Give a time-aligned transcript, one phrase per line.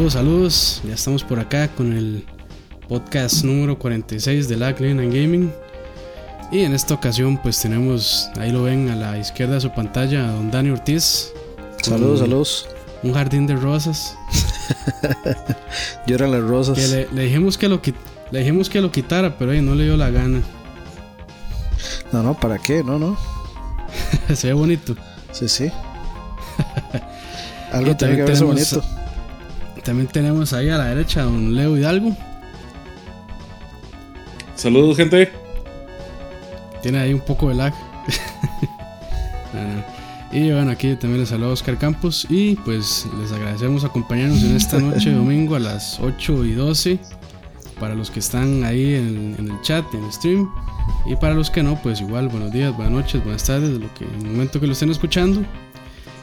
[0.00, 0.82] Saludos, saludos.
[0.88, 2.24] Ya estamos por acá con el
[2.88, 5.52] podcast número 46 de la Clean and Gaming.
[6.50, 10.26] Y en esta ocasión pues tenemos, ahí lo ven a la izquierda de su pantalla,
[10.26, 11.34] a don Dani Ortiz.
[11.82, 12.68] Saludos, saludos.
[13.02, 14.16] Un jardín de rosas.
[16.06, 16.78] Lloran las rosas.
[16.78, 17.82] Que le, dijimos que lo,
[18.30, 20.40] le dijimos que lo quitara, pero ahí no le dio la gana.
[22.10, 22.82] No, no, ¿para qué?
[22.82, 23.18] No, no.
[24.34, 24.96] Se ve bonito.
[25.30, 25.70] Sí, sí.
[27.70, 28.82] Algo tiene que verse bonito.
[29.84, 32.16] También tenemos ahí a la derecha a don Leo Hidalgo.
[34.54, 35.32] Saludos, gente.
[36.82, 37.74] Tiene ahí un poco de lag.
[39.52, 39.84] Ah,
[40.30, 42.24] y bueno, aquí también les saluda Oscar Campos.
[42.30, 47.00] Y pues les agradecemos acompañarnos en esta noche de domingo a las 8 y 12.
[47.80, 50.48] Para los que están ahí en, el chat, en el stream.
[51.04, 54.04] Y para los que no, pues igual, buenos días, buenas noches, buenas tardes, lo que,
[54.04, 55.44] en el momento que lo estén escuchando.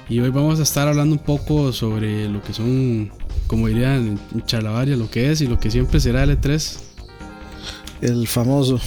[0.10, 3.12] Y hoy vamos a estar hablando un poco sobre lo que son,
[3.46, 6.80] como dirían en charlavaria, lo que es y lo que siempre será L3.
[8.02, 8.80] El famoso.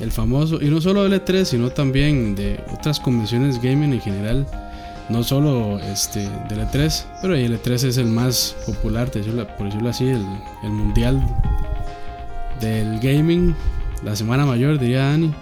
[0.00, 4.46] El famoso, y no solo L3, sino también de otras convenciones gaming en general.
[5.10, 10.04] No solo este, de L3, pero el L3 es el más popular, por decirlo así,
[10.04, 10.24] el,
[10.62, 11.22] el mundial
[12.60, 13.54] del gaming.
[14.02, 15.34] La semana mayor, diría Dani.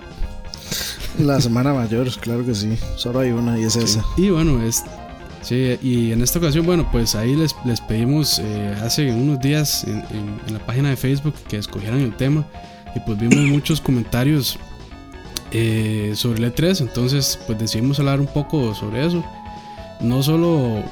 [1.19, 2.77] La semana mayor, claro que sí.
[2.97, 4.05] Solo hay una y es esa.
[4.17, 4.84] Y bueno, es.
[5.41, 9.84] Sí, y en esta ocasión, bueno, pues ahí les, les pedimos eh, hace unos días
[9.84, 10.03] en,
[10.53, 12.45] la página de Facebook que escogieran el tema.
[12.95, 14.58] Y pues vimos muchos comentarios
[15.53, 16.81] eh, sobre el E3.
[16.81, 19.25] Entonces, pues decidimos hablar un poco sobre eso.
[20.01, 20.83] No solo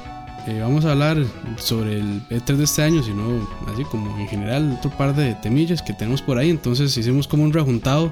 [0.47, 1.17] eh, vamos a hablar
[1.57, 5.83] sobre el E3 de este año, sino así como en general otro par de temillas
[5.83, 6.49] que tenemos por ahí.
[6.49, 8.11] Entonces hicimos como un rejuntado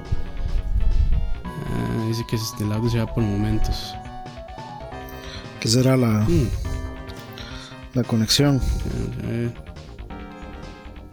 [1.74, 3.94] Ah, dice que el audio se va por momentos.
[5.60, 6.48] ¿Qué será la, mm.
[7.94, 8.60] la conexión?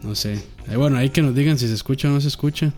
[0.03, 0.43] No sé.
[0.75, 2.71] bueno, ahí que nos digan si se escucha o no se escucha.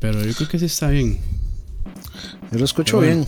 [0.00, 1.18] Pero yo creo que sí está bien.
[2.50, 3.26] Yo lo escucho bien.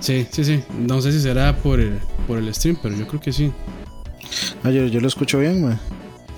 [0.00, 0.62] Sí, sí, sí.
[0.78, 3.52] No sé si será por el, por el stream, pero yo creo que sí.
[4.62, 5.80] Ah, yo, yo lo escucho bien, man.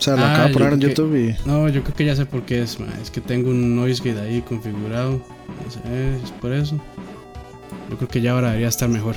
[0.01, 1.47] O sea, lo acabo de ah, poner en YouTube y.
[1.47, 4.19] No, yo creo que ya sé por qué es, Es que tengo un noise gate
[4.19, 5.11] ahí configurado.
[5.63, 6.81] No sé, es por eso.
[7.91, 9.17] Yo creo que ya ahora debería estar mejor.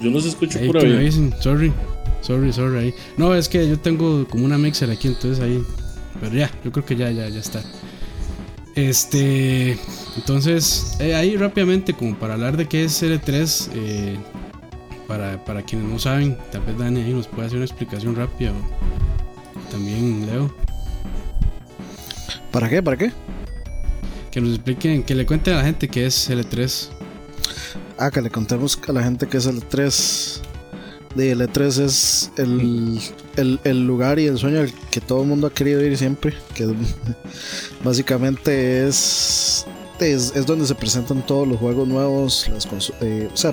[0.00, 1.12] Yo no se escucho por ahí.
[1.40, 1.70] Sorry.
[2.22, 2.94] Sorry, sorry ahí.
[3.18, 5.62] No, es que yo tengo como una mixer aquí, entonces ahí.
[6.18, 7.60] Pero ya, yo creo que ya, ya, ya está.
[8.76, 9.76] Este.
[10.16, 14.16] Entonces, eh, ahí rápidamente, como para hablar de qué es L3, eh,
[15.06, 18.54] para, para quienes no saben, tal vez Dani ahí nos puede hacer una explicación rápida
[19.74, 20.54] también Leo.
[22.52, 22.80] ¿Para qué?
[22.80, 23.10] ¿Para qué?
[24.30, 26.90] Que nos expliquen, que le cuenten a la gente qué es L3.
[27.98, 30.40] Ah, que le contemos a la gente qué es L3.
[31.16, 35.84] De L3 es el, lugar y el sueño al que todo el mundo ha querido
[35.84, 36.34] ir siempre.
[36.54, 36.72] Que
[37.84, 39.66] básicamente es,
[39.98, 42.48] es, donde se presentan todos los juegos nuevos.
[42.52, 42.68] Las
[43.00, 43.52] eh, o sea,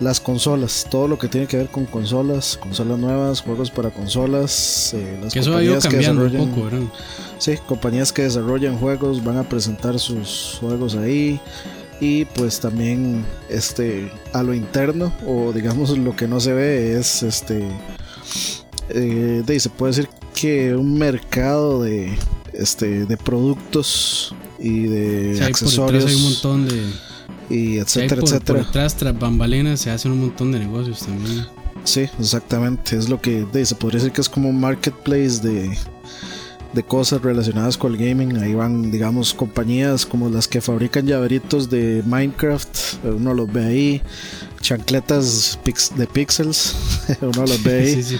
[0.00, 4.94] las consolas, todo lo que tiene que ver con consolas, consolas nuevas, juegos para consolas,
[4.94, 6.90] eh, las compañías que desarrollan,
[7.38, 11.40] Sí, compañías que desarrollan juegos van a presentar sus juegos ahí
[12.00, 17.22] y pues también este a lo interno o digamos lo que no se ve es
[17.22, 17.62] este
[18.88, 22.16] eh, de, se puede decir que un mercado de
[22.52, 26.82] este de productos y de accesorios hay un montón de
[27.50, 28.58] y etcétera, etcétera.
[28.58, 31.46] Por detrás, tras bambalinas, se hacen un montón de negocios también.
[31.84, 32.96] Sí, exactamente.
[32.96, 35.76] Es lo que se podría decir que es como un marketplace de,
[36.72, 38.38] de cosas relacionadas con el gaming.
[38.38, 43.04] Ahí van, digamos, compañías como las que fabrican llaveritos de Minecraft.
[43.04, 44.02] Uno los ve ahí.
[44.60, 45.58] Chancletas
[45.96, 46.74] de pixels.
[47.20, 48.02] Uno los ve ahí.
[48.02, 48.18] sí,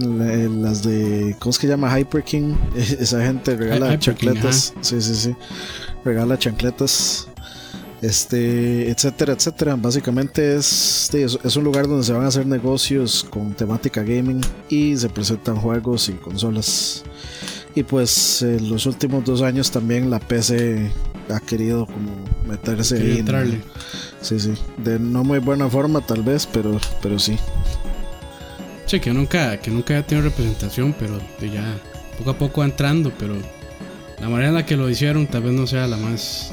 [0.00, 1.36] Las, de.
[1.38, 1.98] ¿Cómo es que llama?
[1.98, 2.54] Hyper King.
[2.76, 4.74] Esa gente regala chancletas.
[4.80, 5.36] sí, sí, sí.
[6.04, 7.29] Regala chancletas
[8.02, 9.76] este, etcétera, etcétera.
[9.76, 14.96] Básicamente es, es un lugar donde se van a hacer negocios con temática gaming y
[14.96, 17.04] se presentan juegos y consolas.
[17.74, 20.90] Y pues en los últimos dos años también la PC
[21.28, 22.12] ha querido como
[22.46, 23.18] meterse ahí.
[23.18, 23.60] Entrarle.
[24.20, 24.54] Sí, sí.
[24.78, 27.36] De no muy buena forma tal vez, pero, pero sí.
[28.86, 31.80] Sí, que nunca, que nunca haya tenido representación, pero ya
[32.18, 33.34] poco a poco entrando, pero
[34.20, 36.52] la manera en la que lo hicieron tal vez no sea la más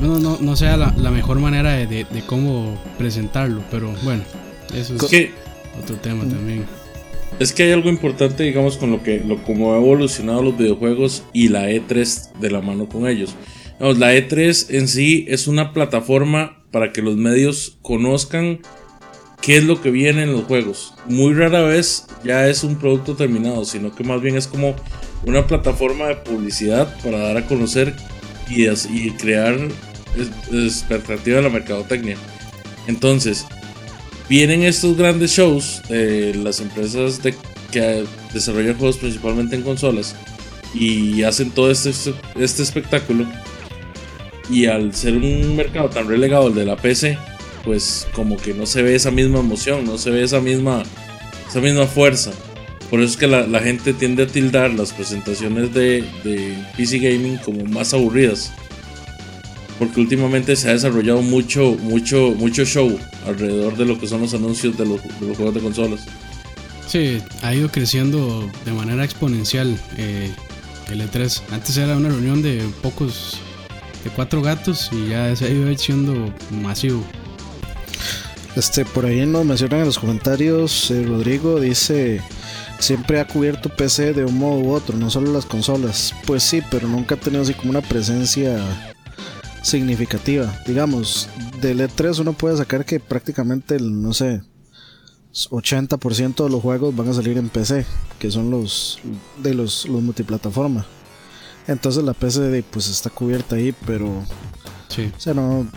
[0.00, 4.22] no, no, no sea la, mejor manera de, cómo presentarlo, pero bueno,
[4.74, 5.30] eso es
[5.82, 6.64] otro tema también.
[7.38, 11.22] Es que hay algo importante, digamos, con lo que, lo, como ha evolucionado los videojuegos
[11.32, 13.34] y la E3 de la mano con ellos.
[13.78, 18.60] la E3 en sí es una plataforma para que los medios conozcan
[19.40, 20.94] qué es lo que viene en los juegos.
[21.08, 24.74] Muy rara vez ya es un producto terminado, sino que más bien es como
[25.24, 27.94] una plataforma de publicidad para dar a conocer
[28.50, 29.56] y, y crear
[30.52, 32.16] expectativa de la mercadotecnia.
[32.86, 33.46] Entonces,
[34.28, 37.20] vienen estos grandes shows, eh, las empresas
[37.70, 40.16] que desarrollan juegos principalmente en consolas
[40.74, 41.90] y hacen todo este,
[42.36, 43.26] este espectáculo.
[44.48, 47.16] Y al ser un mercado tan relegado el de la PC,
[47.64, 50.82] pues como que no se ve esa misma emoción, no se ve esa misma,
[51.48, 52.32] esa misma fuerza.
[52.90, 57.36] Por eso es que la, gente tiende a tildar las presentaciones de, de, PC Gaming
[57.38, 58.52] como más aburridas.
[59.78, 64.34] Porque últimamente se ha desarrollado mucho, mucho, mucho show alrededor de lo que son los
[64.34, 65.00] anuncios de los,
[65.36, 66.00] juegos de consolas.
[66.88, 70.34] Sí, ha ido creciendo de manera exponencial eh,
[70.90, 71.42] el E3.
[71.52, 73.38] Antes era una reunión de pocos,
[74.02, 77.04] de cuatro gatos y ya se ha ido siendo masivo.
[78.56, 82.20] Este, por ahí nos mencionan en los comentarios, eh, Rodrigo dice,
[82.80, 86.14] siempre ha cubierto PC de un modo u otro, no solo las consolas.
[86.26, 88.58] Pues sí, pero nunca ha tenido así como una presencia
[89.62, 90.52] significativa.
[90.66, 91.28] Digamos,
[91.60, 94.42] del E3 uno puede sacar que prácticamente, el, no sé,
[95.32, 97.86] 80% de los juegos van a salir en PC,
[98.18, 98.98] que son los
[99.42, 100.86] de los, los multiplataforma.
[101.66, 104.24] Entonces la PC pues está cubierta ahí, pero
[104.88, 105.12] sí.
[105.16, 105.68] o sea, no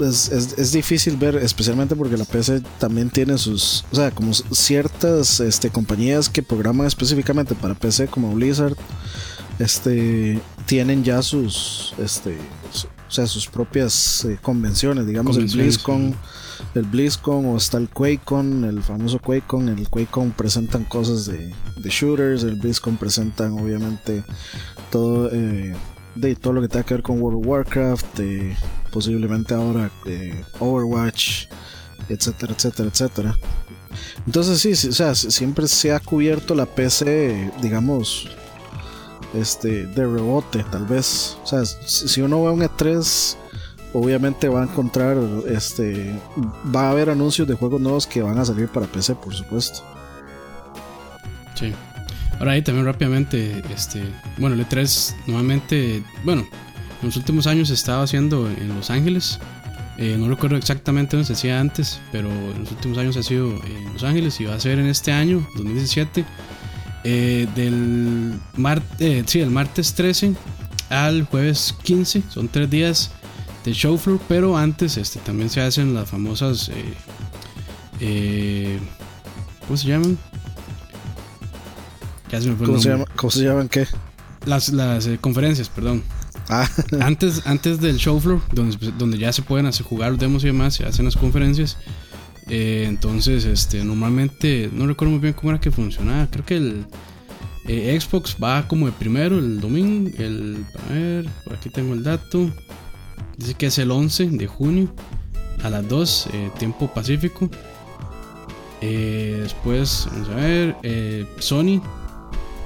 [0.00, 5.40] es, es, difícil ver, especialmente porque la PC también tiene sus, o sea, como ciertas
[5.40, 8.76] este, compañías que programan específicamente para PC como Blizzard,
[9.58, 12.36] este, tienen ya sus, este,
[13.08, 16.14] o sea, sus propias eh, convenciones, digamos el BlizzCon,
[16.74, 21.90] el BlizzCon o está el QuakeCon, el famoso QuakeCon, el QuakeCon presentan cosas de, de
[21.90, 24.24] shooters, el BlizzCon presentan obviamente
[24.90, 25.74] todo eh,
[26.14, 28.20] de todo lo que tenga que ver con World of Warcraft,
[28.92, 29.90] posiblemente ahora
[30.60, 31.46] Overwatch,
[32.08, 33.36] etcétera, etcétera, etcétera.
[34.26, 38.28] Entonces sí, sí, o sea, siempre se ha cubierto la PC, digamos,
[39.34, 41.36] este, de rebote, tal vez.
[41.42, 43.36] O sea, si uno a un E3,
[43.92, 45.16] obviamente va a encontrar,
[45.48, 46.18] este,
[46.74, 49.80] va a haber anuncios de juegos nuevos que van a salir para PC, por supuesto.
[51.54, 51.72] Sí.
[52.38, 54.02] Ahora ahí también rápidamente, este,
[54.38, 56.46] bueno, el E3 nuevamente, bueno,
[57.00, 59.38] en los últimos años se estaba haciendo en Los Ángeles.
[59.98, 63.50] Eh, no recuerdo exactamente dónde se hacía antes, pero en los últimos años ha sido
[63.64, 66.24] en Los Ángeles y va a ser en este año, 2017,
[67.04, 68.34] eh, del
[68.98, 70.34] eh, sí, el martes 13
[70.88, 72.22] al jueves 15.
[72.28, 73.10] Son tres días
[73.64, 76.70] de show floor, pero antes este, también se hacen las famosas...
[79.66, 80.18] ¿Cómo se llaman?
[83.16, 83.86] ¿Cómo, se llaman qué?
[84.46, 86.02] Las, las eh, conferencias, perdón.
[86.48, 86.68] Ah.
[87.00, 90.48] Antes, antes del show floor, donde, donde ya se pueden hacer jugar los demos y
[90.48, 91.78] demás, se hacen las conferencias.
[92.48, 96.28] Eh, entonces, este, normalmente, no recuerdo muy bien cómo era que funcionaba.
[96.30, 96.86] Creo que el
[97.66, 100.10] eh, Xbox va como de primero, el domingo.
[100.18, 102.50] El, a ver, por aquí tengo el dato.
[103.38, 104.92] Dice que es el 11 de junio
[105.62, 106.28] a las 2,
[106.58, 107.48] tiempo pacífico.
[108.80, 110.76] después, vamos a ver,
[111.38, 111.80] Sony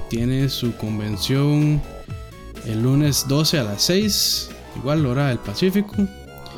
[0.09, 1.81] tiene su convención
[2.65, 5.95] el lunes 12 a las 6, igual hora del Pacífico.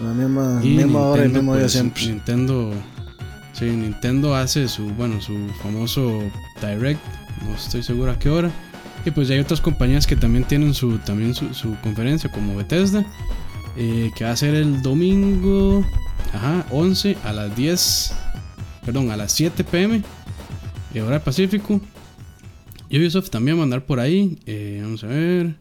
[0.02, 2.06] La misma, y misma hora y mismo día pues, siempre.
[2.08, 2.72] Nintendo,
[3.54, 6.20] sí, Nintendo hace su, bueno, su famoso
[6.60, 7.00] Direct,
[7.44, 8.50] no estoy seguro a qué hora.
[9.06, 13.06] Y pues ya hay otras compañías que también tienen su, también su, conferencia, como Bethesda,
[13.78, 15.84] eh, que va a ser el domingo
[16.34, 18.14] ajá, 11 a las 10,
[18.86, 20.04] perdón, a las 7 pm,
[20.96, 21.82] hora del Pacífico.
[22.92, 24.38] Ubisoft también va a andar por ahí.
[24.46, 25.56] Eh, vamos a ver.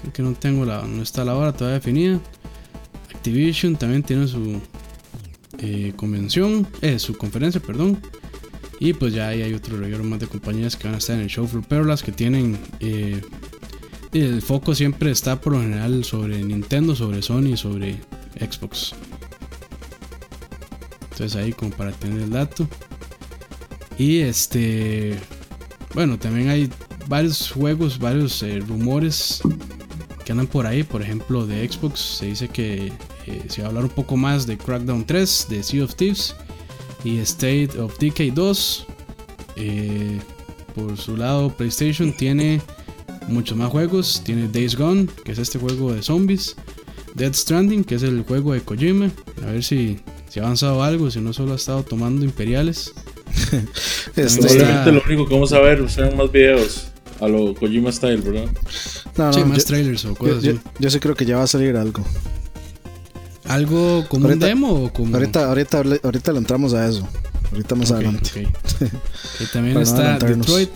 [0.00, 0.82] Creo que no tengo la.
[0.82, 2.20] No está la hora todavía definida.
[3.14, 4.60] Activision también tiene su
[5.58, 6.66] eh, convención.
[6.82, 7.98] Eh, su conferencia, perdón.
[8.80, 11.22] Y pues ya ahí hay otro regalo más de compañías que van a estar en
[11.22, 11.64] el show floor.
[11.68, 12.58] Pero las que tienen.
[12.80, 13.20] Eh,
[14.12, 18.00] el foco siempre está por lo general sobre Nintendo, sobre Sony, sobre
[18.38, 18.94] Xbox.
[21.10, 22.66] Entonces ahí como para tener el dato.
[23.98, 25.18] Y este
[25.98, 26.70] bueno, también hay
[27.08, 29.40] varios juegos, varios eh, rumores
[30.24, 30.84] que andan por ahí.
[30.84, 32.92] Por ejemplo, de Xbox se dice que
[33.26, 36.36] eh, se va a hablar un poco más de Crackdown 3, de Sea of Thieves
[37.02, 38.86] y State of Decay 2.
[39.56, 40.20] Eh,
[40.76, 42.62] por su lado, PlayStation tiene
[43.26, 44.22] muchos más juegos.
[44.24, 46.54] Tiene Days Gone, que es este juego de zombies.
[47.16, 49.10] Dead Stranding, que es el juego de Kojima.
[49.42, 52.94] A ver si, si ha avanzado algo, si no solo ha estado tomando imperiales.
[54.16, 56.88] Este, lo único que vamos a ver serán más videos
[57.20, 58.50] a lo Kojima Style, ¿verdad?
[59.16, 61.76] No, no, más trailers o cosas yo, Yo, sí creo que ya va a salir
[61.76, 62.04] algo.
[63.44, 65.16] ¿Algo como un demo o como.?
[65.16, 67.08] Ahorita, ahorita, ahorita le entramos a eso.
[67.50, 68.46] Ahorita más adelante.
[69.40, 70.70] y también está Detroit.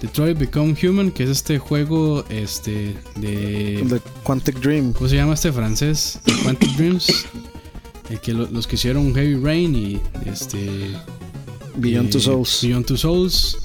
[0.00, 3.84] Detroit Become Human, que es este juego este de.
[3.88, 4.92] The Quantic Dream.
[4.92, 6.18] ¿Cómo se llama este francés?
[6.42, 7.26] Quantic Dreams.
[8.10, 10.96] El que los que hicieron Heavy Rain y este.
[11.76, 12.60] Beyond Two Souls.
[12.62, 13.58] Beyond Two Souls.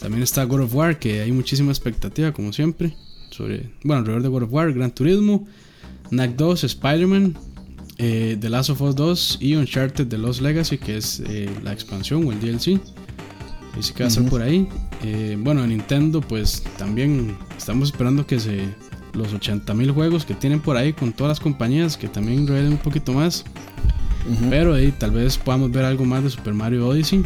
[0.00, 2.94] También está God of War, que hay muchísima expectativa, como siempre.
[3.30, 5.46] Sobre, bueno, alrededor de God of War, Gran Turismo,
[6.10, 7.36] Knack 2, Spider-Man,
[7.98, 11.72] eh, The Last of Us 2 y Uncharted The Lost Legacy, que es eh, la
[11.72, 12.80] expansión o el DLC.
[13.78, 14.68] Y sí que va a ser por ahí.
[15.04, 18.68] Eh, bueno, en Nintendo, pues también estamos esperando que se
[19.14, 22.78] los 80.000 juegos que tienen por ahí con todas las compañías que también revelen un
[22.78, 23.44] poquito más.
[24.50, 27.24] Pero ahí tal vez podamos ver algo más de Super Mario Odyssey.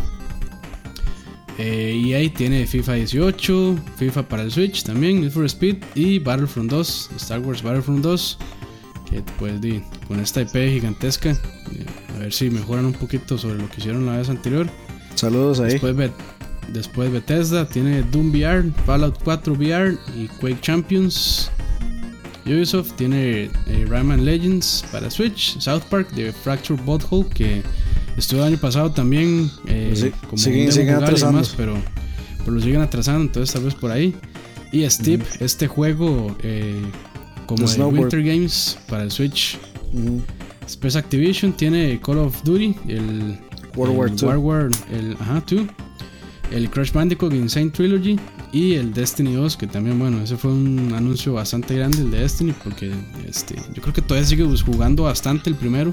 [1.59, 6.71] Eh, EA tiene FIFA 18, FIFA para el Switch también, Need for Speed y Battlefront
[6.71, 8.39] 2, Star Wars Battlefront 2.
[9.11, 9.61] Que pues
[10.09, 14.07] con esta IP gigantesca, eh, a ver si mejoran un poquito sobre lo que hicieron
[14.07, 14.67] la vez anterior.
[15.15, 15.73] Saludos ahí.
[15.73, 16.11] Después,
[16.73, 21.51] después Bethesda tiene Doom VR, Fallout 4 VR y Quake Champions.
[22.47, 27.63] Ubisoft tiene eh, Rayman Legends para Switch, South Park de Fracture Butthole que
[28.17, 31.43] estuvo el año pasado también eh, como siguen, siguen atrasando.
[31.57, 31.77] pero,
[32.39, 34.15] pero, lo siguen atrasando, entonces tal vez por ahí.
[34.73, 36.81] Y Steep, este juego eh,
[37.47, 39.59] como de Winter Games para el Switch.
[40.67, 43.39] Space Activision tiene Call of Duty, el
[43.77, 45.67] World War War el, ajá, 2,
[46.53, 48.19] el Crash Bandicoot Insane Trilogy
[48.53, 52.21] y el Destiny 2, que también, bueno, ese fue un anuncio bastante grande, el de
[52.21, 52.93] Destiny, porque
[53.27, 55.91] este, yo creo que todavía sigue jugando bastante el primero.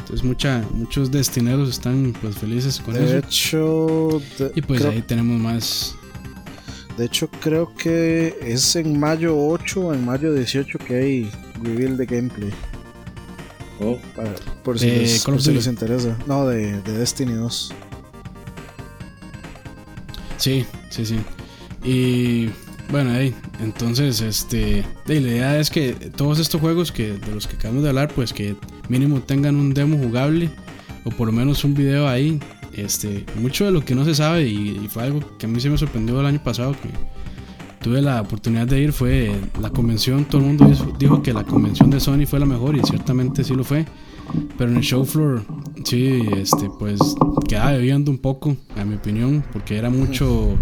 [0.00, 3.18] Entonces mucha, muchos destineros están pues felices con de eso.
[3.18, 4.22] Hecho,
[4.54, 5.94] y pues ahí tenemos más.
[6.98, 11.30] De hecho, creo que es en mayo 8 o en mayo 18 que hay
[11.62, 12.50] reveal de gameplay.
[13.80, 13.98] Oh.
[14.62, 16.16] por si, les, por si les, interesa.
[16.26, 17.74] No, de, de Destiny 2.
[20.42, 21.20] Sí, sí, sí.
[21.84, 22.48] Y
[22.90, 27.54] bueno, ahí, entonces, este, la idea es que todos estos juegos que de los que
[27.54, 28.56] acabamos de hablar, pues que
[28.88, 30.50] mínimo tengan un demo jugable
[31.04, 32.40] o por lo menos un video ahí.
[32.72, 35.70] Este, mucho de lo que no se sabe y, fue algo que a mí se
[35.70, 36.88] me sorprendió el año pasado que
[37.80, 39.30] tuve la oportunidad de ir fue
[39.60, 40.24] la convención.
[40.24, 40.68] Todo el mundo
[40.98, 43.86] dijo que la convención de Sony fue la mejor y ciertamente sí lo fue.
[44.56, 45.42] Pero en el show floor,
[45.84, 47.00] sí, este, pues
[47.48, 50.56] quedaba bebiendo un poco, a mi opinión, porque era mucho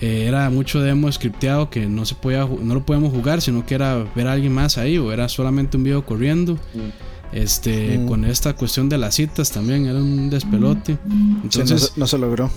[0.00, 3.74] eh, era mucho demo scripteado que no se podía no lo podíamos jugar sino que
[3.74, 7.36] era ver a alguien más ahí o era solamente un video corriendo mm.
[7.36, 8.08] este mm.
[8.08, 10.96] con esta cuestión de las citas también era un despelote
[11.42, 12.50] entonces no, se, logró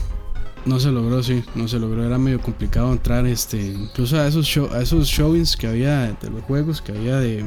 [0.65, 4.45] no se logró sí no se logró era medio complicado entrar este incluso a esos
[4.45, 7.43] show, a esos showings que había de los juegos que había de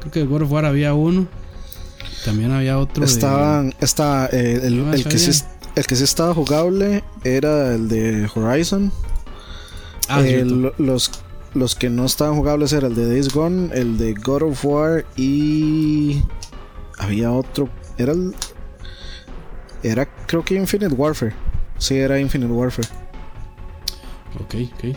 [0.00, 1.26] creo que de God of War había uno
[2.24, 7.02] también había otro estaban está eh, el, el que sí el que sí estaba jugable
[7.24, 8.92] era el de Horizon.
[10.08, 11.10] Ah, los,
[11.54, 15.04] los que no estaban jugables era el de Days Gone, el de God of War
[15.16, 16.22] y
[16.98, 17.68] había otro.
[17.96, 18.34] Era el,
[19.82, 21.34] era creo que Infinite Warfare.
[21.78, 22.88] Sí, era Infinite Warfare.
[24.40, 24.96] Ok, ok.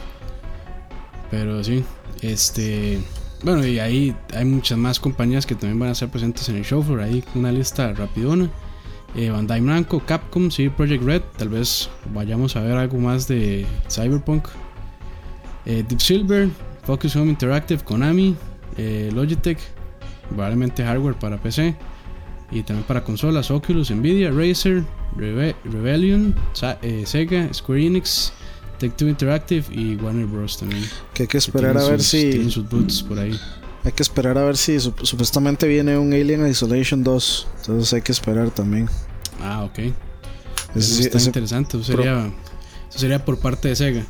[1.31, 1.83] Pero sí,
[2.21, 2.99] este.
[3.47, 6.65] Bueno, y ahí hay muchas más compañías que también van a ser presentes en el
[6.65, 6.83] show.
[6.83, 8.49] Por ahí una lista rapidona
[9.15, 13.65] eh, Bandai Namco, Capcom, sí, Project Red, tal vez vayamos a ver algo más de
[13.89, 14.49] Cyberpunk.
[15.65, 16.49] Eh, Deep Silver,
[16.83, 18.35] Focus Home Interactive, Konami,
[18.77, 19.59] eh, Logitech,
[20.27, 21.73] probablemente hardware para PC
[22.51, 24.83] y también para consolas, Oculus, Nvidia, Razer,
[25.15, 26.35] Rebellion,
[27.05, 28.33] Sega, Square Enix,
[28.77, 30.57] Tech 2 Interactive y Warner Bros.
[30.57, 30.83] también.
[31.13, 32.29] Que hay que esperar a ver si.
[32.31, 33.37] Tienen sus boots por ahí.
[33.83, 37.47] Hay que esperar a ver si supuestamente viene un Alien Isolation 2.
[37.59, 38.89] Entonces hay que esperar también.
[39.41, 39.79] Ah, ok.
[40.75, 41.77] Eso está interesante.
[41.77, 42.31] Eso sería,
[42.89, 44.05] sería por parte de Sega.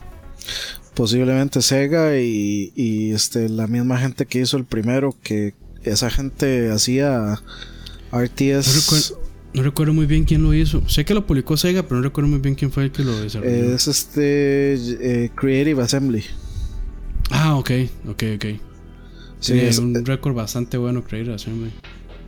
[0.96, 6.72] Posiblemente Sega y, y este, la misma gente que hizo el primero, que esa gente
[6.72, 7.40] hacía
[8.12, 9.14] RTS.
[9.58, 10.88] No recuerdo, muy bien quién lo hizo.
[10.88, 13.20] Sé que lo publicó Sega, pero no recuerdo muy bien quién fue el que lo
[13.20, 13.74] desarrolló.
[13.74, 16.24] Es este eh, Creative Assembly.
[17.32, 17.72] Ah, ok,
[18.08, 18.46] ok, ok.
[19.40, 21.52] Sí, es un récord bastante bueno creer así,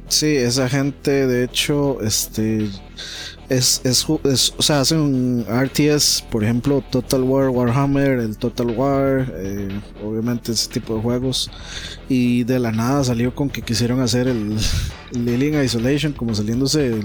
[0.10, 2.68] Sí, esa gente, de hecho, este
[3.50, 9.70] es, es, o sea, hacen RTS, por ejemplo, Total War, Warhammer, el Total War, eh,
[10.04, 11.50] obviamente ese tipo de juegos.
[12.08, 14.58] Y de la nada salió con que quisieron hacer el,
[15.16, 17.00] Alien Isolation, como saliéndose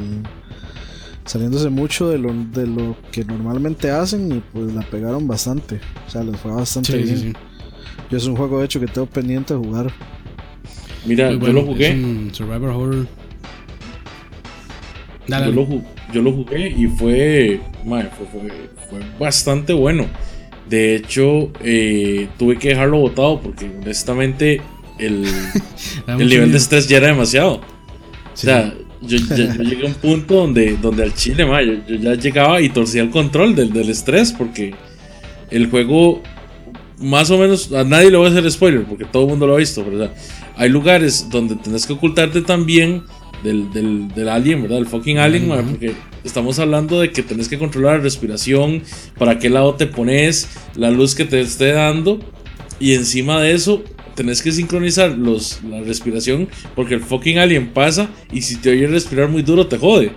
[1.25, 5.80] saliéndose mucho de lo, de lo que normalmente hacen y pues la pegaron bastante.
[6.06, 7.34] O sea, les fue bastante bien.
[8.11, 9.90] Yo es un juego de hecho que tengo pendiente de jugar.
[11.04, 11.96] Mira, yo lo jugué.
[12.32, 13.06] Survivor Horror.
[15.28, 15.66] yo, lo,
[16.12, 18.50] yo, lo, jugué y fue, fue,
[18.90, 20.06] fue, bastante bueno.
[20.68, 24.62] De hecho, eh, tuve que dejarlo botado porque honestamente
[24.99, 25.26] el,
[26.06, 27.56] el nivel de estrés ya era demasiado.
[27.56, 31.46] O sea, yo, llegué a un punto donde, donde al chile,
[31.87, 34.75] yo, ya llegaba y torcía el control del, del estrés porque
[35.50, 36.23] el juego
[36.98, 39.54] más o menos, a nadie le voy a hacer spoiler porque todo el mundo lo
[39.54, 40.12] ha visto, ¿verdad?
[40.56, 43.02] Hay lugares donde tenés que ocultarte también
[43.42, 44.78] del, del, del alien, ¿verdad?
[44.78, 48.82] El fucking alien, porque estamos hablando de que tenés que controlar la respiración,
[49.18, 52.20] para qué lado te pones, la luz que te esté dando,
[52.80, 53.82] y encima de eso
[54.14, 58.86] tenés que sincronizar los, la respiración porque el fucking alien pasa y si te oye
[58.86, 60.12] respirar muy duro te jode.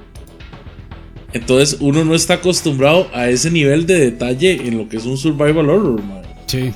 [1.33, 5.17] Entonces uno no está acostumbrado a ese nivel de detalle en lo que es un
[5.17, 6.26] survival horror, man.
[6.47, 6.73] Sí.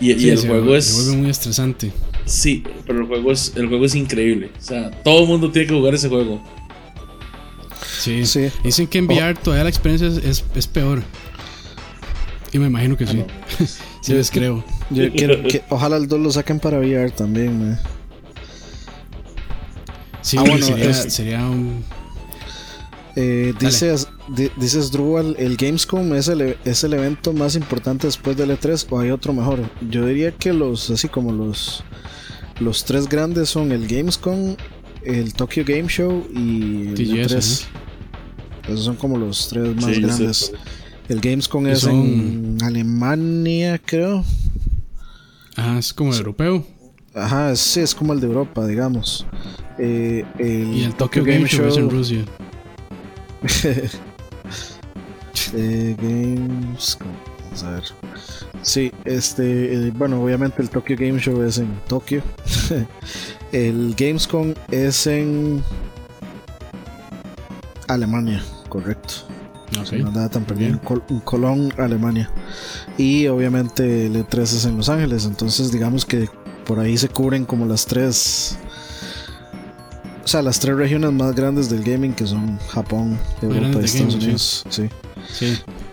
[0.00, 0.84] Y, el juego es.
[0.86, 1.92] Se vuelve muy estresante.
[2.24, 4.50] Sí, pero el juego es, el juego es increíble.
[4.56, 6.42] O sea, todo el mundo tiene que jugar ese juego.
[7.98, 8.24] Sí.
[8.26, 8.48] sí.
[8.62, 9.42] Dicen que enviar oh.
[9.42, 11.02] todavía la experiencia es, es, peor.
[12.52, 13.24] Y me imagino que sí.
[14.02, 14.62] sí, les creo.
[14.90, 17.78] Yo quiero que ojalá el 2 lo saquen para VR también,
[20.20, 21.82] Sí, ah, bueno, sería, sería un
[23.20, 28.50] eh, dices, dices Drupal, el Gamescom es el, es el evento más importante después del
[28.50, 29.60] E3 o hay otro mejor.
[29.88, 31.82] Yo diría que los, así como los,
[32.60, 34.56] los tres grandes son el Gamescom,
[35.02, 37.66] el Tokyo Game Show y el E3.
[38.64, 40.52] Esos son como los tres más grandes.
[41.08, 44.24] El Gamescom es en Alemania, creo.
[45.56, 46.66] Ajá, es como el europeo.
[47.14, 49.26] Ajá, sí, es como el de Europa, digamos.
[49.78, 52.24] Eh, y el Tokyo, Game, Show es en Rusia.
[55.54, 56.98] eh, games.
[57.44, 57.84] Vamos a ver.
[58.62, 59.74] Sí, este.
[59.74, 62.22] Eh, bueno, obviamente el Tokyo Game Show es en Tokio.
[63.52, 65.62] el Gamescom es en.
[67.86, 69.14] Alemania, correcto.
[69.72, 70.78] No nada tan perdido.
[71.08, 72.30] En Colón, Alemania.
[72.96, 75.24] Y obviamente el E3 es en Los Ángeles.
[75.26, 76.28] Entonces, digamos que
[76.66, 78.58] por ahí se cubren como las tres
[80.28, 84.14] o sea, las tres regiones más grandes del gaming que son Japón, Europa y Estados
[84.16, 84.62] Unidos.
[84.68, 84.82] Sí.
[84.82, 84.88] sí.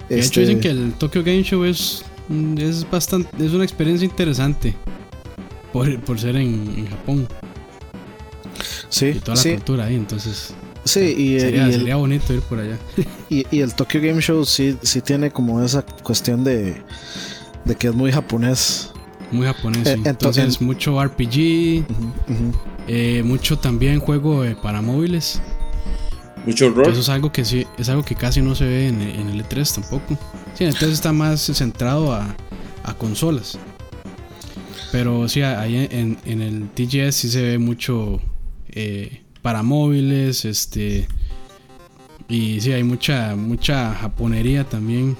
[0.10, 2.04] De hecho dicen este que el Tokyo Game Show es,
[2.58, 4.76] es bastante es una experiencia interesante
[5.74, 7.28] por, por ser en, Japón.
[8.90, 9.08] Sí.
[9.08, 10.54] Y toda la cultura ahí, entonces.
[10.86, 12.78] Sí, y, sería, sería bonito ir por allá.
[13.28, 16.80] Y, y, el Tokyo Game Show sí, sí tiene como esa cuestión de,
[17.66, 18.92] de que es muy japonés.
[19.32, 21.84] Muy japonés, eh, entonces mucho RPG.
[22.88, 25.42] Eh, mucho también juego eh, para móviles.
[26.46, 26.92] Mucho rol.
[26.92, 29.76] Eso es algo que sí, es algo que casi no se ve en, el E3
[29.76, 30.18] tampoco.
[30.54, 32.36] Sí, entonces está más centrado a,
[32.98, 33.58] consolas.
[34.92, 38.22] Pero sí, ahí en, el TGS sí se ve mucho
[38.70, 41.08] eh, para móviles, este.
[42.28, 45.18] Y sí, hay mucha, mucha japonería también.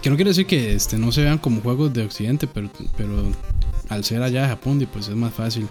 [0.00, 3.24] Que no quiere decir que este, no se vean como juegos de Occidente, pero, pero
[3.88, 5.68] al ser allá de Japón, pues es más fácil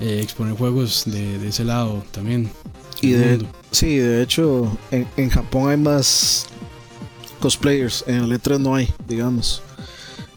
[0.00, 2.50] eh, exponer juegos de, ese lado también.
[3.02, 6.46] Y de, sí, de hecho, en, Japón hay más
[7.40, 9.62] cosplayers, en el E3 no hay, digamos.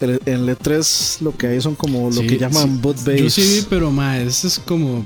[0.02, 3.18] En el E3 lo que hay son como lo que llaman bot base.
[3.20, 5.06] Yo sí vi, pero más, es como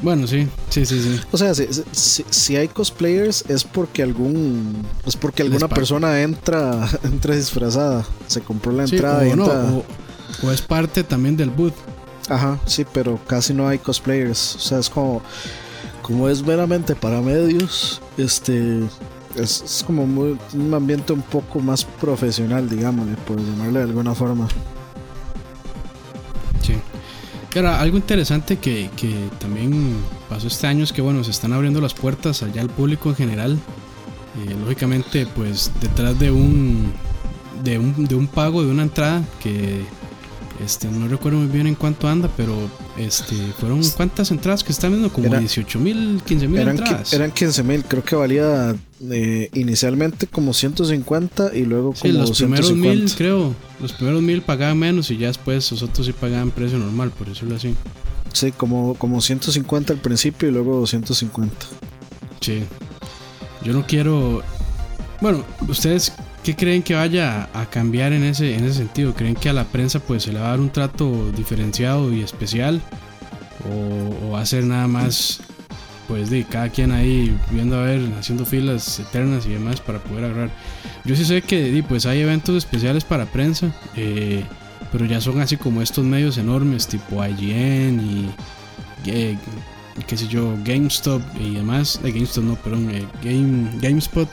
[0.00, 1.20] bueno, sí, sí, sí, sí.
[1.32, 1.66] O sea, si,
[2.30, 8.70] si, hay cosplayers es porque algún es porque alguna persona entra entra disfrazada, se compró
[8.70, 9.84] la entrada y o,
[10.44, 11.74] o, es parte también del boot.
[12.28, 14.54] Ajá, sí, pero casi no hay cosplayers.
[14.54, 15.20] O sea, es como,
[16.08, 18.80] como es meramente para medios, este,
[19.36, 24.48] es, como un ambiente un poco más profesional, digamos, por llamarle de alguna forma.
[26.62, 26.72] Sí.
[27.54, 29.96] Era algo interesante que, que, también
[30.30, 33.16] pasó este año es que, bueno, se están abriendo las puertas allá al público en
[33.16, 33.58] general.
[34.38, 36.90] Eh, lógicamente, pues detrás de un,
[37.62, 39.84] de un, de un pago, de una entrada que
[40.64, 42.54] este, no recuerdo muy bien en cuánto anda, pero
[42.96, 47.12] este, fueron cuántas entradas que están viendo, como 18 mil, 15 mil entradas.
[47.12, 48.74] Eran 15 mil, creo que valía
[49.08, 54.42] eh, inicialmente como 150 y luego como sí, los primeros mil, creo, los primeros mil
[54.42, 57.74] pagaban menos y ya después los otros sí pagaban precio normal, por decirlo así.
[58.32, 61.54] Sí, como, como 150 al principio y luego 250.
[62.40, 62.62] Sí.
[63.64, 64.42] Yo no quiero.
[65.20, 66.12] Bueno, ustedes
[66.48, 69.12] ¿Qué creen que vaya a cambiar en ese, en ese sentido?
[69.12, 72.22] ¿Creen que a la prensa pues se le va a dar un trato diferenciado y
[72.22, 72.80] especial?
[73.70, 75.40] ¿O, va a ser nada más
[76.06, 80.24] pues de cada quien ahí viendo a ver, haciendo filas eternas y demás para poder
[80.24, 80.50] agarrar?
[81.04, 84.42] Yo sí sé que pues hay eventos especiales para prensa, eh,
[84.90, 88.30] pero ya son así como estos medios enormes tipo IGN y...
[89.04, 94.26] qué sé yo, GameStop y demás, de GameStop no, perdón, eh, Game, GameSpot.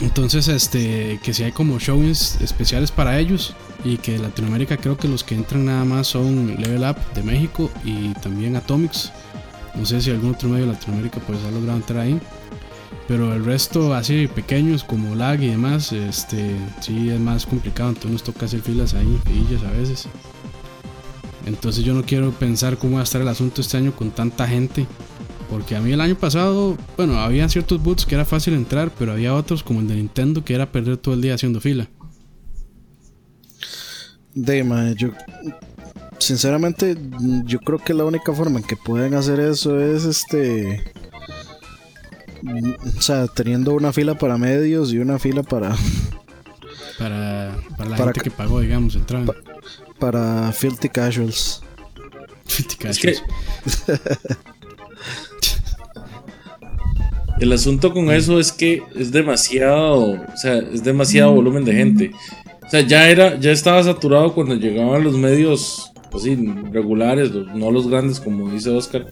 [0.00, 5.08] Entonces, este, que si hay como showings especiales para ellos y que Latinoamérica creo que
[5.08, 9.12] los que entran nada más son Level Up de México y también Atomics.
[9.74, 12.18] No sé si algún otro medio de Latinoamérica pues ha logrado entrar ahí.
[13.08, 18.12] Pero el resto así pequeños como lag y demás, este sí es más complicado, entonces
[18.12, 19.20] nos toca hacer filas ahí,
[19.66, 20.06] a veces.
[21.44, 24.46] Entonces yo no quiero pensar cómo va a estar el asunto este año con tanta
[24.46, 24.86] gente.
[25.50, 29.12] Porque a mí el año pasado, bueno, había ciertos boots que era fácil entrar, pero
[29.12, 31.88] había otros como el de Nintendo que era perder todo el día haciendo fila.
[34.32, 35.10] De yo
[36.18, 36.96] sinceramente
[37.44, 40.84] yo creo que la única forma en que pueden hacer eso es este
[42.96, 45.74] o sea, teniendo una fila para medios y una fila para
[46.98, 49.24] para, para la gente que pagó, digamos, entrar
[49.98, 51.62] para Filthy Casuals.
[52.46, 53.22] Filthy Casuals.
[57.40, 62.10] El asunto con eso es que es demasiado, o sea, es demasiado volumen de gente.
[62.64, 66.36] O sea, ya era, ya estaba saturado cuando llegaban los medios así
[66.70, 69.06] regulares, no los grandes como dice Oscar.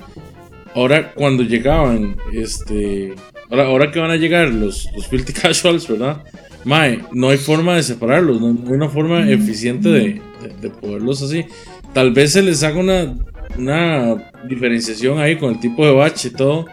[0.74, 3.14] Ahora cuando llegaban, este,
[3.50, 6.22] ahora, ahora que van a llegar los, los filthy casuals, ¿verdad?
[6.64, 10.20] Mae, no hay forma de separarlos, no hay una forma eficiente de,
[10.60, 11.46] de, poderlos así.
[11.94, 13.16] Tal vez se les haga una,
[13.56, 16.66] una diferenciación ahí con el tipo de batch y todo.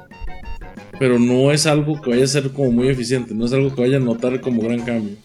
[0.99, 3.81] Pero no es algo que vaya a ser como muy eficiente, no es algo que
[3.81, 5.15] vaya a notar como gran cambio.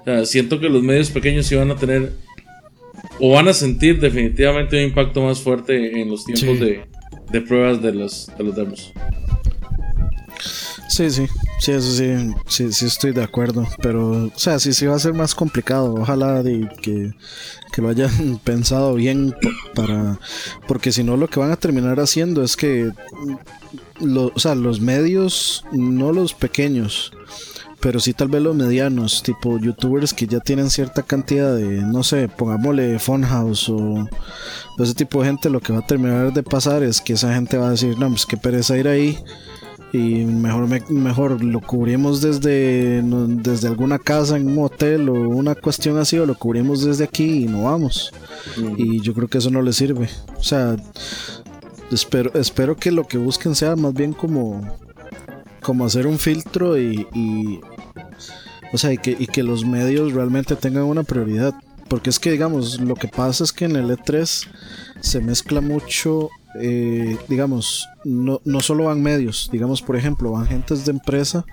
[0.00, 2.12] O sea, siento que los medios pequeños sí van a tener
[3.20, 6.84] o van a sentir definitivamente un impacto más fuerte en los tiempos de,
[7.30, 8.92] de, pruebas de los, de los demos.
[10.88, 11.26] Sí, sí,
[11.60, 13.66] sí, eso sí, sí, sí estoy de acuerdo.
[13.82, 15.94] Pero, o sea, sí, sí va a ser más complicado.
[15.94, 17.12] Ojalá de que,
[17.80, 19.34] lo hayan pensado bien
[19.74, 20.18] para...
[20.66, 22.90] Porque si no, lo que van a terminar haciendo es que,
[24.00, 27.12] lo, o sea, los medios, no los pequeños,
[27.80, 32.02] pero sí tal vez los medianos, tipo youtubers que ya tienen cierta cantidad de, no
[32.02, 34.08] sé, pongámosle Funhouse o
[34.78, 37.58] ese tipo de gente, lo que va a terminar de pasar es que esa gente
[37.58, 39.18] va a decir, no, pues qué pereza ir ahí
[39.92, 45.96] y mejor mejor lo cubrimos desde desde alguna casa en un hotel o una cuestión
[45.96, 48.12] así o lo cubrimos desde aquí y no vamos
[48.76, 50.08] y yo creo que eso no le sirve.
[50.38, 50.76] O sea
[51.90, 54.78] espero espero que lo que busquen sea más bien como
[55.62, 57.60] como hacer un filtro y,
[58.72, 61.54] o sea y que, y que los medios realmente tengan una prioridad
[61.88, 64.46] porque es que digamos lo que pasa es que en el E3
[65.00, 70.84] se mezcla mucho eh, digamos, no, no solo van medios, digamos, por ejemplo, van gentes
[70.84, 71.44] de empresa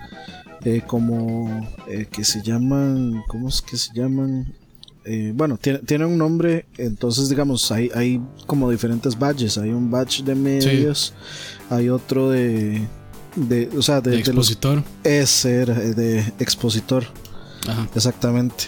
[0.64, 4.54] eh, como eh, que se llaman, ¿cómo es que se llaman?
[5.34, 10.34] Bueno, tiene, un nombre, entonces digamos, hay, hay como diferentes badges, hay un badge de
[10.34, 11.14] medios,
[11.70, 12.82] hay otro de,
[13.36, 14.82] de, o sea, de, expositor.
[15.04, 17.04] ese era, de expositor.
[17.94, 18.64] Exactamente.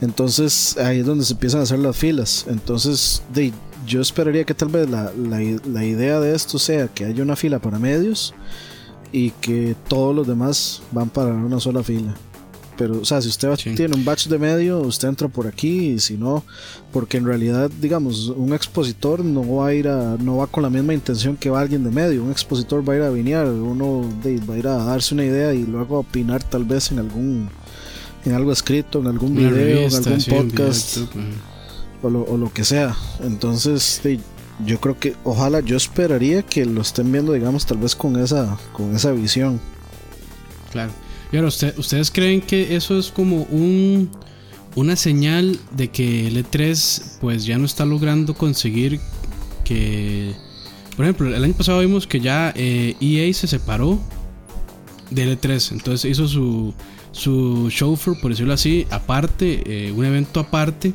[0.00, 2.46] Entonces ahí es donde se empiezan a hacer las filas.
[2.48, 3.52] Entonces, de,
[3.86, 7.58] yo esperaría que tal vez la, la, idea de esto sea que haya una fila
[7.58, 8.34] para medios
[9.12, 12.14] y que todos los demás van para una sola fila.
[12.78, 15.98] Pero, o sea, si usted tiene un batch de medio, usted entra por aquí y
[15.98, 16.44] si no,
[16.92, 20.70] porque en realidad, digamos, un expositor no va a ir a, no va con la
[20.70, 22.22] misma intención que va alguien de medio.
[22.22, 24.08] Un expositor va a ir a vinear, uno
[24.48, 27.50] va a ir a darse una idea y luego a opinar tal vez en algún,
[28.24, 30.98] en algo escrito, en algún video, en algún podcast
[32.00, 32.94] o lo, que sea.
[33.24, 34.00] Entonces,
[34.64, 38.56] yo creo que, ojalá, yo esperaría que lo estén viendo, digamos, tal vez con esa,
[38.72, 39.60] con esa visión.
[40.70, 40.92] Claro.
[41.32, 44.10] Y ahora, ¿usted, ¿ustedes creen que eso es como un,
[44.76, 49.00] una señal de que el E3 pues ya no está logrando conseguir
[49.64, 50.34] que...
[50.96, 54.00] Por ejemplo, el año pasado vimos que ya EA eh, e se separó
[55.10, 56.74] del E3, entonces hizo su,
[57.12, 60.92] su show por decirlo así, aparte, eh, un evento aparte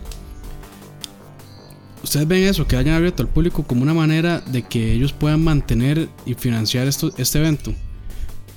[2.03, 5.41] ¿Ustedes ven eso, que hayan abierto al público como una manera de que ellos puedan
[5.41, 7.73] mantener y financiar esto, este evento?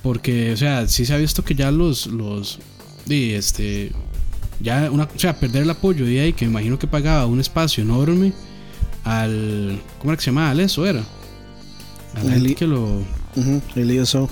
[0.07, 2.59] Porque, o sea, sí se ha visto que ya los, los,
[3.09, 3.91] este,
[4.61, 7.41] ya una, o sea, perder el apoyo de ahí, que me imagino que pagaba un
[7.41, 8.31] espacio enorme
[9.03, 10.51] al, ¿cómo era que se llamaba?
[10.51, 11.03] Al eso era.
[12.15, 13.03] Al que lo...
[13.75, 14.29] el ISO.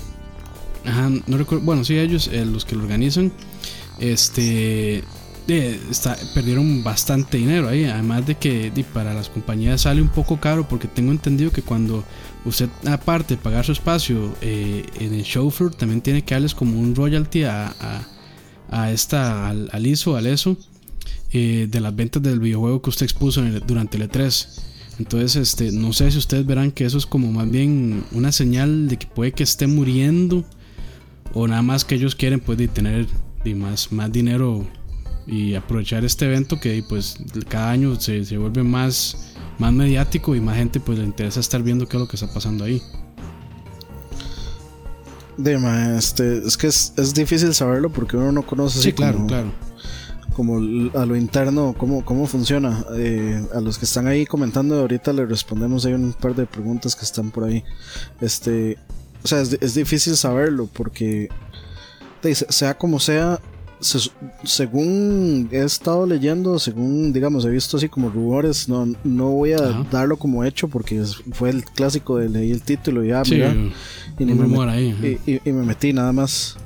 [0.86, 3.30] Ajá, no recuerdo, bueno, sí, ellos, eh, los que lo organizan,
[3.98, 5.04] este,
[5.46, 7.84] está, perdieron bastante dinero ahí.
[7.84, 12.02] Además de que para las compañías sale un poco caro porque tengo entendido que cuando
[12.46, 16.54] usted aparte de pagar su espacio eh, en el show floor también tiene que darles
[16.54, 17.74] como un royalty a,
[18.70, 20.56] a, esta, al, al, ISO, al ESO,
[21.32, 24.62] eh, de las ventas del videojuego que usted expuso durante el E3.
[24.98, 28.88] Entonces, este, no sé si ustedes verán que eso es como más bien una señal
[28.88, 30.44] de que puede que esté muriendo
[31.34, 33.06] o nada más que ellos quieren pues tener
[33.54, 34.66] más, más dinero
[35.26, 40.40] y aprovechar este evento que pues cada año se, se vuelve más, más mediático y
[40.40, 42.82] más gente pues le interesa estar viendo qué es lo que está pasando ahí.
[45.36, 45.54] De
[45.98, 49.52] este, es que es, es, difícil saberlo porque uno no conoce sí, claro, claro
[50.36, 50.58] como
[50.98, 52.84] a lo interno, cómo, cómo funciona.
[52.94, 56.94] Eh, a los que están ahí comentando ahorita les respondemos hay un par de preguntas
[56.94, 57.64] que están por ahí.
[58.20, 58.76] Este,
[59.24, 61.30] o sea, es, difícil saberlo porque
[62.50, 63.40] sea como sea,
[63.80, 69.84] según he estado leyendo, según digamos he visto así como rumores, no, no voy a
[69.90, 73.54] darlo como hecho porque fue el clásico de leí el título y ya, mira,
[74.18, 76.56] y, me, y, me metí nada más.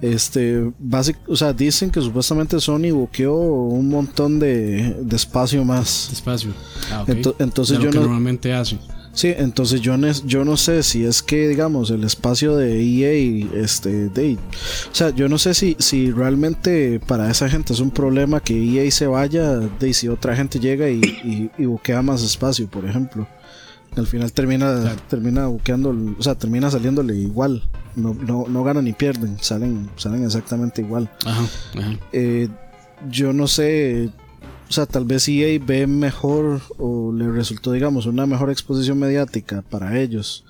[0.00, 6.10] Este, básico, o sea, dicen que supuestamente Sony buqueó un montón de, de espacio más.
[6.12, 6.50] Espacio.
[6.90, 7.04] Ah,
[7.38, 8.78] entonces yo no, normalmente hace.
[9.14, 13.46] Sí, entonces yo, no, yo no sé si es que, digamos, el espacio de EA,
[13.54, 14.34] este, de,
[14.90, 18.54] o sea, yo no sé si, si realmente para esa gente es un problema que
[18.54, 22.86] EA se vaya, de si otra gente llega y, y, y buquea más espacio, por
[22.86, 23.26] ejemplo.
[23.96, 27.62] Al final termina, termina buqueando, o sea, termina saliéndole igual.
[27.94, 31.10] No, no, no ganan ni pierden, salen, salen exactamente igual.
[31.26, 31.42] Ajá,
[32.12, 32.48] eh,
[33.10, 34.10] yo no sé,
[34.72, 39.60] o sea, tal vez EA ve mejor o le resultó, digamos, una mejor exposición mediática
[39.60, 40.46] para ellos.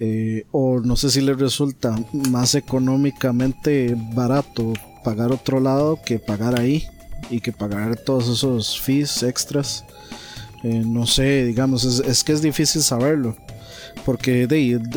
[0.00, 4.72] Eh, o no sé si les resulta más económicamente barato
[5.04, 6.84] pagar otro lado que pagar ahí
[7.28, 9.84] y que pagar todos esos fees extras.
[10.64, 13.36] Eh, no sé, digamos, es, que es difícil saberlo.
[14.06, 14.48] Porque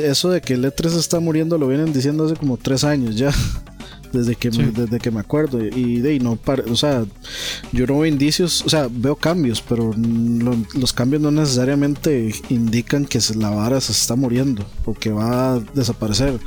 [0.02, 3.34] eso de que el E3 está muriendo lo vienen diciendo hace como tres años ya.
[4.16, 5.64] Desde que, me, desde que me acuerdo.
[5.64, 7.06] Y de no o sea,
[7.72, 13.20] yo no veo indicios, o sea, veo cambios, pero los cambios no necesariamente indican que
[13.36, 16.40] la vara se está muriendo o que va a desaparecer.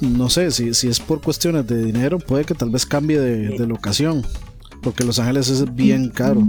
[0.00, 3.56] No sé, si, si es por cuestiones de dinero, puede que tal vez cambie de,
[3.56, 4.24] de locación.
[4.82, 6.46] Porque Los Ángeles es bien caro.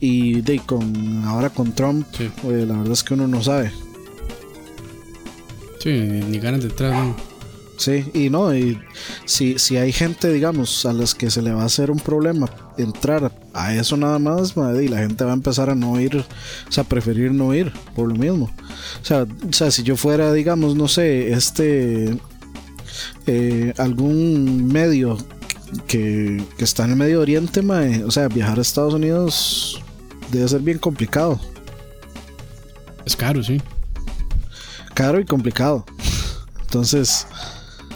[0.00, 2.06] Y de, con, ahora con Trump,
[2.44, 3.72] la verdad es que uno no sabe.
[5.80, 7.16] Sí, ni, ganas de entrar, ¿no?
[7.78, 8.76] Sí, y no, y
[9.24, 12.50] si, si hay gente, digamos, a las que se le va a hacer un problema
[12.76, 16.72] entrar a eso nada más, y la gente va a empezar a no ir, o
[16.72, 18.50] sea, preferir no ir por lo mismo.
[19.00, 22.18] O sea, o sea si yo fuera, digamos, no sé, este,
[23.28, 25.16] eh, algún medio
[25.86, 27.60] que, que, está en el Medio Oriente,
[28.04, 29.80] o sea, viajar a Estados Unidos
[30.32, 31.40] debe ser bien complicado.
[33.06, 33.62] Es caro, sí.
[34.94, 35.86] Caro y complicado.
[36.62, 37.24] Entonces.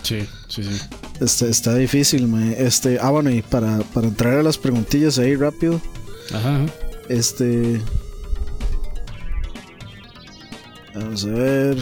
[0.03, 0.81] Sí, sí, sí.
[1.21, 5.81] Este, está difícil, Este, ah, bueno, y para, entrar a las preguntillas ahí rápido.
[6.33, 6.67] Ajá.
[7.09, 7.81] Este.
[10.95, 11.77] Vamos a ver.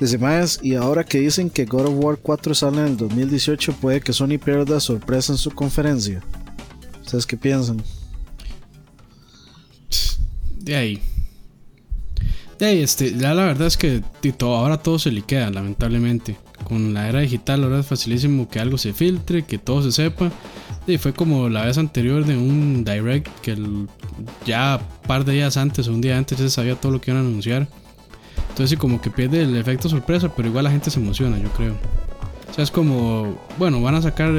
[0.00, 3.72] Dice más, y ahora que dicen que God of War 4 sale en el 2018,
[3.74, 6.22] puede que Sony pierda sorpresa en su conferencia.
[7.02, 7.82] ¿Ustedes qué piensan?
[10.68, 11.02] de ahí.
[12.60, 14.02] Ahí, este, ya la verdad es que
[14.40, 16.36] ahora todo se liquea, lamentablemente.
[16.64, 20.30] Con la era digital ahora es facilísimo que algo se filtre, que todo se sepa.
[20.86, 23.56] Y fue como la vez anterior de un direct que
[24.44, 27.10] ya un par de días antes o un día antes se sabía todo lo que
[27.10, 27.68] iban a anunciar.
[28.50, 31.74] Entonces como que pierde el efecto sorpresa, pero igual la gente se emociona, yo creo.
[32.50, 34.32] O sea, es como, bueno, van a sacar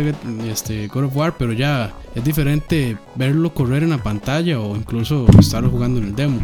[0.45, 5.25] este God of War, pero ya es diferente verlo correr en la pantalla o incluso
[5.39, 6.41] estarlo jugando en el demo.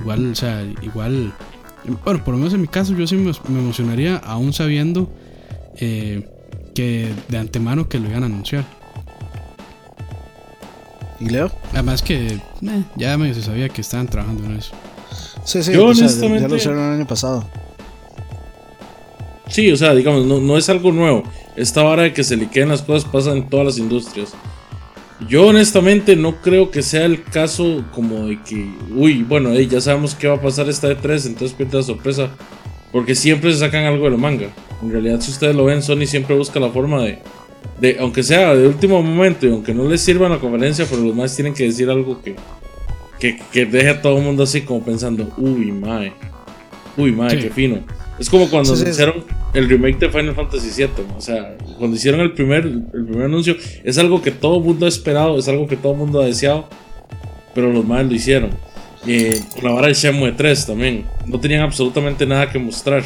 [0.00, 1.32] Igual, o sea, igual,
[2.04, 5.10] bueno, por lo menos en mi caso yo sí me, emocionaría aún sabiendo
[5.78, 6.28] eh,
[6.74, 8.64] que de antemano que lo iban a anunciar.
[11.18, 11.50] ¿Y Leo?
[11.72, 12.40] Además que eh,
[12.96, 14.74] ya medio se sabía que estaban trabajando en eso.
[15.44, 16.42] Sí, sí, yo, honestamente...
[16.42, 17.44] ya lo hicieron el año pasado.
[19.48, 21.22] Sí, o sea, digamos, no, no es algo nuevo.
[21.56, 24.34] Esta vara de que se liqueen las cosas pasa en todas las industrias.
[25.28, 30.14] Yo honestamente no creo que sea el caso como de que, uy, bueno, ya sabemos
[30.14, 32.30] qué va a pasar esta E3, entonces pierde la sorpresa.
[32.92, 34.48] Porque siempre se sacan algo de la manga.
[34.82, 37.18] En realidad, si ustedes lo ven, Sony siempre busca la forma de,
[37.80, 41.14] de aunque sea de último momento y aunque no les sirva la conferencia, pero los
[41.14, 42.36] más tienen que decir algo que,
[43.18, 46.12] que, que deje a todo el mundo así como pensando, uy, mae,
[46.96, 47.80] uy, mae, qué fino.
[48.18, 51.04] Es como cuando hicieron el remake de Final Fantasy VII.
[51.16, 54.88] O sea, cuando hicieron el primer, el primer anuncio, es algo que todo mundo ha
[54.88, 56.68] esperado, es algo que todo mundo ha deseado.
[57.54, 58.50] Pero los más lo hicieron.
[59.06, 61.06] Y la vara de Shenmue 3 también.
[61.26, 63.04] No tenían absolutamente nada que mostrar.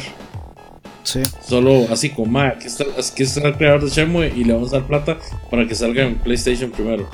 [1.03, 1.21] Sí.
[1.45, 4.73] Solo así como, ma, aquí está, aquí está el creador de Shenmue y le vamos
[4.73, 5.17] a dar plata
[5.49, 7.09] para que salga en PlayStation primero.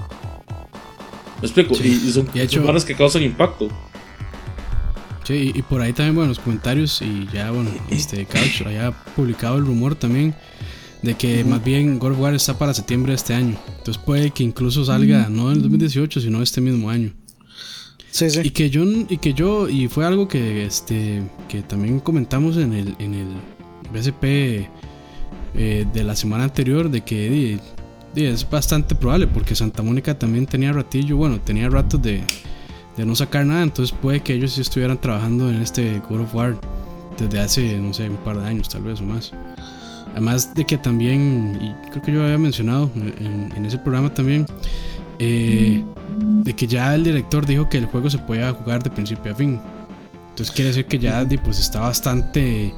[1.41, 3.69] Me explico, y, son, y que causan impacto.
[5.27, 9.57] Sí, y, por ahí también, bueno, los comentarios, y ya, bueno, este Couch haya publicado
[9.57, 10.33] el rumor también
[11.01, 13.57] de que más bien God of War está para septiembre de este año.
[13.77, 17.11] Entonces puede que incluso salga no en el 2018, sino este mismo año.
[18.09, 18.39] Sí, sí.
[18.41, 22.73] Y que yo, y que yo, y fue algo que este que también comentamos en
[22.73, 23.27] el, en el
[23.93, 27.59] BSP eh, de la semana anterior, de que
[28.15, 32.23] es bastante probable, porque Santa Mónica también tenía ratillo, bueno, tenía ratos de,
[32.97, 36.35] de no sacar nada, entonces puede que ellos sí estuvieran trabajando en este God of
[36.35, 36.57] War
[37.17, 39.31] desde hace, no sé, un par de años tal vez o más.
[40.11, 44.47] Además de que también, y creo que yo había mencionado en, ese programa también,
[45.19, 45.83] eh,
[46.17, 49.35] de que ya el director dijo que el juego se podía jugar de principio a
[49.35, 49.59] fin.
[50.29, 52.73] Entonces quiere decir que ya pues, está bastante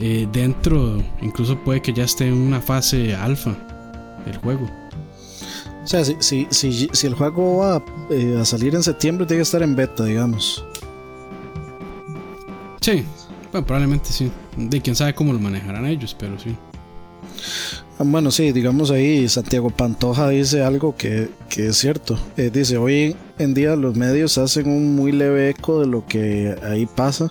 [0.00, 3.54] eh, dentro, incluso puede que ya esté en una fase alfa
[4.26, 4.68] el juego.
[5.84, 6.16] O sea, si,
[6.50, 10.04] si, si, el juego va eh, a salir en septiembre, tiene que estar en beta,
[10.04, 10.64] digamos.
[12.80, 13.04] Sí,
[13.52, 14.32] bueno, probablemente sí.
[14.56, 16.56] De quién sabe cómo lo manejarán ellos, pero sí.
[17.98, 22.18] Ah, bueno, sí, digamos ahí Santiago Pantoja dice algo que, es cierto.
[22.36, 26.56] Eh, dice, hoy en día los medios hacen un muy leve eco de lo que
[26.62, 27.30] ahí pasa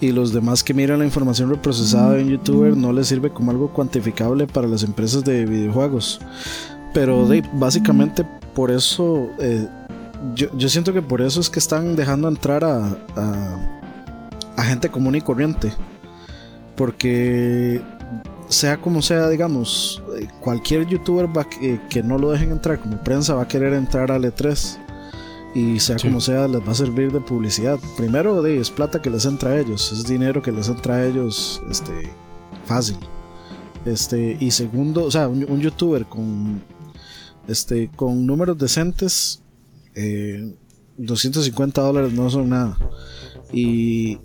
[0.00, 3.72] y los demás que miran la información reprocesada en youtuber no les sirve como algo
[3.72, 6.20] cuantificable para las empresas de videojuegos.
[6.96, 9.68] Pero básicamente por eso, eh,
[10.34, 12.96] yo, siento que por eso es que están dejando entrar a,
[14.56, 15.74] a gente común y corriente.
[16.74, 17.82] Porque
[18.48, 20.02] sea como sea, digamos,
[20.40, 24.24] cualquier youtuber va que, no lo dejen entrar como prensa va a querer entrar al
[24.24, 24.78] E3
[25.54, 27.78] y sea como sea les va a servir de publicidad.
[27.98, 31.04] Primero de, es plata que les entra a ellos, es dinero que les entra a
[31.04, 31.92] ellos este,
[32.64, 32.96] fácil.
[33.84, 36.60] Este, y segundo, o sea, un, youtuber con,
[37.48, 39.42] este, con números decentes,
[40.96, 42.78] 250 eh, dólares no son nada.
[43.52, 44.18] Y,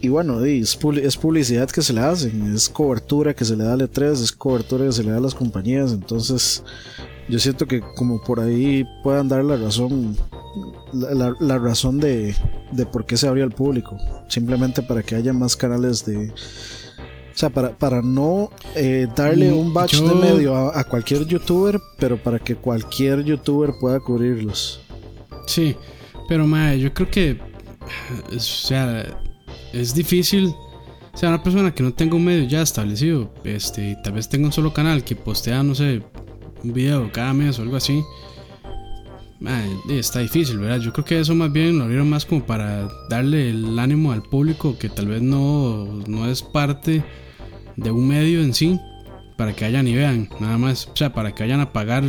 [0.00, 3.80] y bueno, es, publicidad que se le hacen, es cobertura que se le da al
[3.80, 6.62] E3, es cobertura que se le da a las compañías, entonces
[7.28, 10.16] yo siento que como por ahí puedan dar la razón,
[10.92, 12.34] la, razón de,
[12.92, 16.32] por qué se abrió al público, simplemente para que haya más canales de...
[17.38, 22.20] O sea, para, para no eh, darle un batch de medio a, cualquier youtuber, pero
[22.20, 24.80] para que cualquier youtuber pueda cubrirlos.
[25.46, 25.76] Sí,
[26.28, 27.38] pero mae, yo creo que...
[28.34, 29.06] O sea,
[29.72, 30.52] es difícil.
[31.14, 34.46] O sea, una persona que no tenga un medio ya establecido, este, tal vez tenga
[34.46, 36.02] un solo canal que postea, no sé,
[36.64, 38.02] un video cada mes o algo así.
[39.88, 40.80] está difícil, ¿verdad?
[40.80, 44.24] Yo creo que eso más bien lo abrieron más como para darle el ánimo al
[44.24, 47.04] público que tal vez no, no es parte
[47.78, 48.78] de un medio en sí,
[49.36, 50.88] para que vayan y vean, nada más.
[50.88, 52.04] O sea, para que vayan a pagar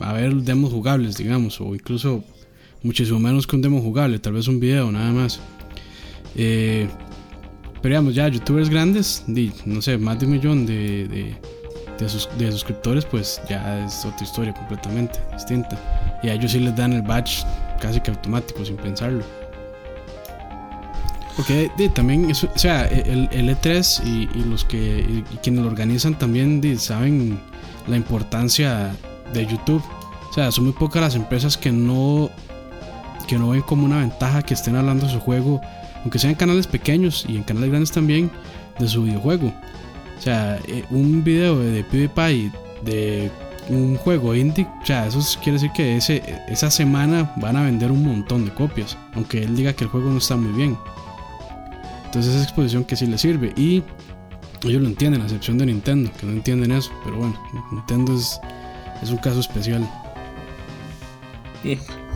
[0.00, 2.24] a ver demos jugables, digamos, o incluso
[2.82, 5.40] muchísimo menos que un demo jugable, tal vez un video, nada más.
[6.36, 6.88] Eh,
[7.82, 9.24] pero digamos, ya youtubers grandes,
[9.66, 11.34] no sé, más de un millón de,
[11.98, 15.78] de, suscriptores, pues ya es otra historia completamente distinta.
[16.22, 17.44] Y a ellos sí les dan el badge
[17.80, 19.24] casi que automático, sin pensarlo.
[21.38, 27.40] Porque también, o sea, el, E3 y, los que quienes lo organizan también saben
[27.86, 28.94] la importancia
[29.32, 29.82] de YouTube.
[30.28, 32.28] O sea, son muy pocas las empresas que no,
[33.26, 35.60] que no ven como una ventaja que estén hablando de su juego
[36.02, 38.30] aunque sean canales pequeños y en canales grandes también,
[38.78, 39.52] de su videojuego.
[40.18, 43.30] O sea, eh, un video de PewDiePie de
[43.68, 47.92] un juego indie, o sea, eso quiere decir que ese, esa semana van a vender
[47.92, 50.76] un montón de copias, aunque él diga que el juego no está muy bien.
[52.08, 53.82] Entonces esa exposición que sí le sirve y
[54.64, 57.38] ellos lo entienden, a excepción de Nintendo, que no entienden eso, pero bueno,
[57.70, 58.40] Nintendo es,
[59.02, 59.86] es un caso especial.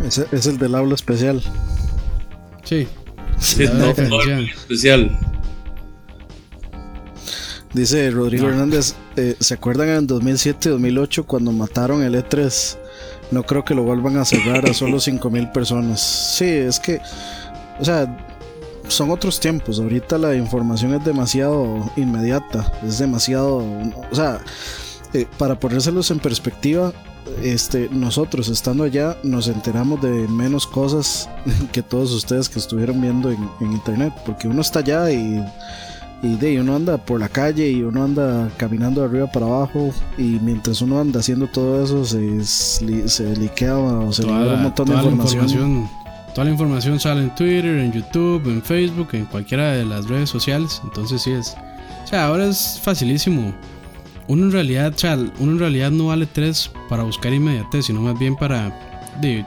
[0.02, 1.42] Es, es el del habla especial.
[2.64, 2.88] Sí,
[3.38, 5.18] especial.
[7.74, 12.78] Dice Rodrigo Hernández, eh, ¿se acuerdan en 2007-2008 cuando mataron el E3?
[13.30, 16.00] No creo que lo vuelvan a cerrar a solo 5.000 personas.
[16.00, 16.98] Sí, es que,
[17.78, 18.31] o sea,
[18.92, 19.80] son otros tiempos.
[19.80, 24.40] Ahorita la información es demasiado inmediata, es demasiado, o sea,
[25.14, 26.92] eh, para ponérselos en perspectiva,
[27.42, 31.28] este, nosotros estando allá nos enteramos de menos cosas
[31.72, 35.42] que todos ustedes que estuvieron viendo en, internet, porque uno está allá y,
[36.22, 39.92] y de, uno anda por la calle y uno anda caminando de arriba para abajo
[40.18, 44.88] y mientras uno anda haciendo todo eso se, se liquea o se libera un montón
[44.88, 46.01] de información.
[46.34, 50.30] Toda la información sale en Twitter, en YouTube, en Facebook, en cualquiera de las redes
[50.30, 50.80] sociales.
[50.84, 51.54] Entonces sí es.
[52.04, 53.54] O sea, ahora es facilísimo
[54.28, 54.94] uno en realidad,
[55.40, 58.72] uno en realidad no vale 3 para buscar inmediatez, sino más bien para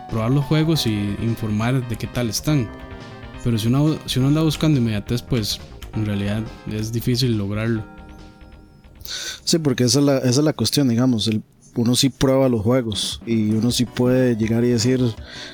[0.09, 2.69] probar los juegos y informar de qué tal están.
[3.43, 5.59] Pero si uno, si uno anda buscando inmediatez, pues
[5.95, 7.83] en realidad es difícil lograrlo.
[9.43, 11.27] Sí, porque esa es la, esa es la cuestión, digamos.
[11.27, 11.41] El,
[11.76, 15.01] uno sí prueba los juegos y uno sí puede llegar y decir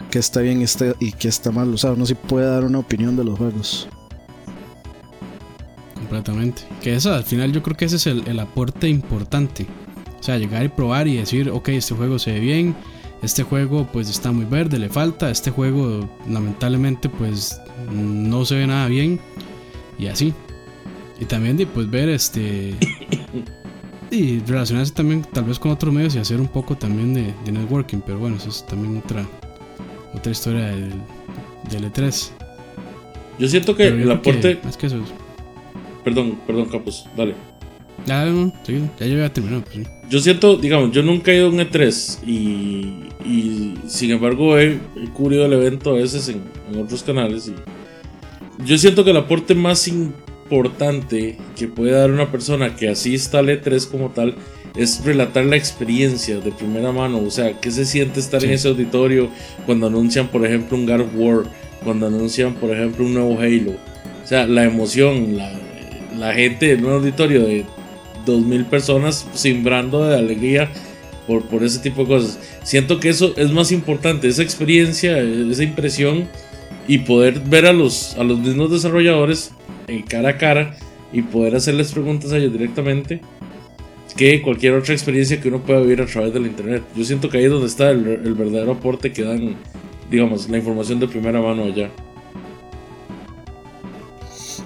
[0.10, 1.74] que está bien está, y que está mal.
[1.74, 3.88] O sea, uno sí puede dar una opinión de los juegos.
[5.96, 6.64] Completamente.
[6.82, 9.66] Que eso, al final, yo creo que ese es el, el aporte importante.
[10.20, 12.76] O sea, llegar y probar y decir, ok, este juego se ve bien,
[13.24, 17.60] este juego pues está muy verde, le falta, este juego lamentablemente pues
[17.92, 19.20] no se ve nada bien
[19.98, 20.34] y así.
[21.20, 22.76] Y también de pues ver este
[24.12, 27.52] y relacionarse también tal vez con otros medios y hacer un poco también de, de
[27.52, 29.26] networking, pero bueno, eso es también otra
[30.14, 30.92] otra historia del,
[31.70, 32.30] del E3.
[33.40, 34.58] Yo siento que yo el aporte.
[34.60, 35.14] que- más que eso es-
[36.04, 37.36] Perdón, perdón, Capos, dale.
[38.06, 39.84] Ya, no, sí, ya yo había terminado, pues sí.
[40.10, 44.74] Yo siento, digamos, yo nunca he ido a un E3 y, y sin embargo he,
[44.98, 46.42] he cubrido el evento a veces en,
[46.72, 47.56] en otros canales y
[48.66, 49.80] yo siento que el aporte más
[50.52, 54.36] importante que puede dar una persona que asista al E3 como tal
[54.76, 58.56] es relatar la experiencia de primera mano, o sea, qué se siente estar en Sí.
[58.56, 59.30] ese auditorio
[59.66, 61.44] cuando anuncian, por ejemplo, un God of War,
[61.86, 65.52] cuando anuncian, por ejemplo, un nuevo Halo, o sea, la emoción, la,
[66.18, 67.66] la gente en un auditorio de
[68.26, 70.70] 2.000 personas simbrando de alegría
[71.28, 72.40] por, por ese tipo de cosas.
[72.64, 76.28] Siento que eso es más importante, esa experiencia, esa impresión
[76.88, 79.52] y poder ver a los, a los mismos desarrolladores
[79.92, 80.78] en cara a cara
[81.12, 83.22] y poder hacerles preguntas a ellos directamente
[84.16, 86.84] que cualquier otra experiencia que uno pueda vivir a través del internet.
[86.96, 89.56] Yo siento que ahí es donde está el, el verdadero aporte que dan,
[90.10, 91.90] digamos, la información de primera mano allá.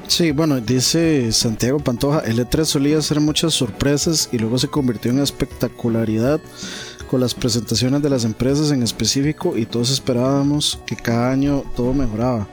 [0.08, 5.12] Sí, bueno, dice Santiago Pantoja, el E3 solía hacer muchas sorpresas y luego se convirtió
[5.12, 6.40] en espectacularidad
[7.10, 11.94] con las presentaciones de las empresas en específico y todos esperábamos que cada año todo
[11.94, 12.48] mejoraba,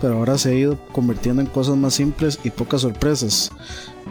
[0.00, 3.50] pero ahora se ha ido convirtiendo en cosas más simples y pocas sorpresas.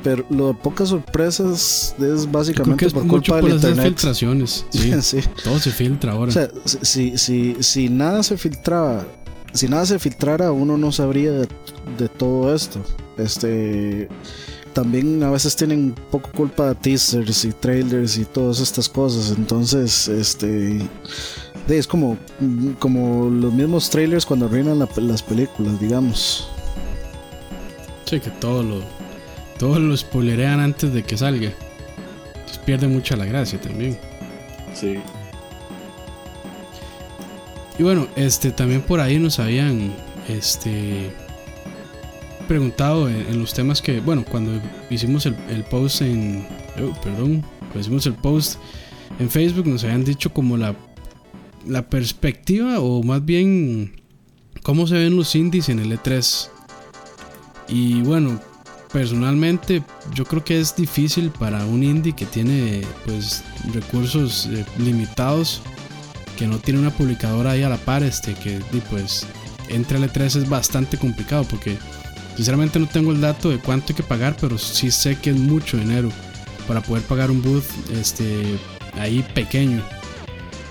[0.04, 3.86] Pero lo de pocas sorpresas es básicamente es por culpa del internet.
[3.86, 4.66] filtraciones.
[4.72, 5.20] Sí, Sí.
[5.44, 6.30] todo se filtra ahora.
[6.30, 9.06] O sea, si, si, si nada se filtraba,
[9.54, 11.48] si nada se filtrara, uno no sabría de,
[11.98, 12.80] de todo esto.
[13.18, 14.10] Este
[14.74, 19.34] también a veces tienen un poco culpa de teasers y trailers y todas estas cosas.
[19.38, 20.82] Entonces, este
[21.68, 22.18] es como,
[22.80, 26.49] como los mismos trailers cuando arruinan la- las películas, digamos.
[28.05, 28.82] Sí, que todo lo,
[29.57, 31.51] todo lo spoilerean antes de que salga.
[32.36, 33.97] Entonces pierde mucha la gracia también.
[34.74, 34.99] Sí.
[37.80, 39.93] Y bueno, este también por ahí nos habían
[40.30, 41.11] este
[42.47, 44.51] preguntado en, en los temas que, bueno, cuando
[44.89, 46.47] hicimos el, el post en,
[46.78, 48.59] oh, perdón, cuando hicimos el post
[49.20, 50.76] en Facebook nos habían dicho como la
[51.68, 54.01] la perspectiva o más bien
[54.63, 56.49] cómo se ven los indies en el E3.
[57.68, 58.39] Y bueno,
[58.91, 63.43] personalmente yo creo que es difícil para un indie que tiene pues
[63.74, 65.61] recursos eh, limitados
[66.38, 68.59] que no tiene una publicadora ahí a la par, este, que
[68.89, 69.26] pues
[69.70, 71.78] entre al E3 es bastante complicado porque
[72.36, 75.38] sinceramente no tengo el dato de cuánto hay que pagar, pero sí sé que es
[75.38, 76.09] mucho dinero
[76.68, 77.63] para poder pagar un booth
[77.93, 78.57] este,
[78.93, 79.82] ahí pequeño.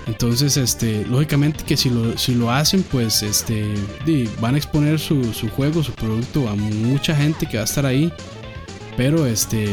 [0.07, 3.73] Entonces, este, lógicamente que si lo, si lo hacen, pues este,
[4.39, 7.85] van a exponer su, su juego, su producto a mucha gente que va a estar
[7.85, 8.11] ahí.
[8.97, 9.67] Pero este,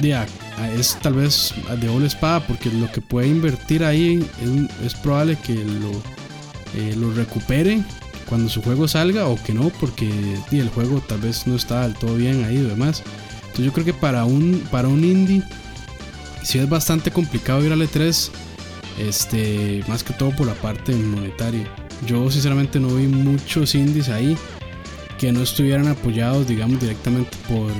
[0.00, 4.26] di, a- a- es tal vez de doble espada porque lo que puede invertir ahí
[4.84, 5.90] es, probable que lo,
[6.74, 7.82] eh, lo recupere
[8.26, 10.10] cuando su juego salga o que no porque
[10.50, 13.02] el juego tal vez no está del todo bien ahí y demás.
[13.42, 15.42] Entonces yo creo que para un, para un indie
[16.42, 18.30] sí es bastante complicado ir al E3
[18.98, 21.64] este, más que todo por la parte monetaria.
[22.06, 24.36] Yo sinceramente no vi muchos indies ahí
[25.18, 27.70] que no estuvieran apoyados, digamos, directamente por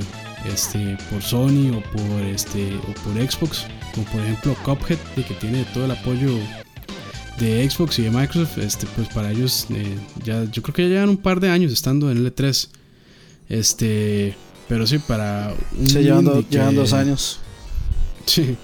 [0.52, 3.64] este por Sony o por este o por Xbox,
[3.94, 6.30] como por ejemplo Cuphead, que tiene todo el apoyo
[7.38, 10.88] de Xbox y de Microsoft, este pues para ellos eh, ya yo creo que ya
[10.88, 12.68] llevan un par de años estando en el E3.
[13.48, 14.34] Este,
[14.68, 17.40] pero sí para un Se llevan, do- indie que- llevan dos años.
[18.26, 18.56] Sí,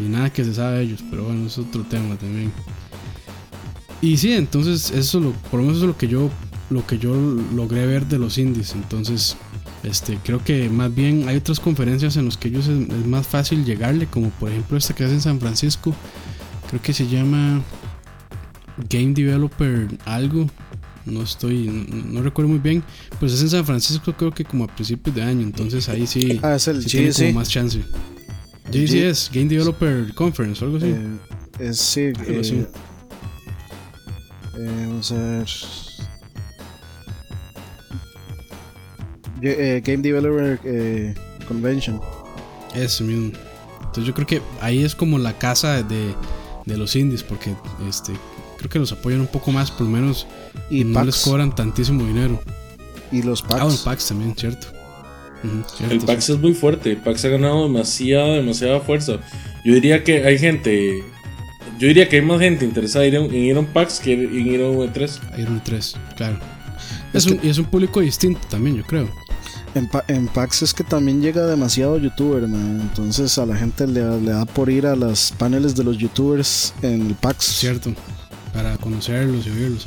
[0.00, 2.52] y nada que se sabe de ellos, pero bueno, es otro tema también.
[4.02, 6.30] Y sí, entonces eso es lo, por lo menos eso es lo que yo
[6.70, 7.14] lo que yo
[7.54, 9.36] logré ver de los indies, entonces
[9.82, 13.26] este creo que más bien hay otras conferencias en las que ellos es, es más
[13.26, 15.94] fácil llegarle, como por ejemplo esta que hace en San Francisco,
[16.68, 17.60] creo que se llama
[18.88, 20.46] Game Developer algo,
[21.06, 22.84] no estoy no, no recuerdo muy bien,
[23.18, 26.38] pues es en San Francisco creo que como a principios de año, entonces ahí sí
[26.42, 27.82] Ah, es el sí tiene como más chance.
[28.70, 30.86] GDCS, Game Developer Conference o algo así.
[30.86, 31.18] Eh,
[31.60, 32.54] es, sí, Algo así.
[32.54, 32.66] eh,
[34.56, 35.46] Eh, vamos a ver.
[39.42, 40.58] Eh, Game Developer
[41.48, 42.00] Convention.
[42.74, 43.32] Eso mismo.
[43.78, 46.14] Entonces yo creo que ahí es como la casa de,
[46.66, 47.54] de los indies, porque
[47.88, 48.12] este
[48.58, 50.26] creo que los apoyan un poco más, por lo menos
[50.68, 52.40] y no les cobran tantísimo dinero.
[53.10, 53.60] Y los packs.
[53.60, 54.68] Ah, los packs también, cierto.
[55.90, 59.18] El PAX es muy fuerte, el PAX ha ganado demasiada, demasiada fuerza.
[59.64, 61.02] Yo diría que hay gente,
[61.78, 64.60] yo diría que hay más gente interesada en ir a un PAX que en ir
[64.60, 65.38] a un E3.
[65.38, 66.38] Ir a un E3, claro.
[67.12, 69.08] Es, un, y es un público distinto también, yo creo.
[69.74, 74.32] En, en, PAX es que también llega demasiado youtuber, entonces a la gente le, le,
[74.32, 77.44] da por ir a las paneles de los youtubers en el PAX.
[77.44, 77.92] Cierto,
[78.52, 79.86] para conocerlos y oírlos.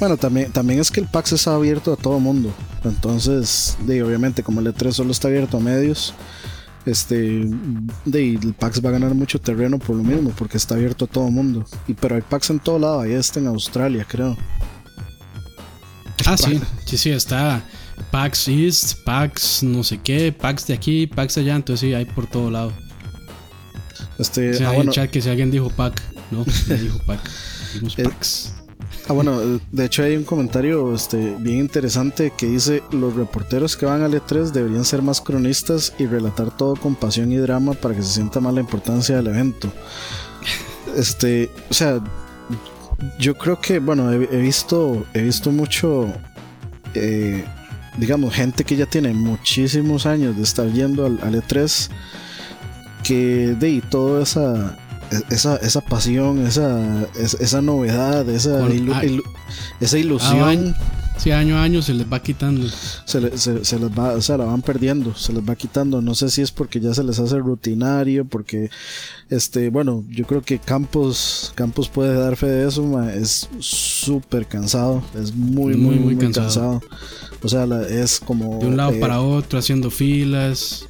[0.00, 2.52] Bueno, también, también es que el PAX está abierto a todo mundo,
[2.84, 6.14] entonces, de, obviamente como el E3 solo está abierto a medios,
[6.86, 7.48] este,
[8.04, 11.08] de, el PAX va a ganar mucho terreno por lo mismo, porque está abierto a
[11.08, 11.64] todo mundo.
[11.88, 14.36] Y, pero hay PAX en todo lado, ahí está en Australia, creo.
[16.26, 17.62] Ah, sí, sí, sí, está
[18.10, 22.04] PAX East, PAX no sé qué, PAX de aquí, PAX de allá, entonces sí, hay
[22.04, 22.72] por todo lado.
[24.18, 26.98] Este, o sea, ah, hay bueno, chat que si alguien dijo PAC, no, no dijo
[27.06, 27.20] PAC,
[27.74, 28.08] dijimos Eh,
[29.08, 33.86] ah, bueno, de hecho hay un comentario este, bien interesante que dice, los reporteros que
[33.86, 37.94] van al E3 deberían ser más cronistas y relatar todo con pasión y drama para
[37.94, 39.72] que se sienta más la importancia del evento.
[40.96, 42.00] Este, o sea,
[43.18, 46.06] yo creo que, bueno, he, he visto, he visto mucho,
[46.94, 47.44] eh,
[47.98, 51.90] digamos, gente que ya tiene muchísimos años de estar yendo al, al E3,
[53.02, 54.78] que de y toda esa,
[55.30, 59.22] esa, esa pasión, esa, es- esa novedad, esa, Con- ilu- ilu-
[59.80, 60.74] esa ilusión,
[61.18, 62.66] sí, año a año se les va quitando.
[63.04, 66.00] se, le- se, se les va, o sea, la van perdiendo, se les va quitando.
[66.02, 68.70] No sé si es porque ya se les hace rutinario, porque,
[69.30, 74.46] este, bueno, yo creo que Campos, Campos puede dar fe de eso, ma, es súper
[74.46, 76.82] cansado, es muy, muy, muy, muy cansado.
[77.42, 78.58] O sea, la- es como...
[78.58, 80.86] De un lado eh, para otro, haciendo filas.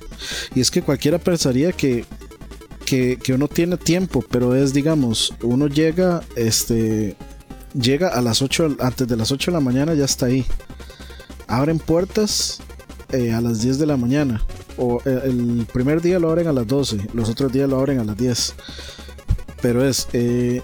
[0.54, 2.04] Y es que cualquiera pensaría que,
[2.84, 7.16] que, uno tiene tiempo, pero es, digamos, uno llega, este,
[7.72, 10.44] llega a las 8, antes de las 8 de la mañana ya está ahí.
[11.46, 12.60] Abren puertas
[13.12, 14.44] eh, a las 10 de la mañana.
[14.76, 17.98] O eh, el primer día lo abren a las 12, los otros días lo abren
[18.00, 18.54] a las 10.
[19.62, 20.62] Pero es eh,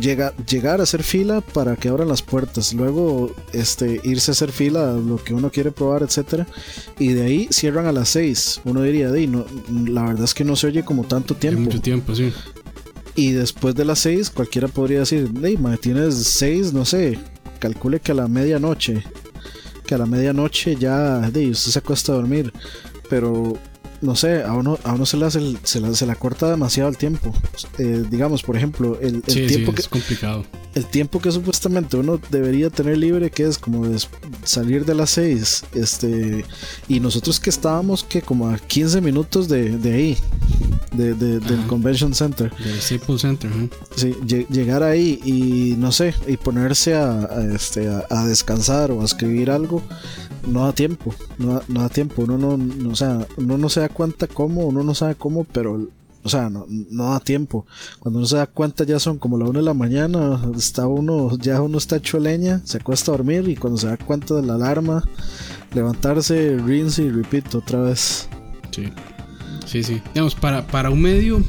[0.00, 4.52] llega, llegar a hacer fila para que abran las puertas, luego este, irse a hacer
[4.52, 6.46] fila lo que uno quiere probar, etcétera
[6.98, 8.60] y de ahí cierran a las 6.
[8.64, 9.44] Uno diría, "Di, no,
[9.86, 11.60] la verdad es que no se oye como tanto Hay tiempo.
[11.62, 12.32] mucho tiempo, sí.
[13.16, 17.18] Y después de las 6, cualquiera podría decir, "Di, ma, tienes 6, no sé,
[17.58, 19.04] calcule que a la medianoche,
[19.86, 22.52] que a la medianoche ya di, usted se acuesta a dormir.
[23.08, 23.56] Pero
[24.00, 26.50] no sé, a uno, a uno se le hace el- se, le, se le acorta
[26.50, 27.32] demasiado el tiempo.
[27.78, 30.44] Eh, digamos, por ejemplo, el, el Sí, sí, tiempo que, es complicado.
[30.74, 33.84] el tiempo que supuestamente uno debería tener libre, que es como
[34.42, 36.44] salir de las 6, este,
[36.88, 40.18] y nosotros que estábamos que como a 15 minutos de, de ahí,
[40.92, 41.64] de, de- del.
[41.66, 43.68] Convention Center, Del Staples Center, ¿eh?
[43.96, 48.90] sí, lle- llegar ahí y no sé, y ponerse a, a, este, a, a descansar
[48.90, 49.82] o a escribir algo,
[50.46, 53.68] no da tiempo, no, da- no da tiempo, uno no, no, o sea, uno no
[53.68, 55.88] se da cuenta cómo, uno no sabe cómo, pero
[56.22, 57.66] o sea, no, no da tiempo.
[57.98, 61.36] Cuando uno se da cuenta ya son como la una de la mañana, está uno,
[61.38, 64.42] ya uno está hecho leña, se acuesta a dormir y cuando se da cuenta de
[64.42, 65.04] la alarma,
[65.74, 68.26] levantarse, rinse y repeat otra vez.
[68.70, 68.84] Sí,
[69.66, 70.02] sí, sí.
[70.14, 71.42] Digamos, para, para un medio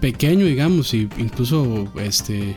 [0.00, 2.56] pequeño, digamos, y incluso este.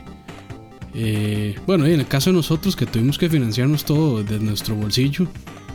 [0.94, 5.26] eh, bueno, en el caso de nosotros que tuvimos que financiarnos todo de nuestro bolsillo,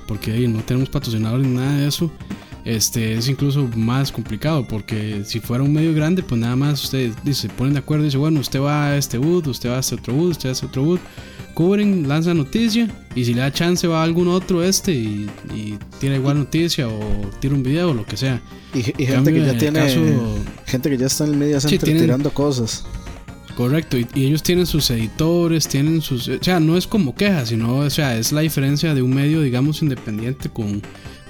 [0.07, 2.11] porque ahí no tenemos patrocinadores ni nada de eso,
[2.63, 7.13] este es incluso más complicado, porque si fuera un medio grande, pues nada más ustedes
[7.23, 9.77] dice, se ponen de acuerdo y dice, bueno, usted va a este boot, usted va
[9.77, 11.01] a este otro boot, usted va a este otro boot,
[11.53, 15.77] cubren, lanza noticia, y si le da chance va a algún otro este y, y
[15.99, 16.99] tira igual noticia o
[17.39, 18.41] tira un video o lo que sea.
[18.73, 19.99] Y, y gente Cambio, que ya tiene, caso-
[20.65, 22.83] gente que ya está en el media Sí, tienen- tirando cosas.
[23.55, 26.27] Correcto, y, ellos tienen sus editores, tienen sus...
[26.27, 29.41] O sea, no es como queja, sino, o sea, es la diferencia de un medio,
[29.41, 30.81] digamos, independiente con,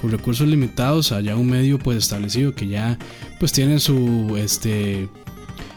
[0.02, 2.98] con recursos limitados a ya un medio pues establecido que ya
[3.40, 5.08] pues tiene su, este,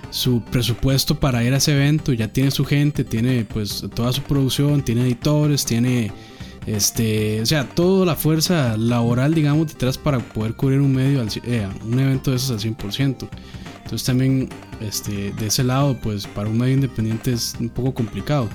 [0.08, 4.22] su presupuesto para ir a ese evento, ya tiene su gente, tiene pues toda su
[4.22, 6.10] producción, tiene editores, tiene...
[6.66, 11.28] Este, o sea, toda la fuerza laboral, digamos, detrás para poder cubrir un medio, al,
[11.44, 13.26] eh, un evento de esos al 100%.
[13.88, 14.50] Entonces también
[14.82, 18.46] este, de ese lado, pues para un medio independiente es un poco complicado.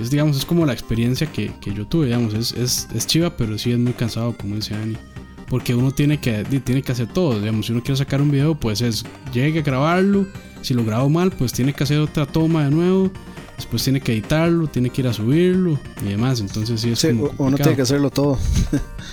[0.00, 3.36] Es, digamos, es como la experiencia que, que yo tuve, digamos, es, es, es chiva,
[3.36, 4.96] pero sí es muy cansado, como dice Dani.
[5.48, 8.56] Porque uno tiene que, tiene que hacer todo, digamos, si uno quiere sacar un video,
[8.56, 10.26] pues es, llegue a grabarlo,
[10.60, 13.12] si lo grabo mal, pues tiene que hacer otra toma de nuevo,
[13.54, 16.40] después tiene que editarlo, tiene que ir a subirlo y demás.
[16.40, 18.36] Entonces sí es Sí, como uno tiene que hacerlo todo.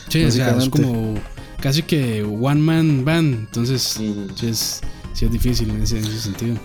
[0.10, 1.14] Sí, o sea, es como
[1.62, 3.36] casi que one man band.
[3.36, 4.00] Entonces
[4.42, 4.82] es,
[5.16, 6.58] sí es difícil en ese, en ese sentido.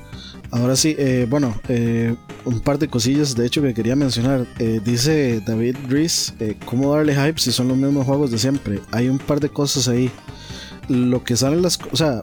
[0.51, 4.47] Ahora sí, eh, bueno, eh, un par de cosillas de hecho que quería mencionar.
[4.59, 6.35] Eh, dice David Rees,
[6.67, 8.81] ¿cómo darle hype si son los mismos juegos de siempre?
[8.91, 10.11] Hay un par de cosas ahí.
[10.89, 11.79] Lo que salen las...
[11.93, 12.21] O sea,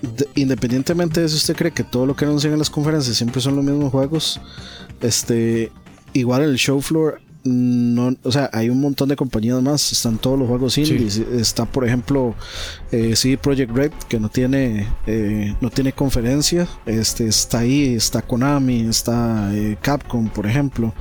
[0.00, 3.40] de- independientemente de si usted cree que todo lo que anuncian en las conferencias siempre
[3.40, 4.40] son los mismos juegos,
[5.00, 5.72] este,
[6.12, 10.38] igual el show floor, no, o sea, hay un montón de compañías más, están todos
[10.38, 12.34] los juegos indies, está por ejemplo
[12.92, 18.20] eh, CD Projekt Red que no tiene eh, no tiene conferencia, este está ahí, está
[18.22, 20.92] Konami, está eh, Capcom por ejemplo,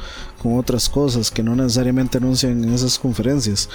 [0.42, 3.68] con otras cosas que no necesariamente anuncian en esas conferencias.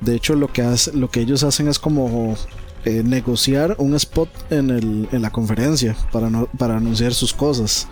[0.00, 2.36] De hecho, lo que hace, lo que ellos hacen es como
[2.84, 7.88] eh, negociar un spot en, el, en la conferencia para, no- para anunciar sus cosas.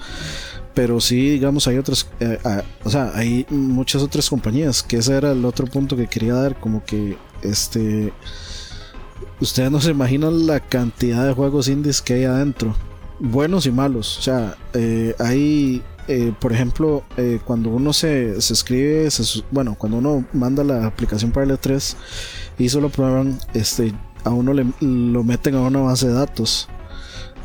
[0.75, 5.17] Pero sí, digamos, hay otras, eh, ah, o sea, hay muchas otras compañías, que ese
[5.17, 8.13] era el otro punto que quería dar, como que, este,
[9.41, 12.77] ustedes no se imaginan la cantidad de juegos indies que hay adentro,
[13.19, 17.03] buenos y malos, o sea, eh, hay, eh, por ejemplo,
[17.45, 19.09] cuando uno se, se escribe,
[19.51, 21.97] bueno, cuando uno manda la aplicación para el E3
[22.59, 23.93] y solo prueban, este,
[24.25, 26.69] a uno le, lo meten a una base de datos.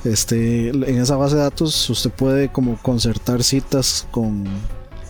[0.06, 4.45] Este, en esa base de datos usted puede como concertar citas con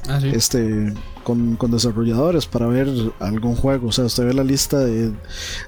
[0.08, 0.30] Ah, sí.
[0.34, 0.93] este
[1.24, 2.88] con, con desarrolladores para ver
[3.20, 3.88] algún juego.
[3.88, 5.12] O sea, usted ve la lista de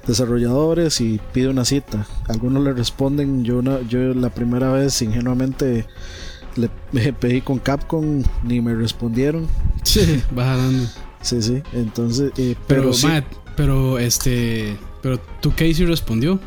[0.06, 2.06] desarrolladores y pide una cita.
[2.28, 3.44] Algunos le responden.
[3.44, 5.86] Yo, una- yo la primera vez ingenuamente
[6.56, 6.70] le
[7.12, 9.46] pedí con Capcom, ni me respondieron.
[9.82, 10.88] Sí, va jalando.
[11.20, 11.62] Sí, sí.
[11.72, 13.24] Entonces, eh, pero, Pero, sí, Matt,
[13.56, 14.76] pero este.
[15.00, 16.40] Pero tu Casey respondió.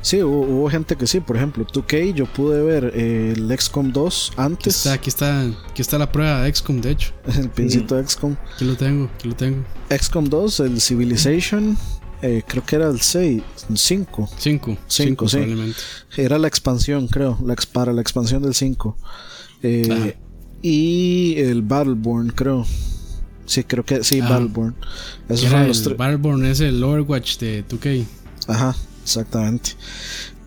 [0.00, 1.20] sí, hubo, hubo gente que sí.
[1.20, 4.76] Por ejemplo, 2K, yo pude ver eh, el XCOM 2 Aquí antes.
[4.76, 7.12] está, aquí está, aquí está la prueba de XCOM, de hecho.
[7.38, 8.34] El pincito de XCOM.
[8.54, 9.62] Aquí lo tengo, aquí lo tengo.
[9.90, 11.76] XCOM 2, el Civilization.
[12.22, 13.42] eh, creo que era el 6,
[13.74, 14.28] 5.
[14.38, 14.78] Cinco.
[14.88, 15.36] Cinco, sí.
[15.36, 15.78] probablemente.
[16.16, 18.96] Era la expansión, creo, la para la expansión del 5.
[19.62, 20.16] Eh,
[20.62, 22.64] y el Battleborn, creo.
[23.48, 24.28] Sí, creo que sí, Ah.
[24.28, 24.74] Battleborn.
[25.28, 25.96] Esos el los tres.
[25.96, 28.04] Battleborn es el Overwatch de 2K.
[28.46, 29.70] Ajá, exactamente.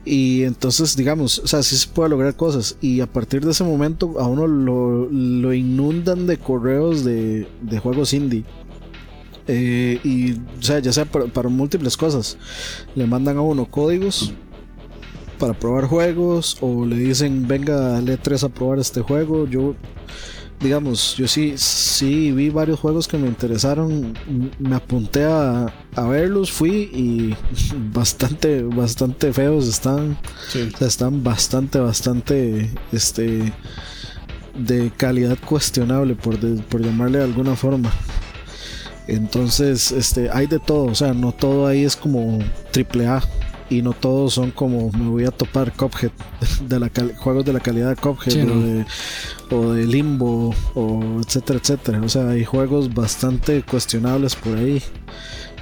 [0.06, 2.78] Y entonces, digamos, o sea, sí se puede lograr cosas.
[2.80, 7.80] Y a partir de ese momento, a uno lo, lo inundan de correos de, de
[7.80, 8.44] juegos indie.
[9.48, 12.38] Eh, y, o sea, ya sea para, para múltiples cosas.
[12.96, 14.32] Le mandan a uno códigos
[15.40, 16.58] para probar juegos.
[16.62, 19.48] O le dicen, venga al E3 a probar este juego.
[19.48, 19.76] Yo,
[20.62, 24.14] digamos, yo sí, sí vi varios juegos que me interesaron.
[24.60, 27.36] Me apunté a, a verlos, fui y
[27.94, 30.18] bastante, bastante feos están.
[30.50, 30.70] Sí.
[30.74, 33.52] O sea, están bastante, bastante, este,
[34.58, 37.92] de calidad cuestionable, por, de- por llamarle de alguna forma.
[39.08, 42.40] Entonces, este, hay de todo, o sea, no todo ahí es como
[42.72, 43.22] triple A
[43.72, 46.12] y no todos son como me voy a topar Cuphead,
[46.68, 48.86] de la juegos de la calidad de Cuphead Sí, o, de,
[49.50, 52.02] o de Limbo o etcétera, etcétera.
[52.04, 54.84] O sea, hay juegos bastante cuestionables por ahí.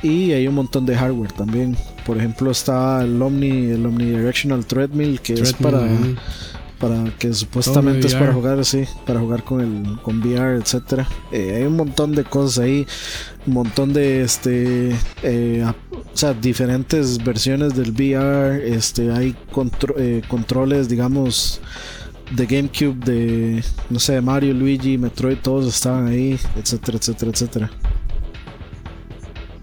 [0.02, 1.78] Y hay un montón de hardware también.
[2.06, 5.86] Por ejemplo, está el Omni, el Omnidirectional Treadmill, que es para.
[6.80, 8.20] Para que supuestamente es VR.
[8.26, 11.08] para jugar así, para jugar con el con VR, etcétera.
[11.32, 12.88] Eh, hay un montón de cosas ahí,
[13.46, 18.74] un montón de este, eh, o sea, diferentes versiones del VR.
[18.74, 21.60] Este, hay contro- eh, controles, digamos,
[22.32, 27.72] de GameCube, de no sé, Mario, Luigi, Metroid, todos estaban ahí, etcétera, etcétera, etcétera.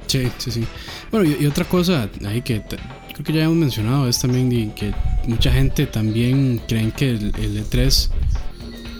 [0.06, 0.64] Sí, sí, sí.
[1.10, 4.92] Bueno, y, y otra cosa ahí que creo que ya hemos mencionado es también que
[5.26, 8.08] mucha gente también creen que el, el E3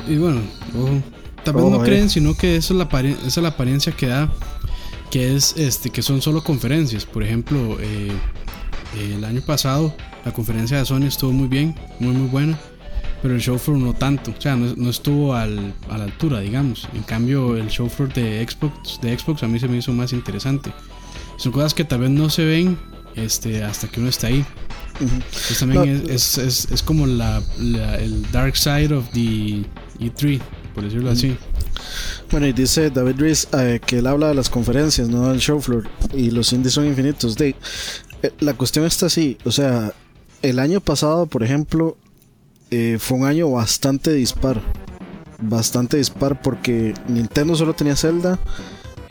[0.08, 0.40] y bueno,
[0.78, 1.02] ojo,
[1.44, 4.32] tal vez no creen, sino que eso es la esa es la apariencia que da
[5.10, 7.04] que es este que son solo conferencias.
[7.06, 8.12] Por ejemplo, eh,
[9.00, 12.58] el año pasado la conferencia de Sony estuvo muy bien, muy muy buena,
[13.22, 16.40] pero el show floor no tanto, o sea, no, no estuvo al- a la altura,
[16.40, 16.88] digamos.
[16.94, 20.12] En cambio, el show floor de Xbox, de Xbox a mí se me hizo más
[20.12, 20.72] interesante.
[21.36, 22.76] Son cosas que tal vez no se ven
[23.14, 24.44] este, hasta que uno está ahí.
[24.98, 26.10] Pues también No.
[26.10, 29.64] es, es, es, como la, la- el dark side of the
[30.00, 30.40] E3,
[30.74, 31.36] por decirlo así.
[32.30, 35.60] Bueno, y dice David Rees eh, que él habla de las conferencias, no del show
[35.60, 37.36] floor, y los indies son infinitos.
[37.36, 37.54] De,
[38.22, 39.92] eh, la cuestión está así, o sea,
[40.42, 41.96] el año pasado, por ejemplo,
[42.70, 44.60] eh, fue un año bastante dispar.
[45.38, 48.38] Bastante dispar porque Nintendo solo tenía Zelda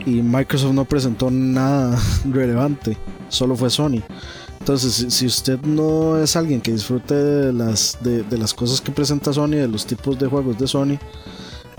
[0.04, 1.96] y Microsoft no presentó nada
[2.30, 2.96] relevante,
[3.28, 4.02] solo fue Sony.
[4.60, 9.32] Entonces, si, usted no es alguien que disfrute de las, de, las cosas que presenta
[9.32, 10.98] Sony, de los tipos de juegos de Sony,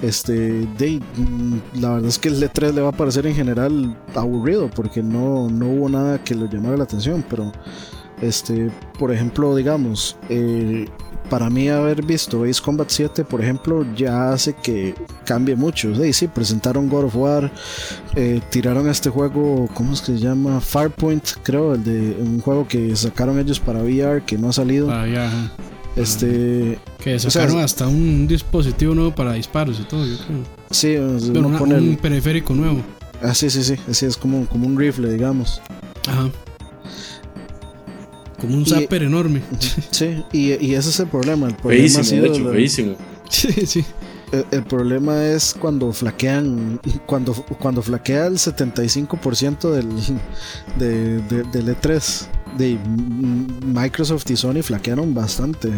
[0.01, 3.97] Este, de, mm, la verdad es que el E3 le va a parecer en general
[4.13, 7.51] aburrido porque no, no hubo nada que lo llamara la atención, pero
[8.21, 10.88] este, por ejemplo, digamos, eh,
[11.30, 15.93] para mí haber visto Ace Combat 7, por ejemplo, ya hace que cambie mucho.
[15.95, 17.51] Sí, sí, presentaron God of War,
[18.15, 20.59] eh, tiraron este juego, ¿cómo es que se llama?
[20.61, 24.91] Farpoint, creo, el de un juego que sacaron ellos para VR que no ha salido.
[24.91, 25.51] Ah, ya, ajá.
[25.95, 30.38] Este, Que o sea, sacaron hasta un dispositivo nuevo para disparos y todo, yo creo.
[30.69, 32.82] sí, o sea, Bueno, uno una- pone el- un periférico nuevo.
[33.23, 35.59] ah, sí, sí, sí, así es como, como un rifle, digamos.
[36.07, 36.30] Ajá.
[38.39, 39.41] Como un zapper enorme.
[39.91, 41.47] Sí, y, y ese es el problema.
[41.47, 42.95] El problema, ha Feísimo, sido de hecho, la- feísimo.
[43.29, 43.85] sí, sí.
[44.31, 49.89] el, el problema es cuando flaquean, cuando, cuando flaquea el 75% del,
[50.77, 52.27] de, de- del E3.
[52.57, 55.69] De, mm, Microsoft y Sony flaquearon bastante.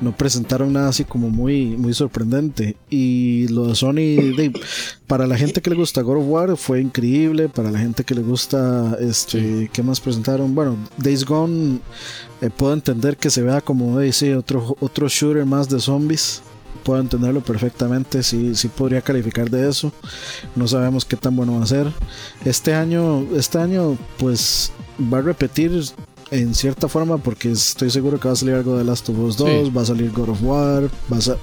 [0.00, 2.76] No presentaron nada así como muy, muy sorprendente.
[2.88, 4.52] Y lo de Sony, de,
[5.06, 7.48] para la gente que le gusta God of War, fue increíble.
[7.48, 10.54] Para la gente que le gusta, este, ¿qué más presentaron?
[10.54, 11.80] Bueno, Days Gone,
[12.40, 16.42] eh, puedo entender que se vea como, eh, sí, otro, otro shooter más de zombies.
[16.84, 19.92] Puedo entenderlo perfectamente, sí, sí podría calificar de eso.
[20.54, 21.88] No sabemos qué tan bueno va a ser.
[22.44, 24.72] Este año, este año, pues
[25.12, 25.72] va a repetir
[26.30, 29.36] en cierta forma porque estoy seguro que va a salir algo de Last of Us
[29.36, 29.72] 2, Sí.
[29.76, 31.36] va a salir God of War, va a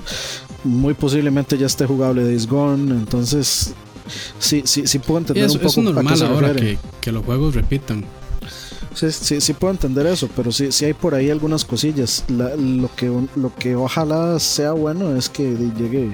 [0.64, 3.74] muy posiblemente ya esté jugable Days Gone, entonces
[4.40, 6.78] sí, sí, sí puedo entender eso, un poco es a qué normal se ahora que,
[7.02, 8.04] que los juegos repitan.
[8.94, 12.24] Sí, sí, sí puedo entender eso, pero sí, sí hay por ahí algunas cosillas.
[12.30, 15.44] La- lo, que, lo que ojalá sea bueno es que
[15.78, 16.12] llegue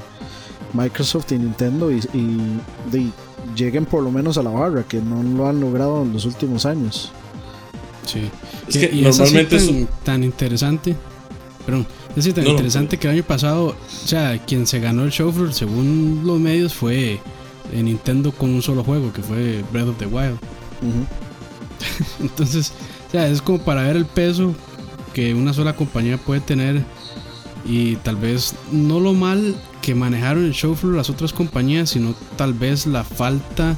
[0.73, 3.11] Microsoft y Nintendo y, y
[3.55, 6.65] lleguen por lo menos a la barra, que no lo han logrado en los últimos
[6.65, 7.11] años.
[8.05, 8.21] Sí.
[8.67, 10.95] Es Que- y normalmente tan, es un- tan interesante.
[11.65, 14.79] Perdón, es así tan No, no, interesante que el año pasado, o sea, quien se
[14.79, 17.19] ganó el show floor, según los medios, fue
[17.71, 20.37] eh, Nintendo con un solo juego, que fue Breath of the Wild.
[22.19, 22.73] Entonces,
[23.07, 24.53] o sea, es como para ver el peso
[25.13, 26.83] que una sola compañía puede tener
[27.65, 32.15] y tal vez no lo mal que manejaron el show floor las otras compañías, sino
[32.37, 33.77] tal vez la falta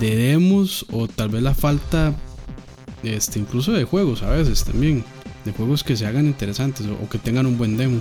[0.00, 2.14] de demos o tal vez la falta
[3.02, 5.04] este incluso de juegos a veces también,
[5.44, 8.00] de juegos que se hagan interesantes o, o que tengan un buen demo.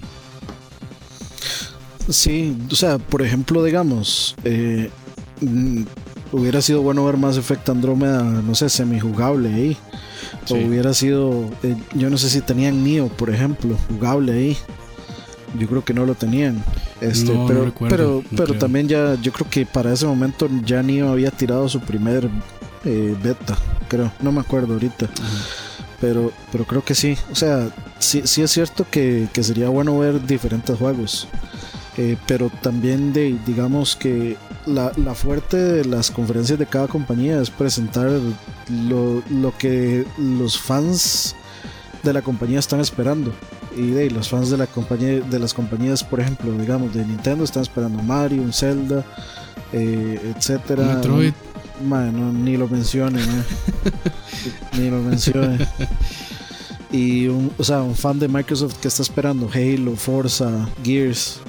[2.09, 4.89] Sí, o sea, por ejemplo, digamos, eh,
[5.41, 5.83] mm,
[6.31, 9.77] hubiera sido bueno ver Mass Effect Andrómeda, no sé, semijugable ahí.
[10.45, 10.53] Sí.
[10.53, 14.57] O hubiera sido, eh, yo no sé si tenían Neo, por ejemplo, jugable ahí.
[15.59, 16.63] Yo creo que no lo tenían.
[17.01, 18.59] Este, No, no pero, recuerdo, pero, no pero creo.
[18.59, 22.29] también ya, yo creo que para ese momento ya Neo había tirado su primer
[22.85, 23.57] eh, beta,
[23.91, 24.11] creo.
[24.21, 25.09] No me acuerdo ahorita.
[25.99, 27.17] Pero, pero creo que sí.
[27.29, 27.69] O sea,
[27.99, 31.27] sí, sí es cierto que, que sería bueno ver diferentes juegos.
[31.97, 37.41] Eh, pero también de, digamos que la, la fuerte de las conferencias de cada compañía
[37.41, 38.09] es presentar
[38.87, 41.35] lo, lo que los fans
[42.01, 43.33] de la compañía están esperando.
[43.75, 47.43] Y de los fans de la compañía de las compañías, por ejemplo, digamos de Nintendo
[47.43, 49.03] están esperando Mario, un Zelda,
[49.73, 50.95] eh, etcétera.
[50.95, 51.33] Metroid.
[51.81, 53.43] Mae, no, ni lo mencione, mae.
[54.77, 55.57] ni lo mencione.
[56.91, 61.39] Y un, o sea, un fan de Microsoft que está esperando Halo, Forza, Gears.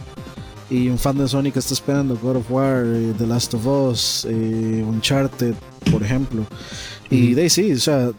[0.70, 3.66] Y un fan de Sony que está esperando God of War, eh, The Last of
[3.66, 5.54] Us, eh, Uncharted,
[5.90, 6.46] por ejemplo.
[7.10, 8.10] Y de ahí sí, o sea,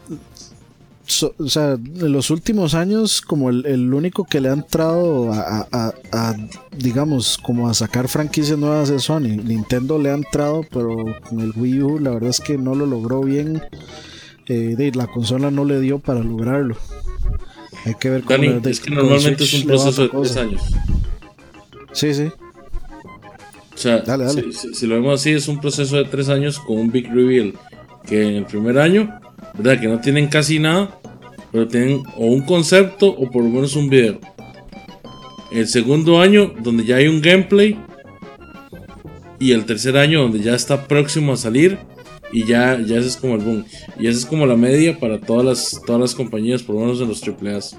[1.06, 5.32] so- o sea, en los últimos años, como el, el único que le ha entrado
[5.32, 6.36] a, a- a- a,
[6.76, 9.36] digamos, como a sacar franquicias nuevas de Sony.
[9.44, 10.96] Nintendo le ha entrado, pero
[11.28, 13.62] con el Wii U, la verdad es que no lo logró bien.
[14.46, 16.76] Eh, de, la consola no le dio para lograrlo.
[17.86, 20.62] Hay que ver cómo Dani, de- es que normalmente es un proceso de tres años.
[21.92, 22.30] Sí, sí.
[23.74, 24.42] O sea, Dale, dale.
[24.42, 27.08] Si, si- si lo vemos así, es un proceso de tres años con un big
[27.12, 27.54] reveal.
[28.06, 29.18] Que en el primer año,
[29.56, 29.80] ¿verdad?
[29.80, 30.98] Que no tienen casi nada,
[31.52, 34.18] pero tienen o un concepto o por lo menos un video.
[35.52, 37.78] El segundo año, donde ya hay un gameplay.
[39.38, 41.78] Y el tercer año, donde ya está próximo a salir.
[42.32, 43.64] Y ya, ya ese es como el boom.
[43.98, 47.00] Y esa es como la media para todas las, todas las compañías, por lo menos
[47.00, 47.76] en los AAAs.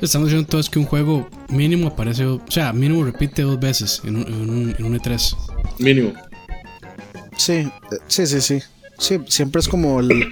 [0.00, 4.16] Estamos diciendo entonces que un juego mínimo aparece, o sea, mínimo repite dos veces en
[4.16, 5.36] un, en un, en un E3.
[5.78, 6.12] Mínimo.
[7.36, 7.70] Sí, eh,
[8.06, 8.60] sí, sí, sí.
[8.98, 10.30] Sí, siempre es como el.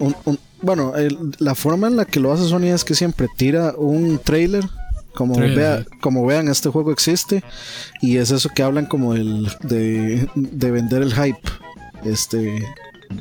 [0.00, 3.28] un- un- bueno, el- la forma en la que lo hace Sony es que siempre
[3.36, 4.64] tira un trailer.
[5.14, 7.44] Como, Trailer, vea, como vean, este juego existe.
[8.02, 11.38] Y es eso que hablan como el, de, de vender el hype.
[12.04, 12.64] Este.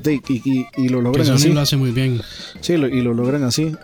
[0.08, 1.50] y, lo logran así.
[1.54, 2.20] lo hace muy bien.
[2.62, 3.76] Sí, y lo logran así.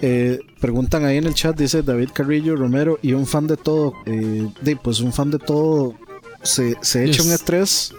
[0.00, 3.92] Eh, preguntan ahí en el chat, dice David Carrillo Romero, y un fan de todo.
[4.06, 4.48] Eh,
[4.82, 5.94] pues un fan de todo
[6.42, 7.92] se, se echa un E3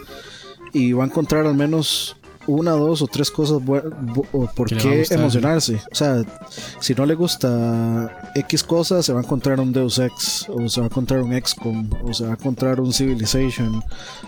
[0.74, 2.16] y va a encontrar al menos
[2.52, 5.82] una, dos o tres cosas por qué emocionarse.
[5.92, 6.24] O sea,
[6.80, 10.82] si no le gusta X cosas, se va a encontrar un Deus Ex, o se
[10.82, 13.82] va a encontrar un XCOM, o se va a encontrar un Civilization,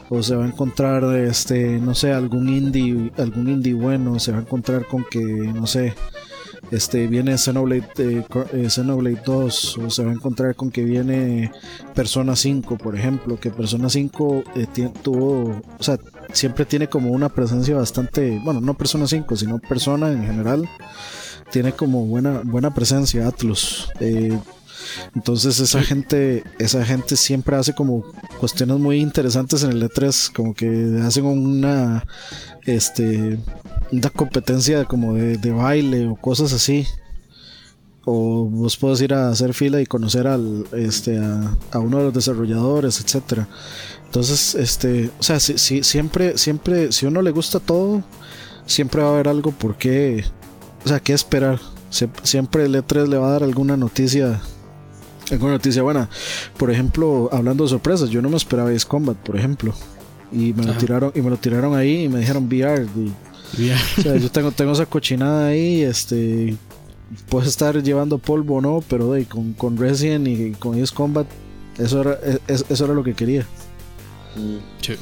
[0.10, 4.40] o se va a encontrar, este, no sé, algún indie, algún indie bueno, se va
[4.40, 5.94] a encontrar con que, no sé,
[6.72, 11.52] este viene Xenoblade, eh, eh, Xenoblade 2 o se va a encontrar con que viene
[11.94, 14.68] Persona 5 por ejemplo que Persona 5 eh,
[15.02, 15.98] tuvo o sea
[16.32, 20.70] siempre tiene como una presencia bastante bueno no Persona 5 sino Persona en general
[21.52, 23.90] tiene como buena buena presencia Atlus
[25.16, 28.04] entonces esa gente, esa gente siempre hace como
[28.40, 32.06] cuestiones muy interesantes en el E3, como que hacen una
[32.66, 33.40] este
[33.92, 36.86] una competencia como de, baile o cosas así.
[38.06, 42.14] O vos puedes ir a hacer fila y conocer al, este, a, uno de los
[42.14, 43.48] desarrolladores, etcétera.
[44.14, 48.04] Entonces, este, o sea, si, siempre, siempre, si uno le gusta todo,
[48.68, 50.24] siempre va a haber algo por qué,
[50.86, 51.60] o sea, qué esperar.
[51.90, 54.40] siempre el E3 le va a dar alguna noticia,
[55.32, 56.12] alguna noticia buena.
[56.58, 59.74] Por ejemplo, hablando de sorpresas, yo no me esperaba Ace Combat, por ejemplo.
[60.32, 62.86] Y me lo tiraron, y me lo tiraron ahí y me dijeron VR.
[62.96, 66.56] Y, o sea, yo tengo, tengo esa cochinada ahí, este
[67.30, 71.26] puedes estar llevando polvo o no, pero con, con Resident y con Ace Combat,
[71.80, 73.48] eso era, eso era lo que quería.
[74.82, 74.94] Sí.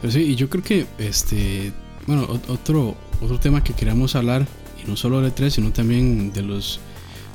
[0.00, 1.72] Pero sí, y yo creo que este,
[2.06, 4.46] bueno, otro, otro tema que queríamos hablar,
[4.82, 6.80] y no solo de 3 sino también de los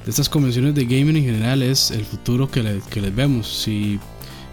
[0.05, 3.47] de estas convenciones de gaming en general, es el futuro que, que les vemos.
[3.47, 3.99] Si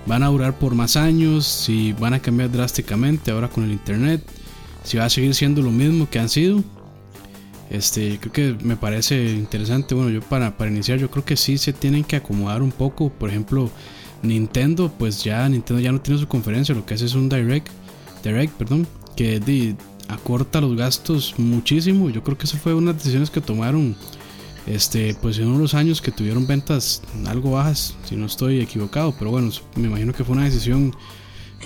[0.07, 4.23] van a durar por más años, si van a cambiar drásticamente ahora con el internet,
[4.85, 6.63] si va a seguir siendo lo mismo que han sido.
[7.71, 9.95] Este, creo que me parece interesante.
[9.95, 13.11] Bueno, yo para, para iniciar, yo creo que sí se tienen que acomodar un poco.
[13.11, 13.71] Por ejemplo,
[14.23, 17.69] Nintendo, pues ya Nintendo ya no tiene su conferencia, lo que hace es un direct,
[18.23, 19.77] direct, perdón, que
[20.09, 22.11] acorta los gastos muchísimo.
[22.11, 23.95] Yo creo que eso fue una de las decisiones que tomaron
[24.67, 29.31] este, pues en unos años que tuvieron ventas algo bajas, si no estoy equivocado, pero
[29.31, 30.95] bueno, me imagino que fue una decisión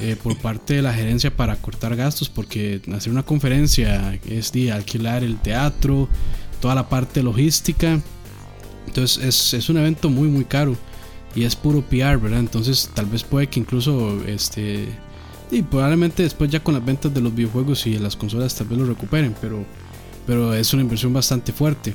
[0.01, 4.73] eh, por parte de la gerencia para cortar gastos, porque hacer una conferencia es de
[4.73, 6.09] alquilar el teatro,
[6.61, 8.01] toda la parte logística,
[8.87, 10.77] entonces es, es un evento muy muy caro
[11.35, 12.41] y es puro PR, ¿verdad?
[12.41, 14.89] Entonces tal vez puede que incluso este
[15.51, 18.69] y probablemente después ya con las ventas de los videojuegos y de las consolas tal
[18.69, 19.65] vez lo recuperen, pero
[20.27, 21.95] pero es una inversión bastante fuerte.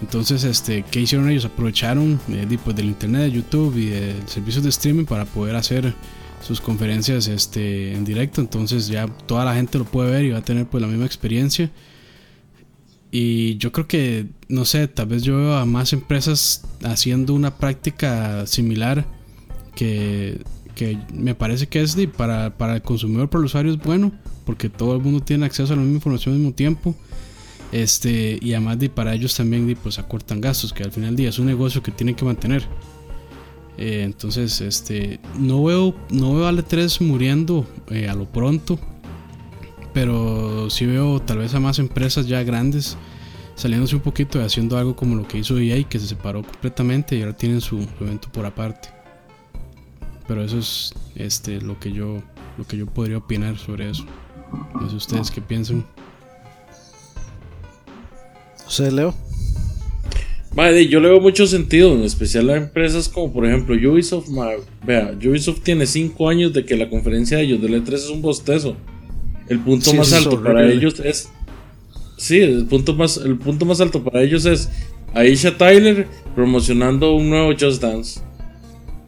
[0.00, 1.44] Entonces, este, ¿qué hicieron ellos?
[1.44, 5.94] Aprovecharon eh, pues, del internet, de YouTube y de servicios de streaming para poder hacer
[6.42, 8.40] sus conferencias este, en directo.
[8.40, 11.04] Entonces ya toda la gente lo puede ver y va a tener pues la misma
[11.04, 11.70] experiencia.
[13.10, 17.56] Y yo creo que, no sé, tal vez yo veo a más empresas haciendo una
[17.56, 19.04] práctica similar
[19.74, 20.42] que,
[20.74, 24.12] que me parece que es para, para el consumidor, para el usuario es bueno,
[24.44, 26.94] porque todo el mundo tiene acceso a la misma información al mismo tiempo.
[27.72, 31.28] Este, y además de para ellos también pues acortan gastos, que al final del día
[31.28, 32.64] es un negocio que tienen que mantener.
[33.78, 38.78] Eh, entonces, este, no veo, no veo a L3 muriendo eh, a lo pronto,
[39.92, 42.96] pero sí veo tal vez a más empresas ya grandes
[43.60, 47.16] saliéndose un poquito y haciendo algo como lo que hizo EA, que se separó completamente
[47.16, 48.88] y ahora tienen su, evento por aparte.
[50.26, 52.22] Pero eso es este, lo, que yo,
[52.56, 54.06] lo que yo podría opinar sobre eso.
[54.80, 55.84] No sé ustedes qué piensan.
[58.66, 59.14] ¿Usted, Leo?
[60.54, 64.28] Vale, yo le veo mucho sentido, en especial a empresas como por ejemplo Ubisoft.
[64.84, 68.22] Vea, Ubisoft tiene 5 años de que la conferencia de ellos del E3 es un
[68.22, 68.76] bostezo.
[69.50, 71.28] El punto más alto para ellos es.
[72.16, 74.70] Sí, el punto, más, el punto más alto para ellos es
[75.12, 78.20] Aisha Tyler promocionando un nuevo Just Dance.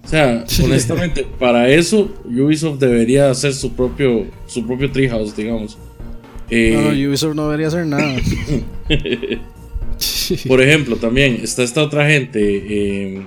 [0.04, 5.78] O sea, honestamente, para eso Ubisoft debería hacer su propio, su propio Treehouse, digamos.
[6.50, 8.16] Eh, no, Ubisoft no debería hacer nada.
[10.48, 12.40] Por ejemplo, también está esta otra gente.
[12.40, 13.22] Eh,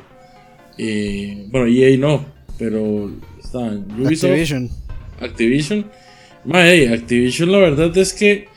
[0.78, 2.26] eh, bueno, EA no,
[2.60, 3.10] pero
[3.42, 3.60] está
[3.98, 4.32] Ubisoft.
[4.32, 4.70] Activision.
[5.22, 5.86] Activision.
[6.54, 8.48] Activision, la verdad es que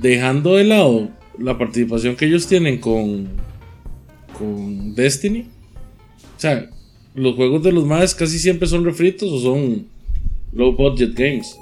[0.00, 3.28] dejando de lado la participación que ellos tienen con,
[4.36, 5.46] con Destiny,
[6.36, 6.68] o sea,
[7.14, 9.86] los juegos de los más casi siempre son refritos o son
[10.52, 11.56] low budget games.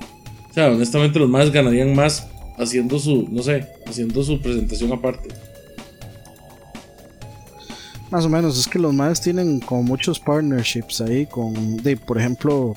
[0.50, 2.26] O sea, honestamente los más ganarían más
[2.58, 5.28] haciendo su, no sé, haciendo su presentación aparte.
[8.10, 12.74] Más o menos, es que los más tienen como muchos partnerships ahí con, por ejemplo,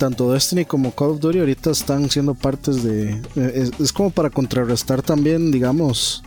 [0.00, 3.20] tanto Destiny como Call of Duty ahorita están siendo partes de.
[3.36, 6.22] Eh, es, como para contrarrestar también, digamos.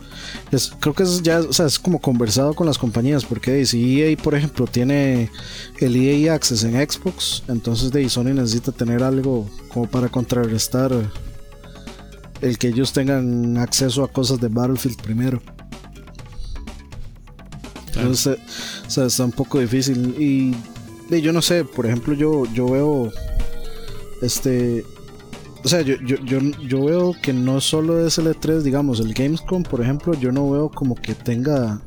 [0.78, 4.16] creo que es ya, o sea, es como conversado con las compañías, porque si EA,
[4.16, 5.28] por ejemplo, tiene
[5.80, 10.92] el EA Access en Xbox, entonces de Sony necesita tener algo como para contrarrestar
[12.40, 15.42] el que ellos tengan acceso a cosas de Battlefield primero.
[17.88, 18.38] Entonces,
[18.86, 20.14] o sea, está un poco difícil.
[20.16, 20.54] Y,
[21.20, 23.12] yo no sé, por ejemplo, yo, yo veo.
[24.24, 24.84] Este.
[25.64, 29.14] O sea, yo, yo, yo, yo veo que no solo es el E3, digamos, el
[29.14, 31.80] Gamescom, por ejemplo, yo no veo como que tenga.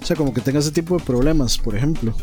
[0.00, 2.14] O sea, como que tenga ese tipo de problemas, por ejemplo.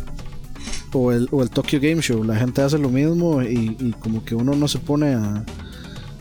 [0.93, 2.24] O el, o el Tokyo Game Show.
[2.24, 5.43] La gente hace lo mismo y, como que uno no se pone a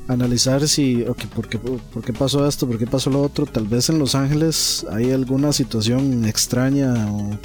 [0.09, 2.66] analizar si, okay, ¿por, qué, ¿por qué pasó esto?
[2.66, 3.47] ¿Por qué pasó lo otro?
[3.47, 7.39] Tal vez en Los Ángeles hay alguna situación extraña o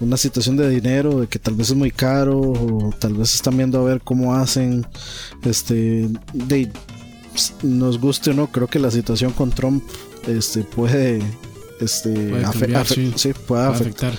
[0.00, 3.56] una situación de dinero, de que tal vez es muy caro o tal vez están
[3.56, 4.86] viendo a ver cómo hacen.
[5.44, 6.70] Este, de,
[7.62, 9.82] nos guste o no, creo que la situación con Trump
[10.26, 11.22] este, puede
[11.80, 12.10] este
[13.46, 14.14] puede, afectar,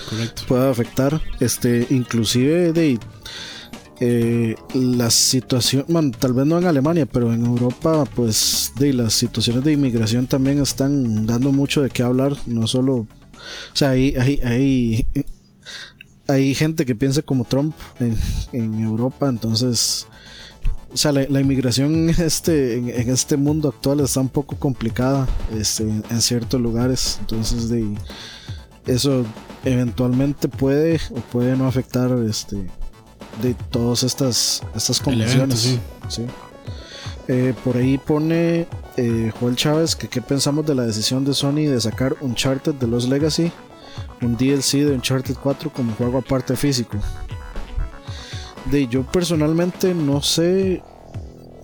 [0.47, 2.97] puede afectar este inclusive de
[4.01, 9.13] eh, la situación, bueno, tal vez no en Alemania, pero en Europa, pues de las
[9.13, 13.07] situaciones de inmigración también están dando mucho de qué hablar, no solo, o
[13.73, 15.05] sea, hay, hay, hay,
[16.53, 17.75] gente que piensa como Trump
[18.51, 20.07] en, Europa, entonces,
[20.93, 25.27] o sea, la, inmigración en este, en, este mundo actual está un poco complicada
[25.57, 27.95] este, en ciertos lugares, entonces de
[28.85, 29.25] eso
[29.65, 32.57] eventualmente puede o puede no afectar este
[33.41, 35.79] de todas estas, estas convenciones.
[37.27, 38.67] Eh, por ahí pone
[38.97, 42.87] eh, Joel Chávez que qué pensamos de la decisión de Sony de sacar Uncharted de
[42.87, 43.51] los Legacy,
[44.21, 46.97] un DLC de Uncharted 4 como juego aparte físico.
[48.65, 50.81] De yo personalmente no sé,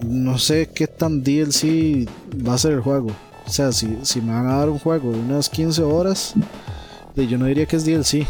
[0.01, 2.07] no sé qué tan DLC
[2.45, 3.09] va a ser el juego.
[3.45, 6.33] O sea, si, si me van a dar un juego de unas 15 horas,
[7.15, 8.25] de, yo no diría que es DLC.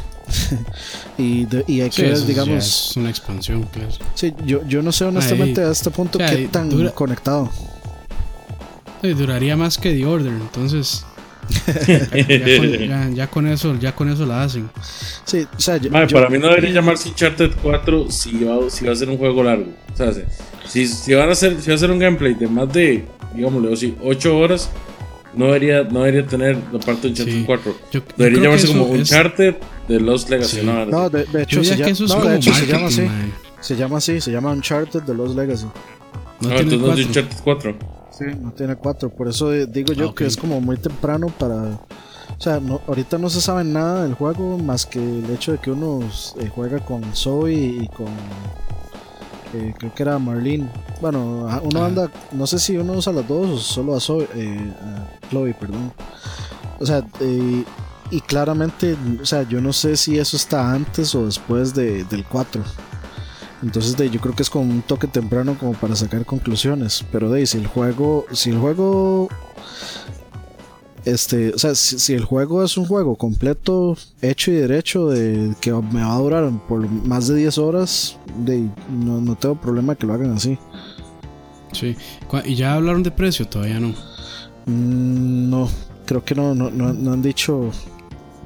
[1.17, 2.65] y, y hay que digamos.
[2.65, 3.89] Es una expansión, claro.
[4.15, 7.49] Sí, yo, yo no sé honestamente a este punto qué tan conectado.
[9.01, 11.05] duraría más que The Order, entonces.
[13.13, 14.69] Ya, con, eso ya con eso la hacen
[15.25, 15.79] sí, o sea,
[16.11, 19.43] para mí no debería llamarse Uncharted 4 si va, si va a ser un juego
[19.43, 20.11] largo o sea,
[20.67, 23.73] si, si, van a hacer si va a ser un gameplay de más de digámoslo
[23.73, 24.69] así 8 horas
[25.35, 27.75] no debería, no debería tener la parte de Uncharted 4.
[28.17, 29.55] debería llamarse como Uncharted
[29.87, 30.61] de Lost Legacy.
[30.63, 33.07] No, de, hecho, se, llama, no, de hecho se llama así.
[33.59, 35.65] Se llama así, se llama Uncharted de Lost Legacy.
[36.41, 37.94] No, ah, entonces no es Uncharted 4.
[38.17, 39.09] Sí, no tiene 4.
[39.09, 41.55] Por eso digo yo ah, que es como muy temprano para.
[41.55, 45.57] O sea, no, ahorita no se sabe nada del juego más que el hecho de
[45.59, 45.99] que uno
[46.39, 48.07] eh, juega con Zoe y con
[49.77, 50.69] creo que era Marlene.
[51.01, 54.73] Bueno, uno anda, no sé si uno usa las dos o solo a, Zoe, eh,
[55.29, 55.91] Chloe, perdón.
[56.79, 57.63] O sea, eh,
[58.11, 62.25] y claramente, o sea, yo no sé si eso está antes o después de, del
[62.25, 62.63] 4.
[63.65, 67.03] Entonces de, yo creo que es como un toque temprano como para sacar conclusiones.
[67.11, 69.27] Pero de si el juego, si el juego
[71.03, 75.71] este, o sea, si, el juego es un juego completo, hecho y derecho, de que
[75.71, 80.13] me va a durar por más de 10 horas, de, no, tengo problema que lo
[80.13, 80.59] hagan así.
[81.71, 81.95] Sí,
[82.45, 83.47] ¿y ya hablaron de precio?
[83.47, 83.89] Todavía no.
[84.67, 85.69] Mm, no,
[86.05, 87.71] creo que no, no, no, han dicho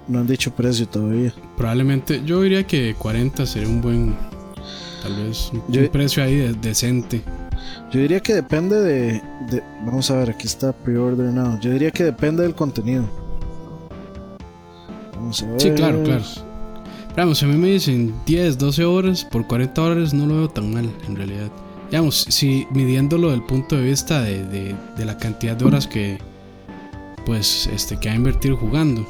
[0.07, 1.33] no han dicho precio todavía.
[1.55, 4.17] Probablemente, yo diría que 40 sería un buen,
[5.01, 7.21] tal vez, un, precio ahí decente.
[7.91, 9.21] Yo diría que depende de,
[9.85, 11.59] Vamos a ver, aquí está pre-order now.
[11.59, 13.03] Yo diría que depende del contenido.
[15.15, 15.61] Vamos a ver.
[15.61, 16.23] Sí, claro, claro.
[17.15, 20.49] Vamos, si a mí me dicen 10, 12 horas por 40 dólares, no lo veo
[20.49, 21.51] tan mal, en realidad.
[21.89, 26.19] Digamos, si midiéndolo desde el punto de vista de, la cantidad de horas que.
[27.25, 29.05] Pues, este, que ha invertido jugando.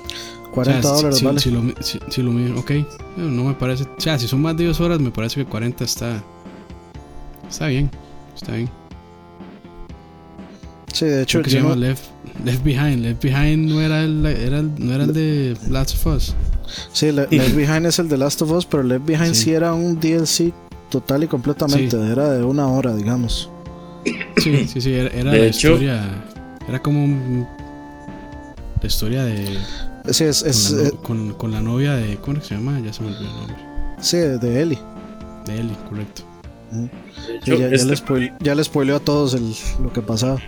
[0.63, 1.39] 40 dólares, si, vale.
[1.39, 1.61] Si lo,
[2.09, 2.71] si, lo ok.
[3.17, 3.83] No me parece.
[3.83, 6.21] O sea, si son más de 10 horas, me parece que 40 está.
[7.49, 7.89] Está bien.
[8.35, 8.69] Está bien.
[10.93, 12.03] Sí, de hecho, se llama Left,
[12.43, 13.01] Left, Behind.
[13.01, 16.35] Left Behind no era el, era no era el de Last of Us.
[16.91, 19.99] Sí, Left Behind es el de Last of Us, pero Left Behind sí, era un
[19.99, 20.51] DLC
[20.89, 21.95] total y completamente.
[21.95, 23.49] Era de una hora, digamos.
[24.37, 24.93] Sí, sí, sí.
[24.93, 26.03] Era, era la historia.
[26.67, 27.47] Era como un,
[28.81, 29.57] la historia de.
[30.11, 30.43] Sí, es.
[30.43, 32.17] es con, la, con, con, la novia de.
[32.17, 32.79] ¿Cómo se llama?
[32.79, 33.55] Ya se me olvidó el nombre.
[34.01, 34.79] Sí, de Ellie.
[35.45, 36.23] De Ellie, correcto
[37.45, 39.53] ya, ya, este le spoileó a todos el,
[39.83, 40.39] lo que pasaba.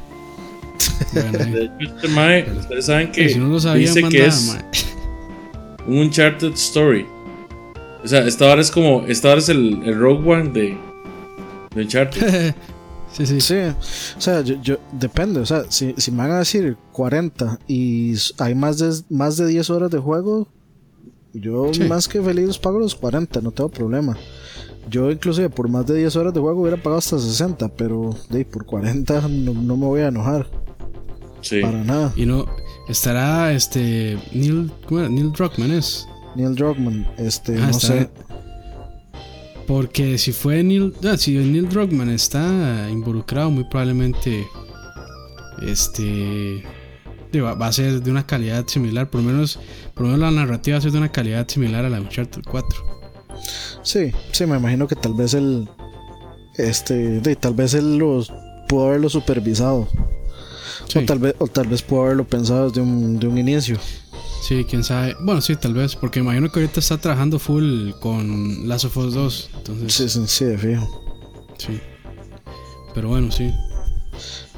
[1.14, 4.58] de hecho, este Mae, ustedes saben que dice que es
[5.88, 7.06] un Uncharted Story.
[8.04, 9.06] O sea, esta hora es como.
[9.08, 10.78] Esta hora es el, el Rogue One de,
[11.76, 12.54] de Uncharted.
[13.14, 13.42] sí, sí.
[13.42, 13.56] Sí,
[14.18, 18.14] o sea, yo, yo- depende, o sea, si, si me van a decir 40 y
[18.40, 20.48] hay más de, más de 10 horas de juego,
[21.34, 21.84] yo Sí.
[21.86, 24.18] más que feliz pago los 40, no tengo problema.
[24.90, 28.44] Yo inclusive por más de 10 horas de juego hubiera pagado hasta 60, pero de,
[28.46, 30.48] por 40 no, no me voy a enojar,
[31.42, 31.62] Sí.
[31.62, 32.12] para nada.
[32.16, 32.46] Y no,
[32.90, 35.10] estará este Neil, ¿cómo era?
[35.10, 36.08] Neil Druckmann es.
[36.36, 38.10] Neil Druckmann, este, Ah, no sé,
[39.68, 44.46] Porque si fue Neil, ah, si Neil Druckmann está involucrado, muy probablemente
[45.62, 46.64] este
[47.40, 49.60] va va a ser de una calidad similar, por lo menos,
[49.94, 52.04] por lo menos la narrativa va a ser de una calidad similar a la de
[52.04, 52.84] Uncharted 4.
[53.84, 55.70] sí, sí, me imagino que tal vez él,
[56.58, 58.34] este, de, tal vez él los
[58.68, 59.88] pudo haberlo supervisado.
[60.88, 63.78] Sí, O tal vez, o tal vez pudo haberlo pensado desde un, de un inicio.
[64.42, 65.16] Sí, quién sabe.
[65.22, 69.14] Bueno, sí, tal vez, porque imagino que ahorita está trabajando full con Last of Us
[69.14, 71.02] 2, entonces Sí, sí, fijo.
[71.58, 71.80] Sí.
[72.94, 73.52] Pero bueno, sí.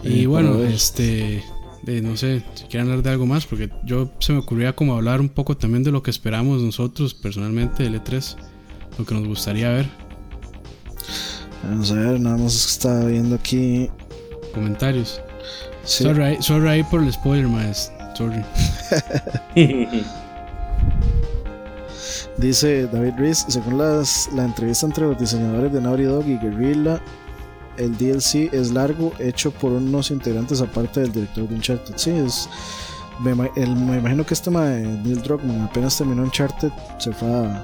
[0.03, 1.43] Y Eh, bueno, este.
[1.85, 4.95] eh, no sé si quieren hablar de algo más, porque yo se me ocurría como
[4.95, 8.35] hablar un poco también de lo que esperamos nosotros personalmente del E3,
[8.97, 9.89] lo que nos gustaría ver,
[11.63, 13.89] Vamos a ver, nada más está viendo aquí.
[14.53, 15.21] comentarios.
[15.85, 17.91] Sí, Sorry, sorry por el spoiler, más.
[18.13, 18.43] Sorry.
[22.37, 27.01] dice David Reese, según las, la entrevista entre los diseñadores de Naughty Dog y Guerrilla,
[27.77, 31.93] el DLC es largo, hecho por unos integrantes aparte del director de Uncharted.
[31.97, 32.49] Sí, es,
[33.19, 37.27] me, el- me imagino que este tema de Neil Druckmann apenas terminó Uncharted, se fue
[37.29, 37.63] a...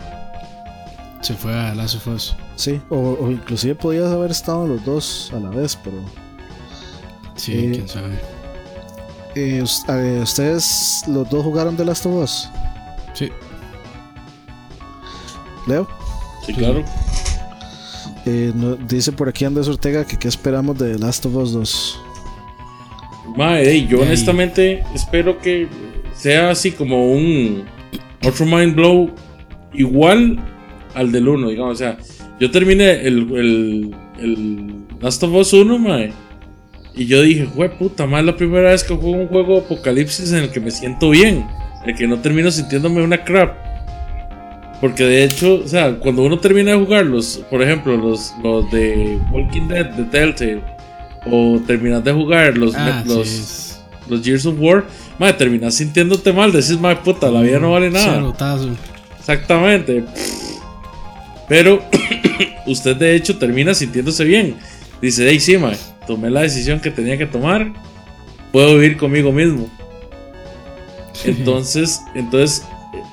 [1.22, 2.36] Se fue a Last of Us.
[2.56, 5.98] Sí, o, o inclusive podías haber estado los dos a la vez, pero...
[7.36, 8.18] Sí, Eh, quién sabe.
[9.48, 9.86] Eh, us-
[10.22, 12.50] ¿Ustedes los dos jugaron The Last of Us?
[13.14, 13.30] Sí.
[15.68, 15.88] Leo?
[16.46, 16.84] Sí, claro.
[18.26, 21.54] Eh, no- dice por aquí Andrés Ortega que qué esperamos de The Last of Us
[21.54, 22.00] 2.
[23.38, 25.68] Mae, ey, yo De honestamente espero que
[26.16, 27.64] sea así como un
[28.26, 29.12] otro mind blow
[29.74, 30.40] igual
[30.96, 31.74] al del 1, digamos.
[31.74, 31.98] O sea,
[32.40, 36.12] yo terminé el, el, el Last of Us 1, mae.
[36.96, 40.32] Y yo dije, jue puta, más la primera vez que juego un juego de apocalipsis
[40.32, 41.48] en el que me siento bien.
[41.84, 43.56] En el que no termino sintiéndome una crap.
[44.82, 49.20] Porque de hecho, o sea, cuando uno termina de jugarlos, por ejemplo, los, los de
[49.32, 50.62] Walking Dead, de Telltale,
[51.26, 53.76] o terminas de jugar los, Ah, los, sí,
[54.08, 54.86] los Gears of War,
[55.20, 58.20] madre, terminas sintiéndote mal, decís, madre, puta, la vida no vale nada.
[59.20, 60.06] Exactamente.
[61.50, 61.82] Pero
[62.66, 64.56] usted de hecho termina sintiéndose bien.
[65.02, 65.76] Dice, hey, sí, mae,
[66.10, 67.72] tomé la decisión que tenía que tomar,
[68.52, 69.70] puedo vivir conmigo mismo.
[71.24, 72.66] Entonces, entonces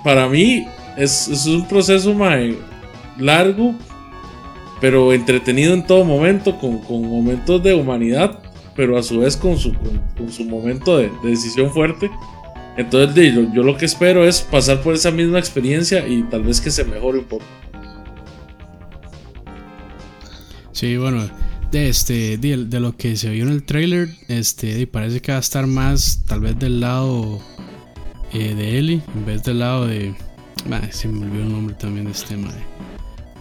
[0.03, 0.67] para mí
[0.97, 2.57] es, es un proceso mae,
[3.19, 3.75] largo,
[4.81, 8.39] pero entretenido en todo momento, con, con momentos de humanidad,
[8.75, 12.11] pero a su vez con su, con, con su momento de, de decisión fuerte.
[12.79, 16.45] Entonces de- yo, yo lo que espero es pasar por esa misma experiencia y tal
[16.45, 17.45] vez que se mejore un poco.
[20.73, 21.29] Sí, bueno,
[21.73, 25.41] este de, de lo que se vio en el trailer, este parece que va a
[25.41, 27.41] estar más tal vez del lado
[28.33, 30.15] eh, de Ellie en vez del lado de
[30.91, 32.59] se me olvidó el nombre también de este madre.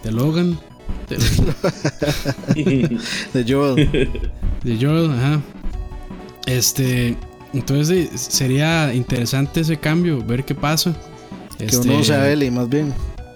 [0.04, 0.58] De Logan,
[1.08, 1.16] de,
[3.34, 4.08] De Joel.
[4.62, 5.40] de Joel, ajá.
[6.46, 7.16] Este,
[7.52, 10.94] entonces de- sería interesante ese cambio, ver qué pasa.
[11.58, 12.92] que Este, uno sea Ellie, más bien.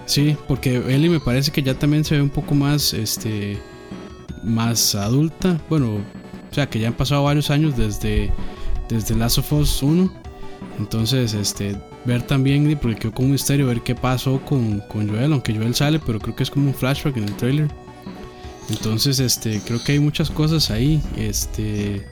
[0.06, 3.59] Sí, porque Ellie me parece que ya también se ve un poco más, este,
[4.42, 5.60] más adulta.
[5.68, 5.96] Bueno,
[6.50, 8.32] o sea, que ya han pasado varios años desde,
[8.88, 10.12] desde Last of Us 1.
[10.78, 15.32] Entonces, este, ver también, porque quedó como un misterio, ver qué pasó con, con Joel,
[15.32, 17.68] aunque Joel sale, pero creo que es como un flashback en el trailer.
[18.68, 22.06] Entonces, este, creo que hay muchas cosas ahí, este,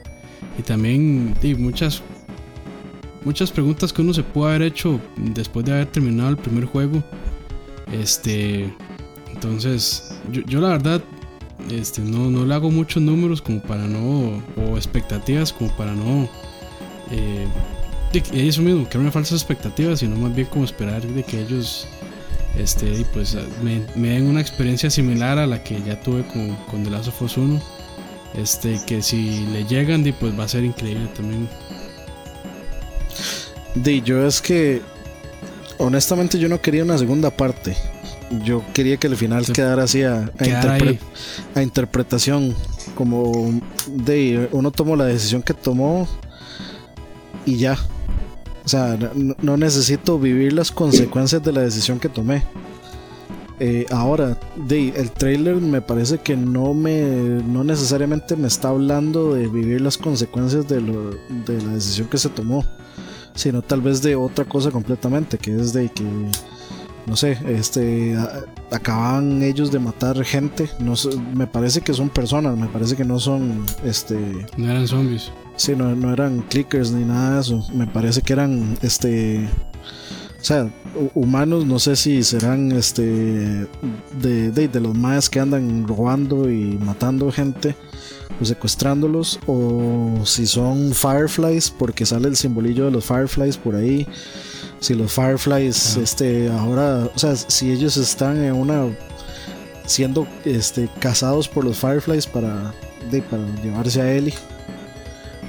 [0.57, 2.01] y también y muchas,
[3.23, 7.03] muchas preguntas que uno se pudo haber hecho después de haber terminado el primer juego.
[7.91, 8.73] Este,
[9.33, 11.01] entonces, yo la verdad,
[11.71, 16.27] este, no, no le hago muchos números como para no, o expectativas como para no,
[17.11, 17.47] eh,
[18.11, 21.87] que- eso mismo, crearme falsas expectativas, sino más bien como esperar de que ellos,
[22.57, 26.83] este, pues me, me den una experiencia similar a la que ya tuve con, con
[26.83, 27.61] The Last of Us 1.
[28.35, 31.49] Este, que si le llegan, pues va a ser increíble también.
[33.75, 34.81] De yo es que
[35.77, 37.75] honestamente yo no quería una segunda parte.
[38.43, 40.99] Yo quería que el final quedara así a, a Quedar interpre- ahí.
[41.55, 42.55] a interpretación.
[42.95, 46.07] Como de uno tomó la decisión que tomó
[47.45, 47.77] y ya.
[48.65, 52.43] O sea, no, no necesito vivir las consecuencias de la decisión que tomé.
[53.61, 59.33] Eh, ahora, de, el trailer me parece que no me no necesariamente me está hablando
[59.33, 61.11] de vivir las consecuencias de, lo,
[61.45, 62.63] de la decisión que se tomó,
[63.35, 66.03] sino tal vez de otra cosa completamente, que es de que
[67.09, 68.15] no sé, este
[68.71, 70.93] acaban ellos de matar gente, no
[71.33, 74.15] me parece que son personas, me parece que no son este
[74.57, 75.31] no eran zombies.
[75.55, 79.49] Sí, no, no eran clickers ni nada de eso, me parece que eran este
[80.39, 80.71] o sea,
[81.15, 83.01] humanos, no sé si serán este
[84.21, 87.75] de, de, los más que andan robando y matando gente
[88.39, 94.07] o secuestrándolos, o si son fireflies, porque sale el simbolillo de los fireflies por ahí.
[94.79, 98.85] Si los fireflies, este, ahora, o sea, si ellos están en una
[99.85, 102.73] siendo este cazados por los fireflies para,
[103.09, 104.35] de, para llevarse a Ellie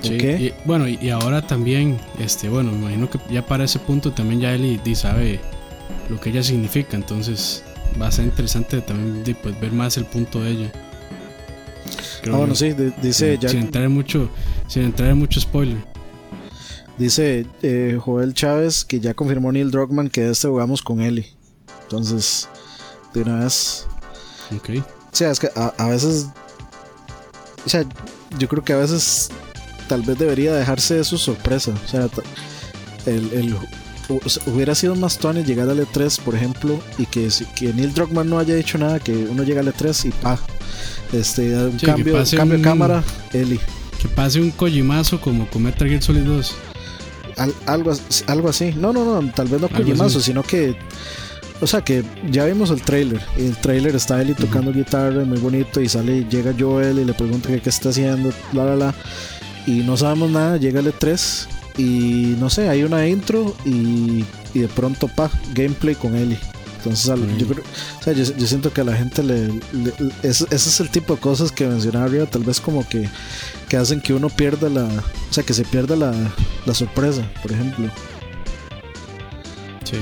[0.03, 4.41] y, bueno, y, ahora también, este, bueno, me imagino que ya para ese punto también
[4.41, 5.41] ya Eli sabe
[6.09, 7.63] lo que ella significa, entonces
[8.01, 10.73] va a ser interesante también pues, ver más el punto de ella.
[12.33, 14.31] ah, bueno, sí, dice sin, sin, entrar en mucho,
[14.69, 15.90] sin entrar en mucho spoiler.
[17.01, 21.27] Dice eh, Joel Chávez que ya confirmó Neil Druckmann que este jugamos con Eli.
[21.85, 22.47] Entonces,
[23.15, 23.87] de una vez.
[24.55, 24.69] Ok.
[25.11, 26.27] O sea, es que a, a veces.
[27.65, 27.87] O sea,
[28.39, 29.31] yo creo que a veces
[29.89, 31.73] tal vez debería dejarse de su sorpresa.
[31.83, 32.07] O sea,
[33.07, 33.57] el,
[34.45, 38.39] hubiera sido más tuanes llegar al E3, por ejemplo, y que, que Neil Druckmann no
[38.39, 40.39] haya dicho nada, que uno llega al E3 y pa,
[41.15, 43.03] este, un cambio, cambio de cámara,
[43.33, 43.59] Eli.
[44.03, 46.57] Que pase un Kojimazo como con Metal Gear Solid 2.
[47.67, 47.93] Algo,
[48.27, 48.75] algo así.
[48.77, 50.77] No, no, no, tal vez no Kojimazo, sino que.
[51.63, 53.21] O sea que ya vimos el trailer.
[53.37, 55.81] Y el trailer está Eli tocando guitarra, muy bonito.
[55.81, 58.95] Y sale, llega Joel y le pregunta qué, qué está haciendo, bla, bla, bla
[59.67, 61.47] y no sabemos nada, llega el E3
[61.79, 66.39] y no sé, hay una intro y, de pronto pa, gameplay con Eli.
[66.89, 69.51] Entonces, yo, siento que a la gente le,
[70.23, 73.09] ese, es el tipo de cosas que mencionaba arriba, tal vez como que,
[73.69, 76.13] que hacen que uno pierda la, o sea, que se pierda la,
[76.65, 77.91] la sorpresa, por ejemplo.
[79.85, 79.99] Sí,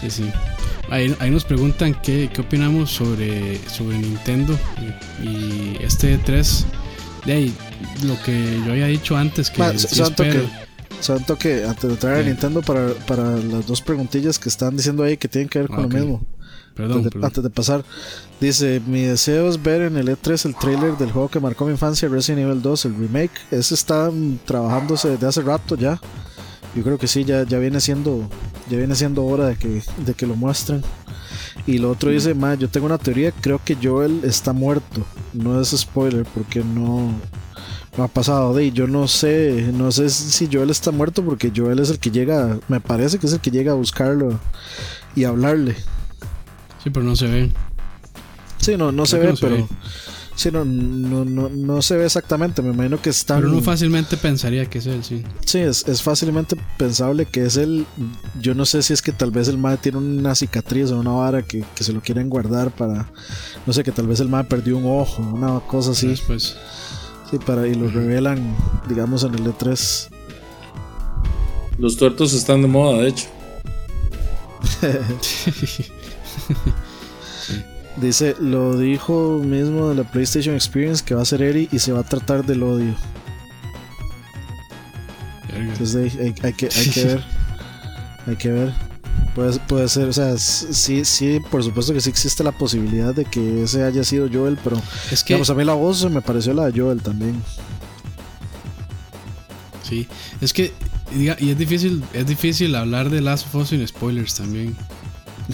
[0.00, 0.30] sí, sí.
[0.90, 4.58] Ahí, ahí, nos preguntan qué, qué opinamos sobre, sobre Nintendo
[5.22, 6.64] y, este E3
[7.26, 7.54] de ahí,
[8.04, 10.67] lo que yo había dicho antes que santo que
[11.00, 15.02] santo que antes de entrar a Nintendo para, para las dos preguntillas que están diciendo
[15.02, 16.22] ahí que tienen que ver con lo mismo.
[16.74, 17.84] Perdón, antes, de, pasar
[18.40, 21.72] dice mi deseo es ver en el E3 el trailer del juego que marcó mi
[21.72, 23.32] infancia Resident Evil 2 el remake.
[23.50, 24.10] Ese está
[24.44, 26.00] trabajándose desde hace rato ya.
[26.76, 28.28] Yo creo que sí ya, ya viene siendo
[28.70, 30.84] ya viene siendo hora de que, de que lo muestren
[31.66, 35.04] y lo otro dice, ma, yo tengo una teoría, creo que Joel está muerto.
[35.34, 37.12] No es spoiler porque no
[38.04, 41.90] ha pasado de yo no sé, no sé si Joel está muerto porque Joel es
[41.90, 44.38] el que llega, me parece que es el que llega a buscarlo
[45.14, 45.76] y hablarle.
[46.82, 47.52] Sí, pero no se ve.
[48.58, 49.68] Sí, no, no se ve, pero
[50.38, 52.62] Sí, no, no, no, se ve exactamente.
[52.62, 53.34] Me imagino que está.
[53.38, 55.24] Pero uno fácilmente pensaría que es él, sí.
[55.44, 57.86] Sí, es, es fácilmente pensable que es él.
[58.40, 61.10] Yo no sé si es que tal vez el MAE tiene una cicatriz o una
[61.10, 63.10] vara que, se lo quieren guardar para.
[63.66, 66.06] No sé, que tal vez el MAE perdió un ojo, una cosa así.
[66.06, 66.56] Después.
[67.30, 68.56] Sí, para, y lo revelan,
[68.88, 70.08] digamos, en el E3.
[71.78, 73.26] Los tuertos están de moda, de hecho.
[77.96, 81.92] Dice, lo dijo mismo de la PlayStation Experience que va a ser Eri y se
[81.92, 82.94] va a tratar del odio.
[85.52, 87.24] Entonces hay, que, hay que ver.
[88.26, 88.87] hay que ver.
[89.34, 93.24] Puede, puede ser, o sea, sí, sí, por supuesto que sí existe la posibilidad de
[93.24, 94.80] que ese haya sido Joel, pero
[95.12, 97.40] es que, a mí la voz me pareció la de Joel también.
[99.82, 100.06] Sí,
[100.40, 100.72] es que
[101.16, 104.76] y es difícil, es difícil hablar de Last of Us sin spoilers también.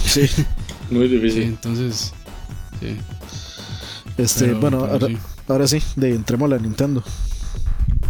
[0.03, 0.23] Sí,
[0.91, 1.43] muy difícil.
[1.43, 2.13] Sí, entonces
[4.17, 4.89] este, bueno,
[5.49, 5.79] ahora, sí.
[5.97, 7.03] de entremos a la Nintendo.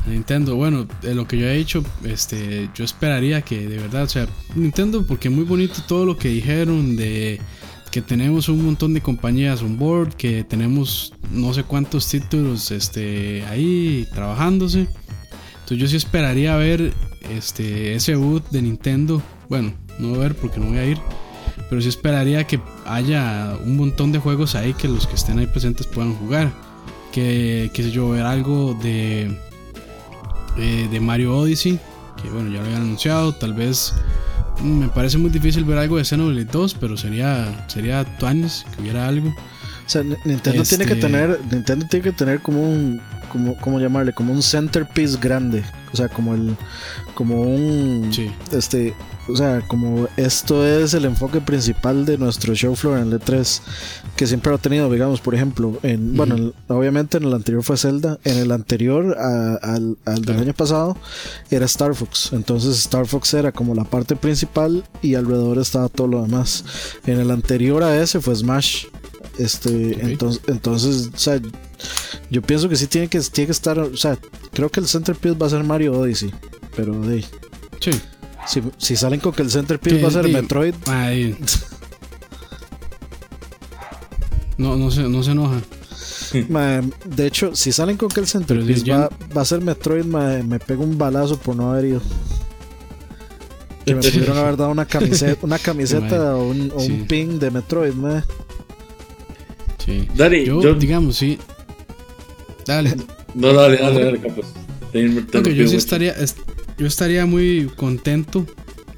[0.07, 4.29] Nintendo, bueno, lo que yo he dicho, este, yo esperaría que de verdad, o sea,
[4.55, 7.41] Nintendo, porque muy bonito todo lo que dijeron de
[7.91, 13.45] que tenemos un montón de compañías on board, que tenemos no sé cuántos títulos este,
[13.47, 14.89] ahí trabajándose.
[15.61, 16.93] Entonces yo sí esperaría ver
[17.31, 19.23] este, ese boot de Nintendo.
[19.49, 20.99] Bueno, no ver porque no voy a ir
[21.69, 25.47] pero sí esperaría que haya un montón de juegos ahí que los que estén ahí
[25.47, 26.53] presentes puedan jugar.
[27.13, 29.39] Que, que yo, ver algo de,
[30.57, 31.79] eh, de Mario Odyssey,
[32.23, 33.35] que bueno, ya lo habían anunciado.
[33.35, 33.95] Tal vez
[34.61, 38.83] mm, me parece muy difícil ver algo de Xenoblade 2, pero sería, sería tuanes que
[38.83, 39.29] hubiera algo.
[39.29, 43.01] O sea, Nintendo tiene que este tener, Nintendo tiene que tener como un,
[43.31, 44.13] como, ¿cómo llamarle?
[44.13, 45.63] Como un centerpiece grande.
[45.93, 46.57] O sea, como el,
[47.15, 48.11] como un,
[48.53, 48.95] este,
[49.29, 53.61] o sea, como esto es el enfoque principal de nuestro show floor en el E3,
[54.17, 57.77] que siempre lo ha tenido, digamos, por ejemplo, en, bueno, obviamente en el anterior fue
[57.77, 60.97] Zelda, en el anterior al, del año pasado
[61.51, 66.07] era Star Fox, entonces Star Fox era como la parte principal y alrededor estaba todo
[66.07, 66.65] lo demás.
[67.07, 68.87] En el anterior a ese fue Smash.
[69.37, 71.41] Este, entonces, entonces, o sea,
[72.31, 74.17] yo pienso que sí tiene que, tiene que estar, o sea,
[74.53, 76.33] creo que el centerpiece va a ser Mario Odyssey,
[76.77, 77.25] pero de
[77.81, 77.91] Sí.
[78.47, 80.75] Si, si, salen con que el centerpiece va a ser Metroid.
[84.59, 85.61] no, no se, no se enoja.
[87.05, 90.85] de hecho, si salen con que el centerpiece va, va, a ser Metroid, me pego
[90.85, 92.03] un balazo por no haber ido.
[93.85, 97.93] Que me pudieron haber dado una camiseta, una camiseta o un, un pin de Metroid,
[97.93, 98.25] man.
[99.85, 100.09] Sí.
[100.15, 101.39] Dale, yo, digamos, sí.
[102.66, 102.97] Dale.
[103.35, 104.47] No, dale, dale, dale, capaz.
[104.93, 106.15] yo sí estaría,
[106.79, 108.47] yo estaría muy contento.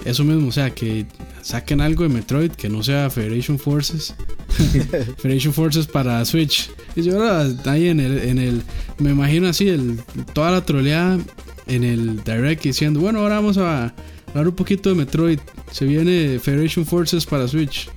[0.05, 1.07] Eso mismo, o sea, que
[1.43, 4.15] saquen algo de Metroid que no sea Federation Forces.
[5.19, 6.70] Federation Forces para Switch.
[6.94, 7.20] Y yo
[7.65, 8.62] ahí en el, en el.
[8.98, 10.01] Me imagino así, el,
[10.32, 11.19] toda la troleada
[11.66, 13.93] en el Direct diciendo, bueno, ahora vamos a
[14.28, 15.40] hablar un poquito de Metroid.
[15.73, 17.89] Se viene Federation Forces para Switch.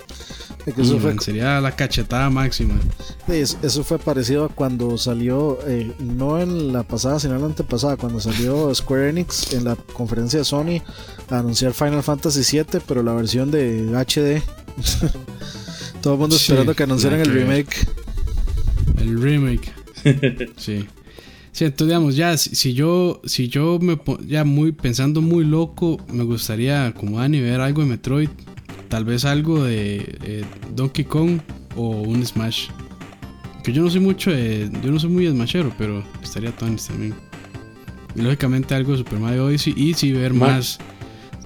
[0.78, 2.76] Eso fue, sería la cachetada máxima.
[3.28, 7.98] Eso fue parecido a cuando salió, eh, no en la pasada, sino en la antepasada,
[7.98, 10.82] cuando salió Square Enix en la conferencia de Sony
[11.30, 14.42] a anunciar Final Fantasy VII, pero la versión de HD.
[16.02, 17.88] Todo el mundo esperando que anunciaran el remake.
[18.98, 19.74] El remake.
[20.58, 20.88] sí.
[21.52, 26.24] Sí, entonces digamos, ya si, yo si yo me ya muy pensando muy loco, me
[26.24, 28.30] gustaría como Dani ver algo de Metroid
[28.90, 30.44] Tal vez algo de eh,
[30.76, 31.40] Donkey Kong
[31.76, 32.68] o un Smash.
[33.64, 37.14] Que yo no soy mucho de, Yo no soy muy smashero, pero estaría Tony también.
[38.16, 39.74] Y lógicamente algo de Super Mario Odyssey.
[39.78, 40.80] Y si ver más.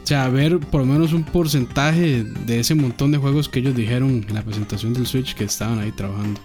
[0.01, 3.75] O sea, ver por lo menos un porcentaje de ese montón de juegos que ellos
[3.75, 6.41] dijeron en la presentación del Switch que estaban ahí trabajando.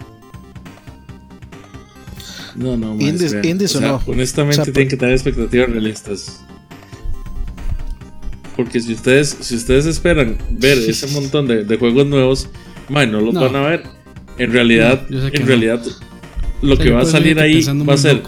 [2.54, 4.02] No, no, más, o, no.
[4.06, 6.44] Honestamente, tienen que tener expectativas realistas.
[8.58, 12.48] Porque si ustedes, si ustedes esperan ver ese montón de, juegos nuevos,
[12.88, 13.84] no los van a ver.
[14.36, 15.80] En realidad, en realidad,
[16.60, 18.20] lo que va a salir ahí va a ser.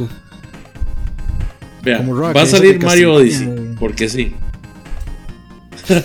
[1.82, 4.32] Vea, va a salir Mario Odyssey, porque sí.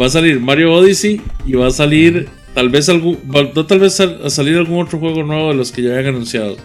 [0.00, 4.00] Va a salir Mario Odyssey y va a salir tal vez algún, no tal vez
[4.00, 6.56] a salir algún otro juego nuevo de los que ya habían anunciado.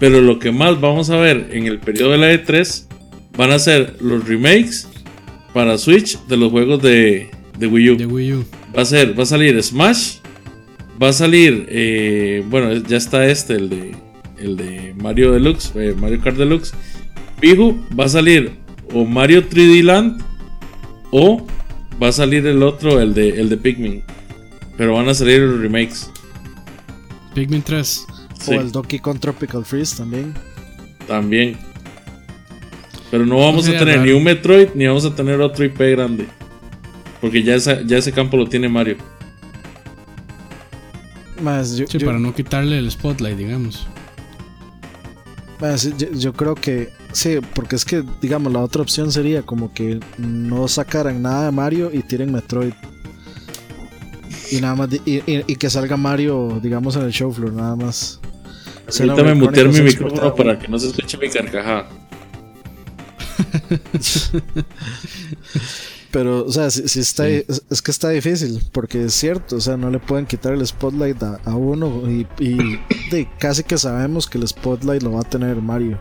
[0.00, 2.87] Pero lo que más vamos a ver en el periodo de la E3
[3.38, 4.88] van a ser los remakes
[5.54, 7.90] para Switch de los juegos de, Wii,
[8.32, 8.44] U.
[8.76, 10.16] Va a ser, va a salir Smash,
[11.00, 13.96] va a salir, eh, bueno, ya está este, el de,
[14.38, 16.72] el de Mario Deluxe, eh, Mario Kart Deluxe.
[17.40, 18.58] Pihu va a salir
[18.92, 20.20] o Mario 3D Land
[21.12, 21.46] o
[22.02, 24.02] va a salir el otro, el de, el de Pikmin.
[24.76, 26.10] Pero van a salir los remakes.
[27.34, 28.06] Pikmin 3.
[28.48, 30.34] O el Donkey Kong Tropical Freeze también.
[31.06, 31.67] También.
[33.10, 36.26] Pero no vamos a tener ni un Metroid ni vamos a tener otro IP grande.
[37.20, 38.96] Porque ya, ya ese campo lo tiene Mario.
[41.42, 43.86] Más, yo, sí, para no quitarle el spotlight, digamos.
[45.60, 50.00] Más, yo, creo que sí, porque es que, digamos, la otra opción sería como que
[50.18, 52.72] no sacaran nada de Mario y tiren Metroid.
[54.50, 58.20] Y nada más, y, que salga Mario, digamos, en el show floor, nada más.
[58.96, 61.88] Permítame mutear mi micrófono para que no se escuche mi carcajada.
[66.10, 69.90] Pero, o sea, si, está, es, que está difícil, porque es cierto, o sea, no
[69.90, 72.26] le pueden quitar el spotlight a, uno y,
[73.38, 75.98] casi que sabemos que el spotlight lo va a tener Mario.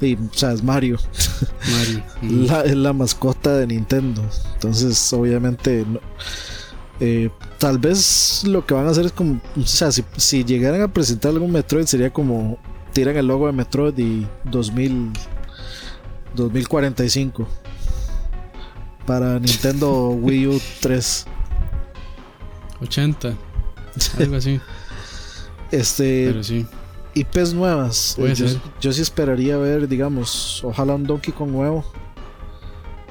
[0.00, 0.98] Y, o sea, es Mario.
[2.64, 4.20] es la mascota de Nintendo.
[4.54, 5.84] Entonces, obviamente,
[6.98, 10.82] eh, tal vez lo que van a hacer es como, o sea, si, si llegaran
[10.82, 12.58] a presentar algún Metroid sería como
[12.92, 15.12] tiran el logo de Metroid y 2000
[16.34, 17.46] 2045
[19.06, 21.26] para Nintendo Wii U 3.
[22.82, 23.34] 80,
[24.18, 24.60] algo así.
[25.70, 26.26] Este.
[26.28, 26.66] Pero sí.
[27.14, 28.16] IPs nuevas.
[28.80, 31.84] yo, sí esperaría ver, digamos, ojalá un Donkey Kong nuevo.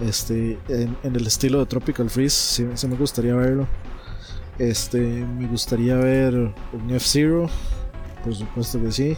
[0.02, 3.68] Este, en, el estilo de Tropical Freeze, sí, me gustaría verlo.
[4.60, 7.50] Este, me gustaría ver un F-Zero,
[8.24, 9.18] por supuesto que sí.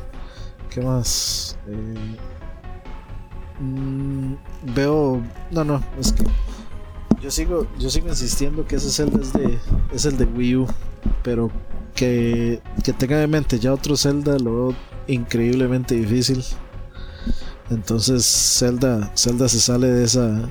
[0.69, 1.57] ¿Qué más?
[1.67, 2.15] Eh,
[3.59, 4.33] Mm,
[4.75, 5.21] veo.
[5.51, 6.23] No, no, es que.
[7.21, 9.57] Yo sigo, yo sigo insistiendo que ese Zelda es, de,
[9.93, 10.67] es el de Wii U.
[11.23, 11.49] Pero
[11.95, 14.75] que, que tenga en mente ya otro Zelda lo veo
[15.07, 16.43] increíblemente difícil.
[17.69, 20.49] Entonces Zelda, Zelda se sale de esa.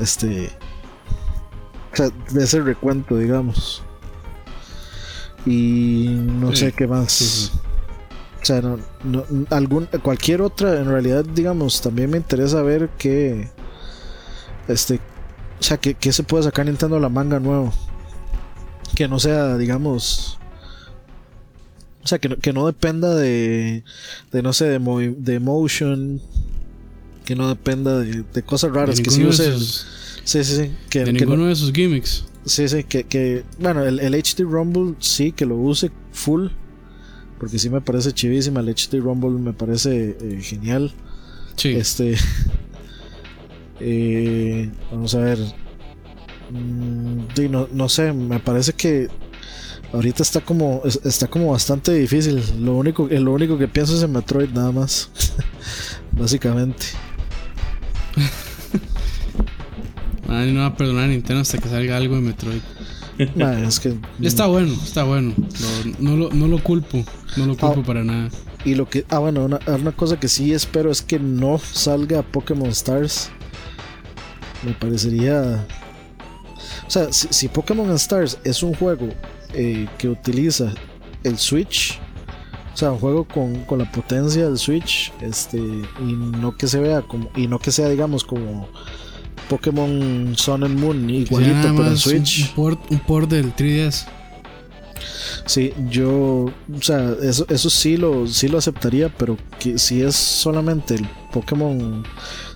[0.00, 0.50] Este.
[2.32, 3.82] de ese recuento, digamos.
[5.44, 7.52] Y no sé qué más.
[8.42, 8.80] O sea, no,
[9.50, 13.48] algún, cualquier otra, en realidad, digamos, también me interesa ver qué.
[14.66, 14.96] Este.
[15.60, 17.72] O sea, que, se puede sacar Nintendo la manga nuevo.
[18.96, 20.38] Que no sea, digamos.
[22.02, 23.84] O sea, que, no dependa de,
[24.32, 26.20] de no sé, de, de motion.
[27.24, 29.00] Que no dependa de, cosas raras.
[29.00, 29.56] que sí use.
[29.56, 30.72] sí, sí, sí.
[30.90, 32.24] Que, de ninguno de sus gimmicks.
[32.44, 36.48] Sí, sí, que, que bueno, el, el HD Rumble sí, que lo use full
[37.42, 38.60] porque sí me parece chivísima.
[38.60, 40.92] El HD Rumble me parece eh, genial.
[41.56, 41.70] Sí.
[41.70, 42.14] Este.
[43.84, 45.38] Eh, vamos a ver.
[46.50, 49.08] Mm, no, no, sé, me parece que
[49.92, 52.40] ahorita está como está como bastante difícil.
[52.60, 55.10] Lo único, lo único que pienso es en Metroid nada más.
[56.12, 56.86] Básicamente.
[60.28, 62.62] Nadie no va a perdonar a Nintendo hasta que salga algo de Metroid.
[63.18, 65.34] Es que, está bueno, está bueno.
[65.98, 67.04] no, lo, no lo culpo.
[67.36, 68.30] No lo culpo ah, para nada.
[68.64, 69.04] Y lo que.
[69.08, 73.30] Ah, bueno, una, una, cosa que sí espero es que no salga Pokémon Stars.
[74.62, 75.66] Me parecería.
[76.86, 79.08] O sea, si, Pokémon Stars es un juego
[79.54, 80.72] eh, que utiliza
[81.24, 81.98] el Switch.
[82.72, 85.12] O sea, un juego con, con, la potencia del Switch.
[85.20, 85.58] Este.
[85.58, 87.30] Y no que se vea como.
[87.36, 88.68] Y no que sea, digamos, como.
[89.48, 92.48] Pokémon Sun and Moon igualito para el Switch.
[92.48, 94.06] Un port, un port del 3DS.
[95.46, 100.14] Sí, yo, o sea, eso, eso sí lo, sí lo aceptaría, pero que si es
[100.14, 102.04] solamente el Pokémon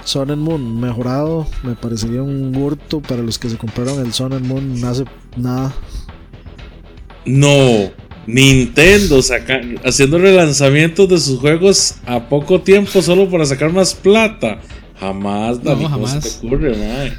[0.05, 4.33] Sun and Moon mejorado, me parecería un hurto para los que se compraron el Sun
[4.35, 5.05] and Moon, no hace
[5.37, 5.75] nada.
[7.25, 7.91] No,
[8.27, 14.61] Nintendo saca, haciendo relanzamientos de sus juegos a poco tiempo solo para sacar más plata.
[14.99, 16.41] Jamás, no, jamás.
[16.41, 17.13] te ocurre,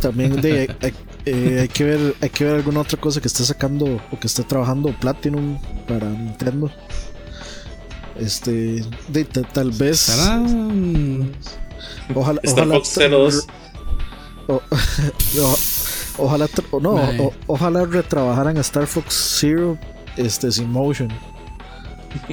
[0.00, 0.64] También de,
[1.26, 4.26] eh, hay, que ver, hay que ver alguna otra cosa que esté sacando o que
[4.26, 5.58] esté trabajando Platinum
[5.88, 6.70] para Nintendo.
[8.16, 10.08] Este, de, tal vez.
[12.14, 12.40] Ojalá.
[12.48, 12.78] ojalá
[16.18, 16.48] ojalá,
[16.80, 19.78] no, ojalá retrabajaran Star Fox Zero
[20.16, 21.08] este, sin motion.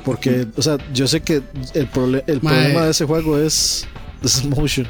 [0.04, 1.42] Porque, o sea, yo sé que
[1.74, 3.88] el, el problema de ese juego es,
[4.24, 4.88] es motion.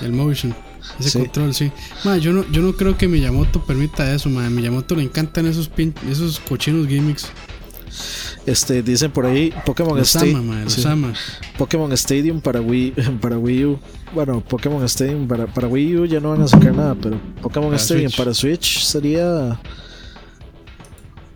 [0.00, 0.54] El motion.
[0.98, 1.70] Ese control, sí.
[2.20, 4.48] yo, no, yo no creo que Miyamoto permita eso, ma.
[4.50, 7.30] Miyamoto le encantan esos, pin, esos cochinos gimmicks.
[8.44, 11.14] Este, dicen por ahí Pokémon Stadium.
[11.56, 13.78] Pokémon Stadium para Wii, para Wii U.
[14.14, 17.74] Bueno, Pokémon Stadium para, para Wii U ya no van a sacar nada, pero Pokémon
[17.74, 19.60] Stadium para Switch sería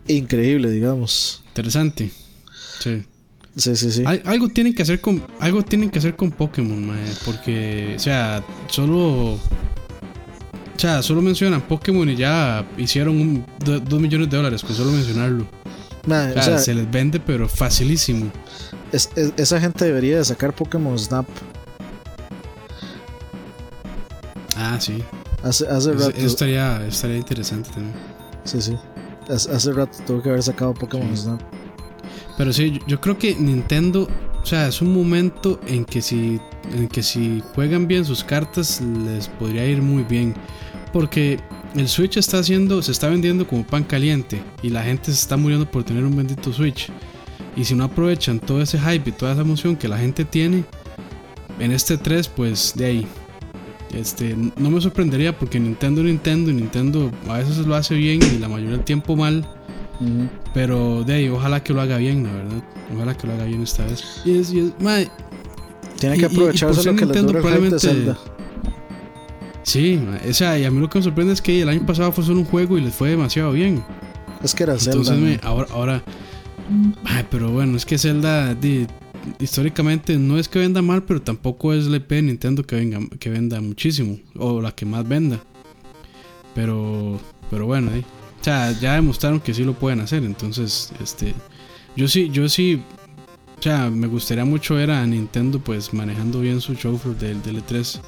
[0.08, 1.42] increíble, digamos.
[1.48, 2.10] Interesante.
[2.80, 3.04] Sí.
[3.56, 4.04] Sí, sí, sí.
[4.04, 9.38] algo tienen que hacer con algo tienen que hacer con Pokémon, porque o sea, solo
[10.76, 15.46] o sea, solo mencionan Pokémon y ya hicieron dos millones de dólares con solo mencionarlo.
[16.04, 18.30] o, sea, se les vende pero facilísimo.
[18.92, 21.26] esa gente debería de sacar Pokémon Snap.
[24.54, 25.02] Ah, sí.
[25.42, 26.10] Hace, hace rato.
[26.10, 27.94] Eso estaría, estaría interesante también.
[28.44, 28.76] Sí, sí.
[29.30, 31.40] Hace, rato tuvo que haber sacado Pokémon Snap.
[32.36, 34.08] Pero sí, yo creo que Nintendo,
[34.42, 36.38] o sea, es un momento en que si,
[36.74, 40.34] en que si juegan bien sus cartas les podría ir muy bien.
[40.92, 41.38] Porque
[41.74, 45.36] el Switch está haciendo, se está vendiendo como pan caliente y la gente se está
[45.36, 46.90] muriendo por tener un bendito Switch.
[47.56, 50.64] Y si no aprovechan todo ese hype y toda esa emoción que la gente tiene
[51.58, 53.06] en este 3, pues de ahí.
[53.94, 58.48] Este, no me sorprendería porque Nintendo Nintendo Nintendo a veces lo hace bien y la
[58.48, 59.46] mayoría del tiempo mal.
[60.56, 62.64] Pero de ahí, ojalá que lo haga bien, la verdad.
[62.94, 64.22] Ojalá que lo haga bien esta vez.
[64.24, 64.48] Y es,
[66.00, 68.14] Tiene que aprovechar eso lo que Nintendo, le probablemente.
[69.64, 72.10] Sí, o sea, y a mí lo que me sorprende es que el año pasado
[72.10, 73.84] fue solo un juego y les fue demasiado bien.
[74.42, 75.12] Es que era Zelda.
[75.12, 76.02] Entonces, ahora, ahora.
[77.04, 78.56] Ay, pero bueno, es que Zelda,
[79.38, 83.00] históricamente, no es que venda mal, pero tampoco es la IP de Nintendo que, venga,
[83.20, 85.38] que venda muchísimo, o la que más venda.
[86.54, 87.20] Pero,
[87.50, 88.02] pero bueno, eh
[88.46, 90.22] sea, ya demostraron que sí lo pueden hacer.
[90.22, 91.34] Entonces, este,
[91.96, 92.80] yo sí, yo sí,
[93.58, 97.64] o sea, me gustaría mucho ver a Nintendo pues manejando bien su show del, del
[97.64, 98.00] E3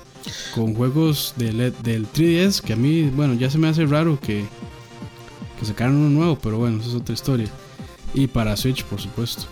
[0.55, 4.21] con juegos del, e, del 3DS, que a mí, bueno, ya se me hace raro
[4.21, 4.45] que,
[5.59, 7.49] que sacaran uno nuevo, pero bueno, eso es otra historia.
[8.15, 9.43] Y para Switch, por supuesto.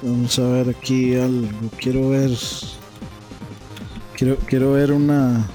[0.00, 1.48] Vamos a ver aquí algo.
[1.78, 2.30] Quiero ver.
[4.16, 5.46] Quiero, quiero ver una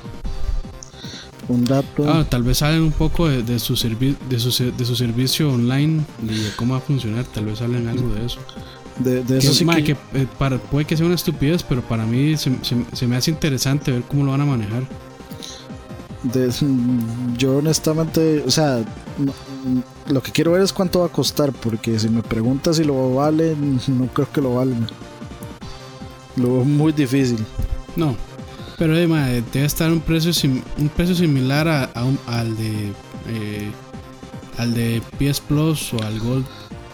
[1.49, 2.09] un dato.
[2.09, 6.27] Ah, tal vez salen un poco de, su, de, su, de su servicio online y
[6.27, 7.25] de cómo va a funcionar.
[7.25, 8.39] Tal vez salen algo de eso.
[8.99, 11.63] De, de eso Que, sí ma, que, que, eh, para, puede que sea una estupidez,
[11.63, 14.83] pero para mí se, se- se me hace interesante ver cómo lo van a manejar.
[16.23, 16.51] de-
[17.37, 18.83] yo honestamente, o sea,
[19.17, 19.33] no-
[20.13, 23.15] lo que quiero ver es cuánto va a costar, porque si me preguntas si lo
[23.15, 23.55] vale,
[23.87, 24.77] no creo que lo valga.
[26.35, 27.37] Lo veo muy difícil.
[27.95, 28.15] No,
[28.83, 32.53] pero eh, ma, debe estar un precio sim- un precio similar a, a un- al
[32.57, 32.91] de
[33.29, 33.71] eh,
[34.57, 36.43] al de PS Plus o al Gold.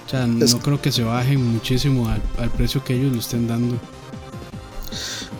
[0.05, 3.17] O sea, Es- no creo que se bajen muchísimo al, al precio que ellos lo
[3.19, 3.75] estén dando.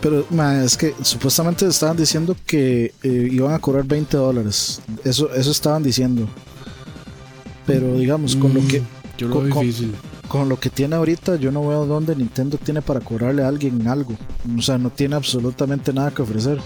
[0.00, 4.80] Pero ma, es que supuestamente estaban diciendo que eh, iban a cobrar 20 dólares.
[5.04, 6.26] Eso, eso estaban diciendo.
[7.64, 8.82] Pero digamos, con lo Mm, que
[9.18, 9.92] yo lo con- veo difícil.
[9.92, 13.86] con lo que tiene ahorita, yo no veo dónde Nintendo tiene para cobrarle a alguien
[13.88, 14.14] algo.
[14.56, 16.58] O sea, no tiene absolutamente nada que ofrecer.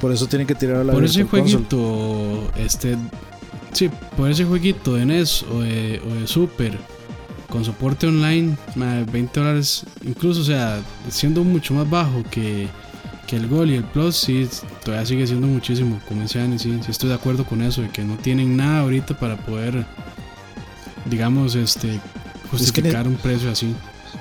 [0.00, 1.42] Por eso tienen que tirar a la Por ese Console.
[1.42, 2.96] jueguito, este,
[3.72, 6.78] sí, por ese jueguito de NES o de, o de Super
[7.50, 12.68] con soporte online, ma, 20 dólares, incluso, o sea, siendo mucho más bajo que,
[13.26, 14.48] que el Gol y el Plus, sí,
[14.84, 17.90] todavía sigue siendo muchísimo, como dice Ani, sí, sí estoy de acuerdo con eso, de
[17.90, 19.84] que no tienen nada ahorita para poder,
[21.06, 22.00] digamos, este,
[22.50, 23.74] justificar un precio así.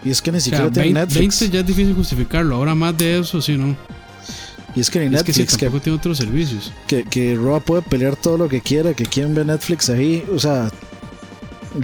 [0.03, 1.39] Y es que ni O sea, siquiera tiene 20, Netflix.
[1.41, 3.75] 20 ya es difícil justificarlo, ahora más de eso, sí, ¿no?
[4.75, 6.71] Y es que ni Es que sí, Netflix, que, tiene otros servicios.
[6.87, 10.23] que, que Roa puede pelear todo lo que quiera, que quien ve Netflix ahí.
[10.33, 10.69] O sea,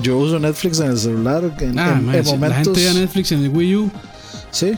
[0.02, 1.56] yo uso Netflix en el celular.
[1.60, 2.78] En, Ah, en- man, en si la momentos.
[2.78, 3.92] gente ve Netflix en el Wii U.
[4.52, 4.72] Sí.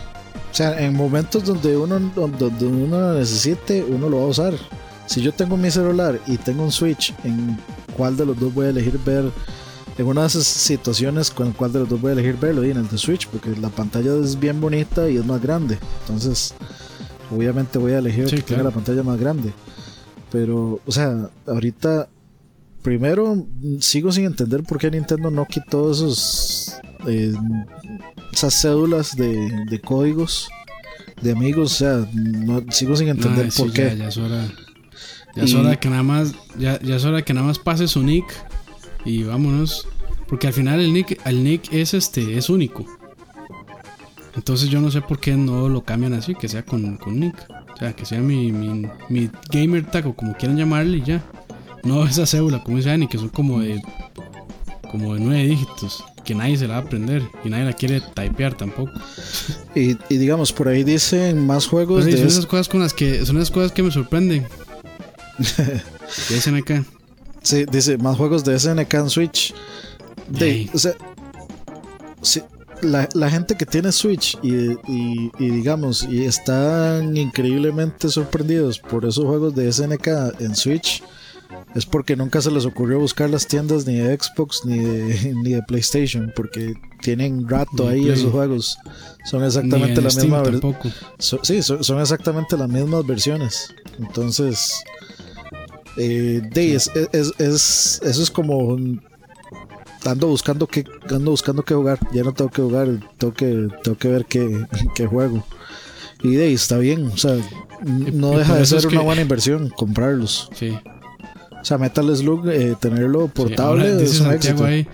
[0.51, 4.53] O sea, en momentos donde uno, donde uno lo necesite, uno lo va a usar.
[5.05, 7.57] Si yo tengo mi celular y tengo un Switch, ¿en
[7.95, 9.25] cuál de los dos voy a elegir ver?
[9.97, 12.63] En una de esas situaciones, ¿con cuál de los dos voy a elegir verlo?
[12.65, 15.79] Y en el de Switch, porque la pantalla es bien bonita y es más grande.
[16.01, 16.53] Entonces,
[17.35, 19.53] obviamente voy a elegir el Sí, que tenga la pantalla más grande.
[20.31, 22.09] Pero, o sea, ahorita,
[22.83, 23.43] primero,
[23.79, 26.75] sigo sin entender por qué Nintendo no quitó esos.
[27.07, 27.33] eh,
[28.33, 30.47] esas cédulas de, de códigos
[31.23, 31.73] de amigos.
[31.73, 33.97] O sea, no, sigo sin entender por ya, qué.
[33.97, 34.45] Ya es hora.
[35.35, 36.33] Ya es hora que nada más.
[36.59, 38.25] Ya, ya es hora que nada más pase su nick.
[39.07, 39.87] Y vámonos.
[40.27, 42.85] Porque al final el nick, el nick es este, es único.
[44.35, 47.35] Entonces yo no sé por qué no lo cambian así, que sea con, con nick.
[47.73, 51.23] O sea, que sea mi, mi, mi gamer tag o como quieran llamarle y ya.
[51.83, 53.81] No esa cédula, como dice Ani, que son como de.
[54.91, 56.03] como de nueve dígitos.
[56.25, 57.23] Que nadie se la va a aprender.
[57.45, 58.91] Y nadie la quiere typear tampoco.
[59.73, 62.81] Y, y digamos, por ahí dicen más juegos Pero de son es- esas cosas con
[62.81, 63.25] las que.
[63.25, 64.45] Son esas cosas que me sorprenden.
[66.29, 66.96] De SNK.
[67.47, 69.53] Sí, dice más juegos de SNK en Switch.
[70.27, 70.69] De, Ey.
[70.73, 70.93] o sea,
[72.21, 72.41] sí,
[72.81, 79.05] la, la gente que tiene Switch y, y- y digamos, y están increíblemente sorprendidos por
[79.05, 80.07] esos juegos de SNK
[80.41, 81.01] en Switch,
[81.73, 85.51] es porque nunca se les ocurrió buscar las tiendas ni de Xbox ni de, ni
[85.53, 88.77] de PlayStation, porque tienen rato ahí esos juegos.
[89.25, 90.43] Son exactamente en la misma.
[91.19, 93.73] So- sí, so- son exactamente las mismas versiones.
[93.99, 94.83] Entonces,
[95.97, 98.77] eh, de, es, es- es- eso es como
[100.05, 101.99] ando buscando que ando buscando qué jugar.
[102.13, 102.87] Ya no tengo que jugar,
[103.17, 104.65] tengo que tengo que ver qué,
[104.95, 105.43] qué juego.
[106.23, 107.35] Y de ahí está bien, o sea,
[107.85, 110.49] no y deja de ser una que- buena inversión comprarlos.
[110.55, 110.75] Sí.
[111.61, 113.31] O sea, Metal Slug, eh, tenerlo sí.
[113.35, 114.65] portable Ahora es un Santiago éxito.
[114.65, 114.87] ahí.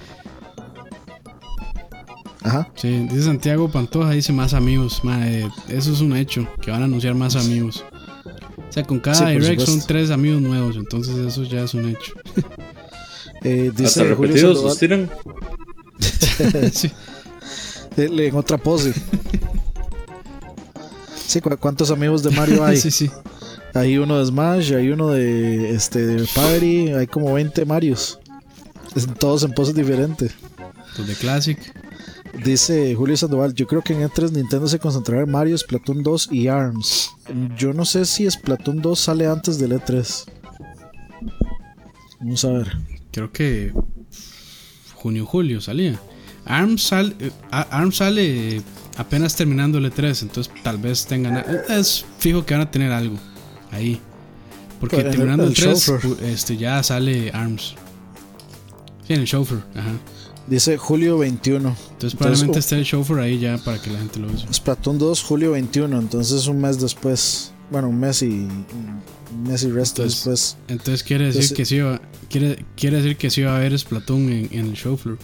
[2.42, 2.68] Ajá.
[2.76, 5.00] Sí, dice Santiago Pantoja, dice más amigos.
[5.04, 7.86] Ma, eh, eso es un hecho, que van a anunciar más amigos.
[8.74, 11.90] O sea, con cada Sí, direct son tres amigos nuevos, entonces eso ya es un
[11.90, 12.14] hecho.
[13.46, 15.10] Eh, Hasta dice Julio repetidos los tiran.
[16.72, 16.90] sí.
[17.98, 18.94] eh, en otra pose.
[21.28, 22.78] Sí, ¿cu- ¿cuántos amigos de Mario hay?
[22.78, 23.12] sí, sí.
[23.74, 28.20] Hay uno de Smash, hay uno de este de Party, hay como 20 Marios.
[29.20, 30.34] Todos en poses diferentes.
[30.98, 31.58] Los de Classic.
[32.44, 36.30] Dice Julio Sandoval, yo creo que en E3 Nintendo se concentrará en Mario, Splatoon 2
[36.32, 37.12] y ARMS.
[37.58, 40.26] Yo no sé si Splatoon 2 sale antes del E3.
[42.20, 42.78] Vamos a ver.
[43.12, 43.74] Creo que
[44.96, 46.00] junio julio salía.
[46.46, 48.62] ARM sale, eh, A- ARM sale
[48.98, 51.38] apenas terminando el E3, entonces tal vez tengan.
[51.70, 53.18] Es fijo que van a tener algo
[53.72, 54.02] ahí.
[54.80, 56.18] Porque Pero en el- terminando el, el 3, chauffeur.
[56.18, 57.76] pu- este, ya sale ARMS.
[59.08, 59.92] Sí, en el chauffeur, ajá.
[60.48, 61.70] Dice julio 21.
[61.92, 64.46] Entonces probablemente oh, esté el chauffeur ahí ya para que la gente lo use.
[64.54, 66.00] Splatoon 2, julio 21.
[66.00, 67.54] Entonces un mes después.
[67.72, 68.28] Bueno, un mes y.
[68.28, 70.58] Un mes y resto Entonces, después.
[70.68, 73.78] Entonces quiere decir Entonces- que sí va, quiere, quiere decir que sí va a haber
[73.80, 75.18] Splatoon en, en el show floor.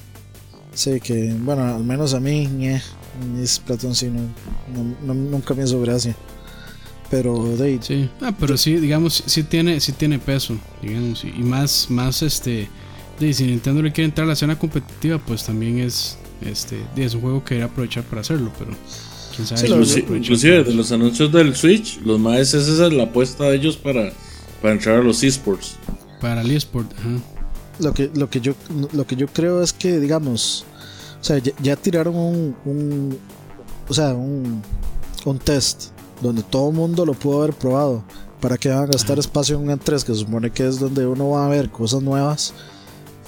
[0.73, 2.81] Sí, que, bueno, al menos a mí, ñe,
[3.41, 4.21] es Platón sí, no,
[4.73, 6.15] no- no- nunca me hizo gracia.
[7.09, 11.87] Pero, de Sí, ah, pero sí, digamos, sí tiene, sí tiene peso, digamos, y más,
[11.89, 12.69] más este,
[13.19, 17.13] y si Nintendo le quiere entrar a la escena competitiva, pues también es, Este, es
[17.15, 18.71] un juego que quería aprovechar para hacerlo, pero
[19.35, 19.59] quién sabe.
[19.61, 22.93] Sí, si lo inclusi- aprovechan inclusive de los anuncios del Switch, los más esa es
[22.93, 24.11] la apuesta de ellos para,
[24.61, 25.75] para entrar a los esports.
[26.21, 27.09] Para el eSport, ajá.
[27.79, 28.53] Lo que, lo que yo
[28.93, 30.65] lo que yo creo es que digamos
[31.21, 33.17] o sea ya, ya tiraron un, un
[33.87, 34.61] o sea un,
[35.25, 35.91] un test
[36.21, 38.03] donde todo el mundo lo pudo haber probado
[38.41, 41.05] para que van a gastar espacio en un E3 que se supone que es donde
[41.07, 42.53] uno va a ver cosas nuevas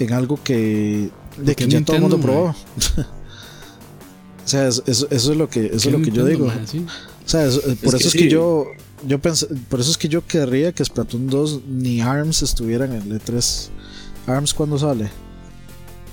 [0.04, 2.56] en algo que de que es ya todo el mundo probó
[4.46, 6.52] o sea es- eso, eso es lo que eso es ¿Qué lo que yo digo?
[6.66, 6.86] Sí.
[7.26, 8.18] o sea, es- eh, por que eso es sí.
[8.20, 8.66] que yo
[9.08, 12.94] yo pensé, por eso es que yo querría que Splatoon 2 ni ARMS estuviera en
[12.94, 13.70] el E3
[14.28, 15.10] ARMS cuando sale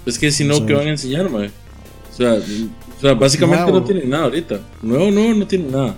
[0.07, 1.49] Es que si no, ¿qué van a enseñar, mae?
[1.49, 3.81] O sea, o sea, básicamente Nuevo.
[3.81, 4.61] no tienen nada ahorita.
[4.83, 5.95] Nuevo, nuevo, no tienen nada.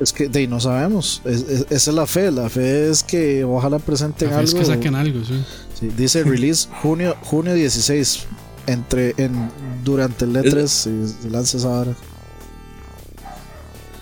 [0.00, 1.22] Es que de ahí no sabemos.
[1.24, 2.30] Es- es- esa es la fe.
[2.30, 4.60] La fe es que ojalá presenten La fe es algo.
[4.60, 5.34] que saquen algo, sí.
[5.78, 8.26] Sí, dice release junio, junio 16.
[8.66, 9.32] Entre, en,
[9.82, 11.94] durante el E3 se, se lanza esa hora.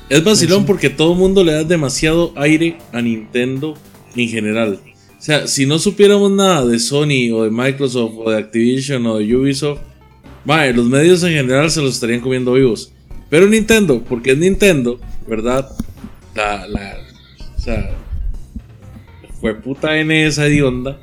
[0.08, 0.66] Es vacilón Sí, sí.
[0.66, 3.74] porque todo el mundo le da demasiado aire a Nintendo
[4.14, 4.80] en general.
[5.18, 9.18] O sea, si no supiéramos nada de Sony o de Microsoft o de Activision o
[9.18, 9.80] de Ubisoft,
[10.44, 12.92] mae, los medios en general se los estarían comiendo vivos.
[13.28, 15.68] Pero Nintendo, porque es Nintendo, ¿verdad?
[16.36, 16.98] La, la,
[17.56, 17.90] o sea,
[19.40, 21.00] fue puta N esa hedionda.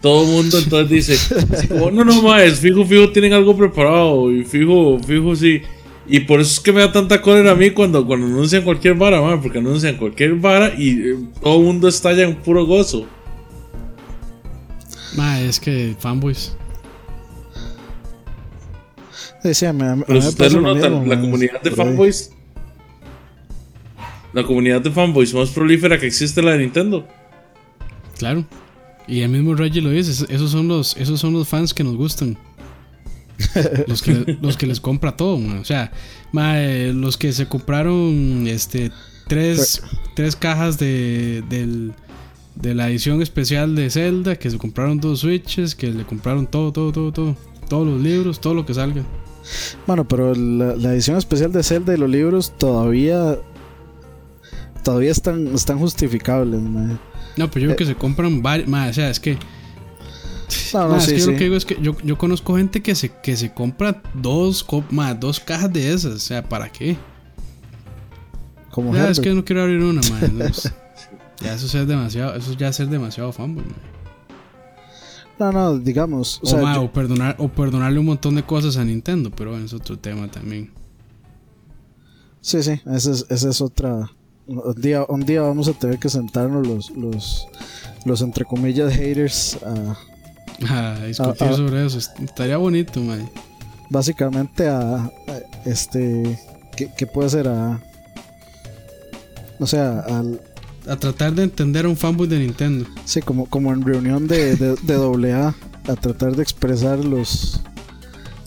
[0.00, 4.32] Todo el mundo entonces dice, así como, no, no, maes, fijo, fijo, tienen algo preparado.
[4.32, 5.62] Y fijo, fijo, sí.
[6.08, 8.94] Y por eso es que me da tanta cólera a mí cuando, cuando anuncian cualquier
[8.94, 13.06] vara, mae, porque anuncian cualquier vara y eh, todo el mundo estalla en puro gozo.
[15.16, 16.56] Ma, es que fanboys.
[19.44, 20.04] Decía, me, a mí
[20.36, 22.32] Pero me lo mismo, la man, comunidad de fanboys.
[24.32, 27.06] La comunidad de fanboys más prolífera que existe la de Nintendo.
[28.18, 28.44] Claro.
[29.06, 31.84] Y el mismo Reggie lo dice, es- esos son los, esos son los fans que
[31.84, 32.38] nos gustan.
[33.88, 35.60] los, que, los que les compra todo, ma.
[35.60, 35.90] o sea,
[36.30, 38.92] ma, eh, los que se compraron este
[39.26, 39.82] tres,
[40.14, 41.92] tres cajas de, del-
[42.54, 46.70] de la edición especial de Zelda, que se compraron dos Switches, que le compraron todo,
[46.72, 47.36] todo, todo, todo,
[47.68, 49.02] todos los libros, todo lo que salga.
[49.86, 53.38] Bueno, pero la, la edición especial de Zelda y los libros todavía.
[54.82, 56.98] Todavía están, están justificables, man.
[57.36, 59.38] No, pero yo creo que se compran varios, o sea, es que
[60.74, 61.32] No, no, es sí, que yo sí.
[61.32, 64.66] lo que digo es que yo, yo conozco gente que se, que se compra dos,
[64.90, 66.12] ma, dos cajas de esas.
[66.14, 66.96] O sea, ¿para qué?
[68.70, 70.72] Como Ya, es que no quiero abrir una, ma, no, es-
[71.40, 73.64] ya eso es demasiado, eso ya es ser demasiado fanboy.
[75.38, 76.38] No, no, digamos.
[76.42, 79.30] O O, sea, ma, yo- o perdonar, o perdonarle un montón de cosas a Nintendo,
[79.30, 80.70] pero bueno, es otro tema también.
[82.40, 84.10] Sí, sí, esa es, esa es otra.
[84.46, 87.46] Un día, un día vamos a tener que sentarnos los, los,
[88.04, 89.96] los entre comillas haters a
[90.98, 93.16] A discutir sobre eso, est- estaría bonito, ma.
[93.90, 95.10] básicamente a, a,
[95.64, 96.38] este
[96.76, 97.48] ¿qué, qué puede ser?
[97.48, 97.80] a
[99.58, 100.40] o sea al
[100.88, 102.84] A tratar de entender a un fanboy de Nintendo.
[103.04, 105.54] sí como como en reunión de, de, de doble A
[106.00, 107.60] tratar de expresar los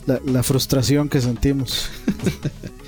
[0.06, 1.88] la, la frustración que sentimos.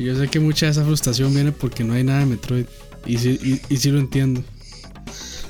[0.00, 2.64] Y yo sé que mucha de esa frustración viene porque no hay nada de Metroid.
[3.04, 4.42] Y sí, y, y sí lo entiendo.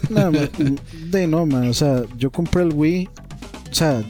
[0.08, 0.30] No,
[1.10, 3.08] de no man, o sea yo compré el Wii
[3.70, 4.02] o sea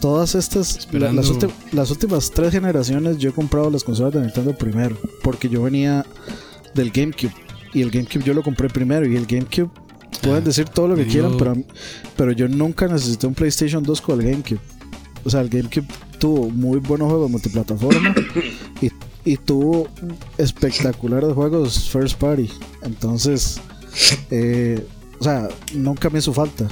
[0.00, 4.20] todas estas la- las, ulti- las últimas tres generaciones yo he comprado las consolas de
[4.20, 6.06] Nintendo primero porque yo venía
[6.74, 7.32] del GameCube
[7.74, 9.70] y el GameCube yo lo compré primero y el GameCube
[10.22, 11.56] pueden Ah, decir todo lo que quieran pero,
[12.16, 14.60] pero yo nunca necesité un PlayStation 2 con el GameCube
[15.24, 15.86] o sea el GameCube
[16.20, 18.14] tuvo muy buenos juegos multiplataforma
[18.80, 18.90] y,
[19.28, 19.88] y tuvo
[20.38, 22.50] espectaculares juegos first party
[22.82, 23.60] entonces
[24.30, 24.86] eh,
[25.18, 26.68] o sea, nunca me hizo falta.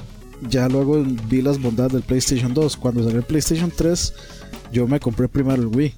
[0.48, 2.76] Ya luego vi las bondades del PlayStation 2.
[2.76, 4.12] Cuando salió el PlayStation 3,
[4.72, 5.94] yo me compré primero el Wii.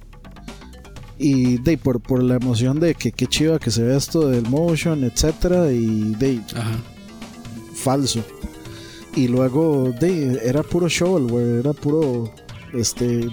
[1.17, 4.47] Y de por, por la emoción de que qué chiva que se ve esto del
[4.47, 6.77] motion, etcétera, y de Ajá.
[7.75, 8.23] falso.
[9.15, 12.33] Y luego de era puro shovelware, era puro
[12.73, 13.27] este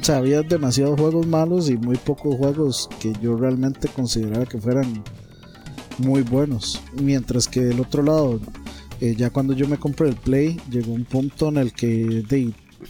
[0.00, 4.60] o sea, había demasiados juegos malos y muy pocos juegos que yo realmente consideraba que
[4.60, 5.02] fueran
[5.98, 6.80] muy buenos.
[7.02, 8.40] Mientras que del otro lado,
[9.00, 12.24] eh, ya cuando yo me compré el Play, llegó un punto en el que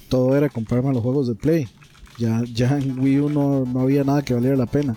[0.09, 1.69] todo era comprarme los juegos de Play.
[2.19, 4.97] Ya, ya en Wii U no, no había nada que valiera la pena.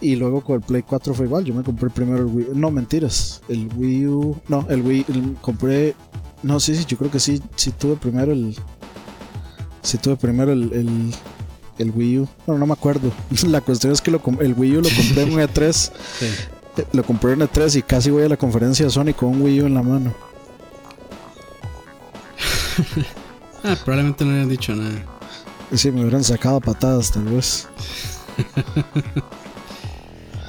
[0.00, 1.44] Y luego con el Play 4 fue igual.
[1.44, 3.42] Yo me compré primero el Wii No, mentiras.
[3.48, 4.36] El Wii U.
[4.48, 5.04] No, el Wii.
[5.08, 5.94] el- compré.
[6.42, 7.40] No, sí, sí, yo creo que sí.
[7.56, 8.56] Sí tuve primero el.
[9.82, 11.12] Sí tuve primero el
[11.78, 13.12] el Wii U, bueno, no me acuerdo.
[13.46, 15.72] La cuestión es que lo, el Wii U lo compré en un E3
[16.18, 16.26] Sí.
[16.78, 19.42] eh, Lo compré en E3 y casi voy a la conferencia de Sony con un
[19.42, 20.14] Wii U en la mano.
[23.64, 25.04] Ah, probablemente no hayan dicho nada.
[25.74, 27.66] Sí, me hubieran sacado patadas tal vez.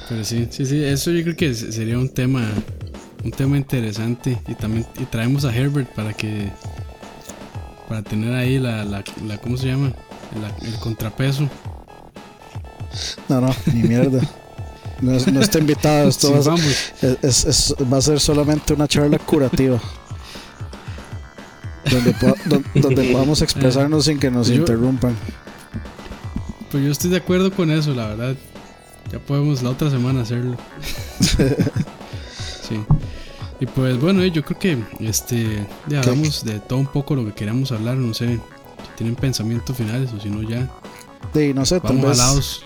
[0.08, 2.42] Pero sí, sí, sí, eso yo creo que sería un tema
[3.24, 6.50] un tema interesante y también y traemos a Herbert para que
[7.88, 9.92] para tener ahí la, la, la ¿cómo se llama?
[10.62, 11.48] El contrapeso.
[13.28, 14.20] No, no, ni mierda.
[15.00, 16.56] No, está invitado, esto va,
[17.22, 19.80] es, va, a ser solamente una charla curativa.
[21.90, 22.14] Donde,
[22.74, 25.16] donde podamos expresarnos sin que nos interrumpan.
[26.70, 28.36] Pues yo estoy de acuerdo con eso, la verdad.
[29.10, 30.56] Ya podemos la otra semana hacerlo.
[32.68, 32.80] sí.
[33.58, 37.32] Y pues bueno, yo creo que este ya hablamos de todo un poco lo que
[37.32, 38.38] queríamos hablar, no sé,
[38.96, 40.68] tienen pensamientos finales o si no ya.
[41.34, 42.62] Sí, no sé, tal vez,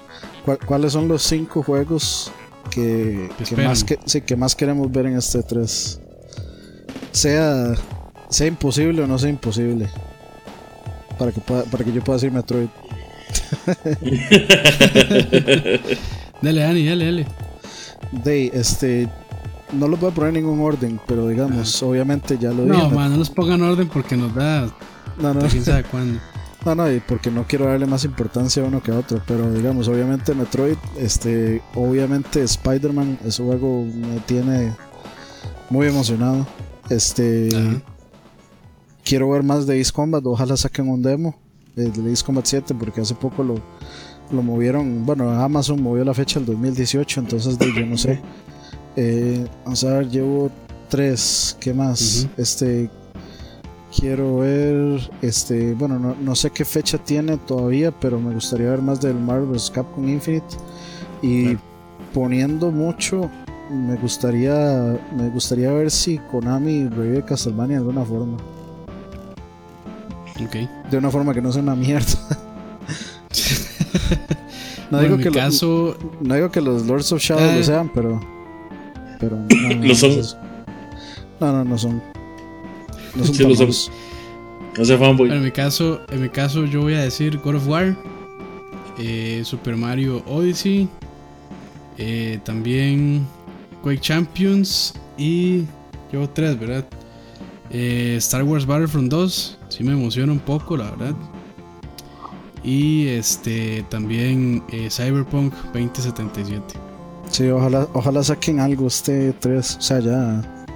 [0.66, 2.30] ¿cuáles son los cinco juegos
[2.70, 3.30] que,
[3.64, 6.00] más que, sí, que más queremos ver en este 3?
[7.12, 7.74] Sea
[8.34, 9.88] sea imposible o no sea imposible.
[11.18, 12.68] Para que pueda, para que yo pueda decir Metroid.
[16.42, 17.26] dale, Dani, dale, dale.
[18.10, 19.08] De, este,
[19.72, 22.76] no los voy a poner en ningún orden, pero digamos, obviamente ya lo dije.
[22.76, 24.68] No, man, no los pongan en orden porque nos da.
[25.18, 25.48] No, no.
[25.48, 26.20] ¿Quién sabe cuándo?
[26.64, 29.52] No, no, y porque no quiero darle más importancia a uno que a otro, pero
[29.52, 34.72] digamos, obviamente Metroid, este, obviamente Spider-Man, ese juego me tiene
[35.68, 36.46] muy emocionado.
[36.88, 37.50] Este,
[39.04, 41.34] quiero ver más de Ace Combat, ojalá saquen un demo
[41.76, 43.56] de Ace Combat 7 porque hace poco lo,
[44.30, 48.20] lo movieron, bueno, Amazon movió la fecha del 2018, entonces yo no sé.
[48.96, 50.50] Eh, vamos a ver, llevo
[50.88, 52.26] tres, ¿qué más?
[52.36, 52.88] Este,
[53.96, 58.82] quiero ver, este, bueno, no, no, sé qué fecha tiene todavía, pero me gustaría ver
[58.82, 60.56] más del Marvel's Capcom Infinite
[61.22, 61.56] y
[62.12, 63.30] poniendo mucho
[63.70, 68.36] me gustaría me gustaría ver si Konami revive Castlevania de alguna forma.
[70.90, 72.10] De una forma que no sea una mierda.
[74.90, 75.96] no, digo que caso...
[76.20, 77.62] no digo que los Lords of Shadow lo ah.
[77.62, 78.20] sean, pero.
[79.20, 79.38] Pero.
[79.48, 80.10] No, ¿Lo son?
[81.40, 82.13] No, no, no son.
[83.14, 83.34] No son.
[83.34, 83.54] Sí, lo.
[84.76, 85.30] No fanboy.
[85.30, 87.96] en mi caso, en mi caso, yo voy a decir God of War,
[88.98, 90.88] eh, Super Mario Odyssey,
[91.96, 93.24] eh, también
[93.82, 95.64] Quake Champions y
[96.10, 96.84] llevo tres, ¿verdad?
[97.70, 101.14] Eh, Star Wars Battlefront 2, sí me emociona un poco, la verdad.
[102.64, 106.62] Y este también eh, Cyberpunk 2077.
[107.30, 110.66] Sí, ojalá, ojalá saquen algo este 3, o sea, ya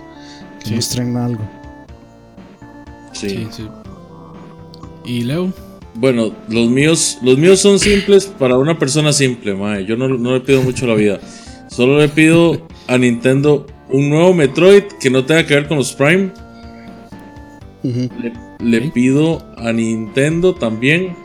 [0.62, 1.57] que muestren algo.
[3.12, 3.46] Sí.
[3.50, 3.66] sí.
[5.04, 5.52] ¿Y Leo?
[5.94, 9.84] Bueno, los míos, los míos son simples para una persona simple, mae.
[9.84, 11.18] Yo no, no le pido mucho la vida.
[11.68, 15.92] Solo le pido a Nintendo un nuevo Metroid que no tenga que ver con los
[15.92, 16.30] Prime
[18.60, 21.16] le, pido a Nintendo también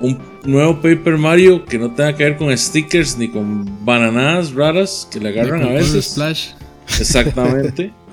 [0.00, 5.08] un nuevo Paper Mario que no tenga que ver con stickers ni con bananas raras
[5.10, 6.06] que le agarran a veces.
[6.06, 6.50] Splash.
[6.98, 7.92] Exactamente.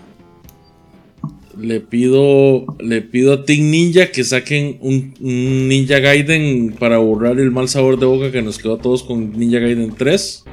[1.59, 7.51] le pido le pido a Team Ninja que saquen un, Ninja Gaiden para borrar el
[7.51, 10.43] mal sabor de boca que nos quedó a todos con Ninja Gaiden 3.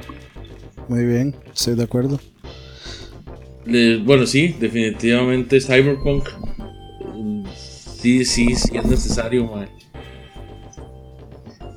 [0.87, 2.19] Muy bien, estoy de acuerdo.
[4.05, 6.27] bueno, sí, definitivamente Cyberpunk
[8.01, 9.67] Sí, sí, sí, es necesario, man.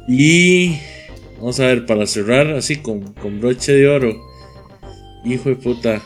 [0.06, 0.76] Y
[1.36, 4.14] vamos a ver, para cerrar así con, con broche de oro.
[5.24, 6.00] Hijo de puta.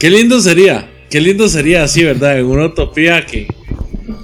[0.00, 2.38] Qué lindo sería, qué lindo sería así, ¿verdad?
[2.38, 3.46] En una utopía que,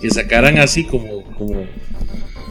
[0.00, 1.60] que sacaran así como, como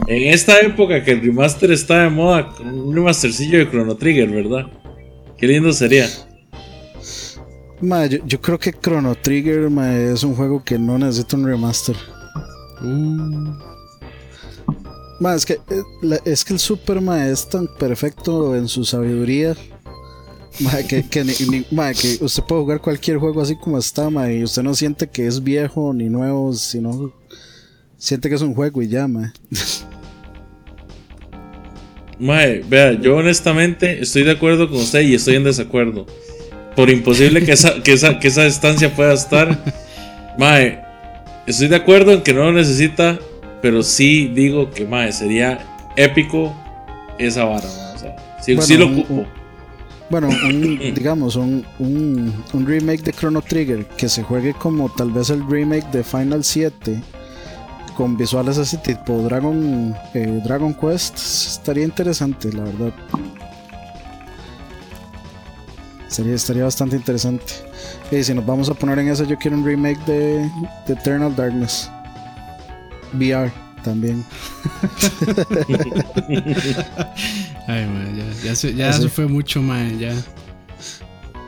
[0.06, 4.70] en esta época que el remaster está de moda, un remastercillo de Chrono Trigger, ¿verdad?
[5.36, 6.06] Qué lindo sería
[8.26, 9.70] yo, creo que Chrono Trigger
[10.12, 11.96] es un juego que no necesita un remaster.
[12.80, 13.58] Mm.
[15.34, 16.98] es, que, eh, es que el Super
[17.28, 19.56] es tan perfecto en su sabiduría
[20.88, 21.20] que, que,
[22.20, 25.92] usted puede jugar cualquier juego así como está y usted no siente que es viejo
[25.92, 27.12] ni nuevo, sino
[27.96, 29.08] siente que es un juego y ya.
[32.18, 36.06] Mae, vea, yo honestamente estoy de acuerdo con usted y estoy en desacuerdo
[36.74, 39.64] por imposible que esa, que esa, que esa distancia pueda estar.
[40.38, 40.80] Mae,
[41.46, 43.18] estoy de acuerdo en que no lo necesita,
[43.60, 45.58] pero sí digo que, mae, sería
[45.96, 46.54] épico
[47.18, 47.66] esa vara.
[47.66, 49.26] O sea, sí, lo ocupo.
[50.10, 50.28] Bueno,
[50.94, 55.90] digamos, un, un, remake de Chrono Trigger que se juegue como tal vez el remake
[55.90, 57.02] de Final 7
[57.96, 62.92] con visuales así tipo Dragon, eh, Dragon Quest estaría interesante, la verdad.
[66.06, 67.52] Sería, estaría bastante interesante.
[68.10, 70.48] Y si nos vamos a poner en eso, yo quiero un remake de,
[70.86, 71.90] Eternal Darkness.
[73.12, 74.22] VR también.
[77.66, 80.14] Ay, man, ya, ya, se, ya fue mucho, man, ya.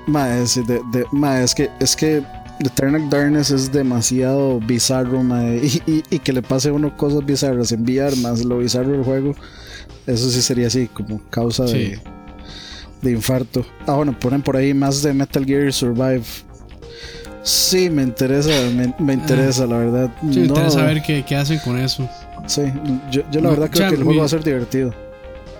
[0.07, 2.23] Ma, es, de, de, ma, es que es que
[2.61, 7.25] Eternal Darkness es demasiado bizarro, ma, y, y, y, que le pase a uno cosas
[7.27, 9.35] bizarras en VR más lo bizarro del juego,
[10.07, 11.75] eso sí sería así como causa sí.
[11.75, 12.01] de,
[13.03, 13.67] de infarto.
[13.87, 16.25] Ah, bueno, ponen por ahí más de Metal Gear Survive.
[17.43, 20.11] Sí, me interesa, me, me interesa, la verdad.
[20.21, 22.09] Sí, me no, interesa saber qué, qué, hacen con eso.
[22.47, 22.63] Sí,
[23.11, 24.95] yo, yo la no, verdad creo que el juego mi, va a ser divertido.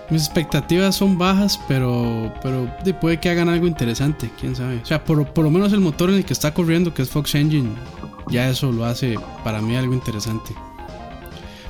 [0.09, 2.67] Mis expectativas son bajas, pero, pero
[2.99, 4.79] puede que hagan algo interesante, quién sabe.
[4.83, 7.09] O sea, por, por lo menos el motor en el que está corriendo, que es
[7.09, 7.69] Fox Engine,
[8.29, 10.53] ya eso lo hace para mí algo interesante.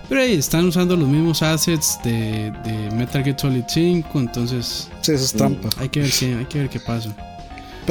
[0.10, 4.90] Pero ahí están usando los mismos assets de, de Metal Gear Solid 5, entonces.
[5.00, 5.70] Sí, eso es trampa.
[5.78, 7.16] Hay que ver, sí, hay que ver qué pasa.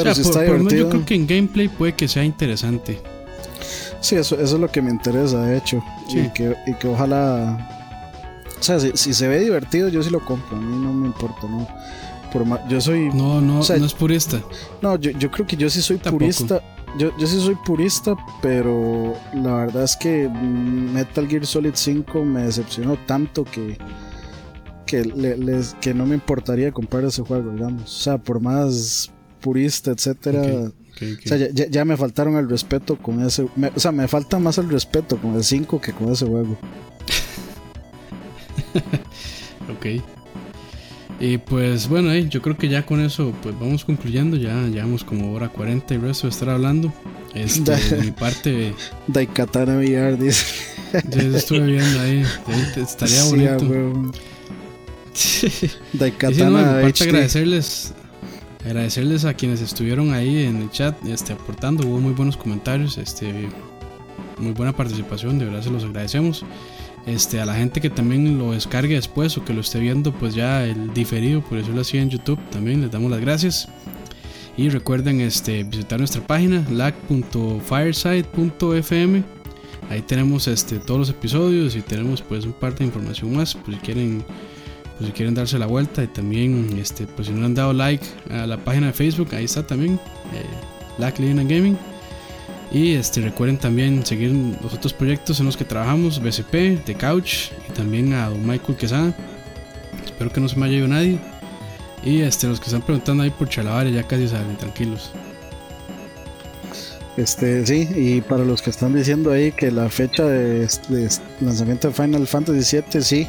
[0.02, 0.82] Pero o sea, si por, está divertido.
[0.84, 3.00] yo creo que en gameplay puede que sea interesante.
[4.00, 5.82] Sí, eso, eso es lo que me interesa, de hecho.
[6.08, 6.20] Sí.
[6.20, 7.68] Y, que, y que ojalá.
[8.58, 10.56] O sea, si, si, se ve divertido, yo sí lo compro.
[10.56, 11.66] A mí no me importa, ¿no?
[12.32, 13.10] Por ma- yo soy.
[13.12, 14.40] No, no, o sea, no es purista.
[14.82, 16.18] No, yo, yo creo que yo sí soy Tampoco.
[16.20, 16.60] purista.
[16.98, 22.42] Yo, yo sí soy purista, pero la verdad es que Metal Gear Solid 5 me
[22.44, 23.78] decepcionó tanto que
[24.86, 27.82] que, le- les- que no me importaría comprar ese juego, digamos.
[27.84, 29.08] O sea, por más
[29.40, 30.42] purista, etcétera.
[30.42, 33.46] O sea, ya, me faltaron el respeto con ese.
[33.56, 36.58] me- o sea, me falta más el respeto con el 5 que con ese juego.
[39.70, 39.86] Ok.
[41.20, 44.36] Y pues bueno, eh, yo creo que ya con eso pues vamos concluyendo.
[44.36, 46.92] Ya llevamos como hora 40 y resto de estar hablando.
[47.34, 48.74] Este, de mi parte,
[49.06, 50.44] Daikatana VR dice.
[51.10, 52.24] yo estuve viendo ahí.
[52.76, 54.12] estaría bonito.
[55.12, 57.08] Y sí, no, de Daikatana mi parte HD.
[57.08, 57.92] agradecerles
[58.64, 61.84] agradecerles a quienes estuvieron ahí en el chat este, aportando.
[61.86, 63.48] Hubo muy buenos comentarios este
[64.38, 66.44] muy buena participación de verdad se los agradecemos.
[67.06, 70.34] Este a la gente que también lo descargue después o que lo esté viendo pues
[70.34, 73.68] ya el diferido por decirlo así en YouTube también les damos las gracias.
[74.56, 79.22] Y recuerden este visitar nuestra página lag.fireside.fm
[79.88, 83.78] ahí tenemos este todos los episodios y tenemos pues un parte de información más pues
[83.78, 84.22] si quieren
[85.00, 88.04] pues si quieren darse la vuelta y también este pues si no han dado like
[88.30, 89.98] a la página de Facebook ahí está también
[90.34, 91.78] eh, Living and Gaming.
[92.70, 94.30] Y este recuerden también seguir
[94.62, 98.76] los otros proyectos en los que trabajamos BCP, The Couch y también a don Michael
[98.76, 99.16] Quesada.
[100.04, 101.18] Espero que no se me haya ido nadie.
[102.04, 105.10] Y este los que están preguntando ahí por Chalabaria ya casi salen tranquilos
[107.20, 111.10] Este, sí, y para los que están diciendo ahí que la fecha de, de
[111.42, 113.28] lanzamiento de Final Fantasy VII, sí,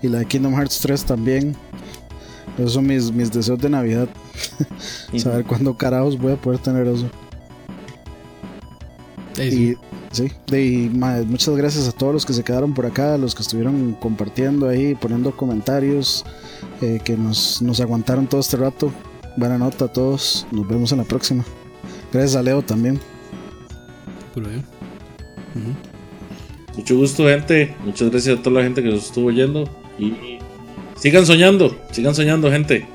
[0.00, 1.54] y la de Kingdom Hearts 3 también.
[2.56, 4.08] Esos son mis, mis deseos de Navidad.
[5.18, 7.10] Saber cuándo carajos voy a poder tener eso.
[9.34, 9.42] Sí.
[9.42, 9.76] Y
[10.12, 10.88] sí, y,
[11.26, 14.66] muchas gracias a todos los que se quedaron por acá, a los que estuvieron compartiendo
[14.66, 16.24] ahí, poniendo comentarios,
[16.80, 18.90] eh, que nos, nos aguantaron todo este rato.
[19.36, 21.44] Buena nota a todos, nos vemos en la próxima.
[22.10, 22.98] Gracias a Leo también.
[24.42, 25.74] Ujú.
[26.76, 27.74] Mucho gusto, gente.
[27.84, 29.64] Muchas gracias a toda la gente que nos estuvo oyendo.
[29.98, 30.38] Y
[30.96, 32.86] sigan soñando, sigan soñando, gente.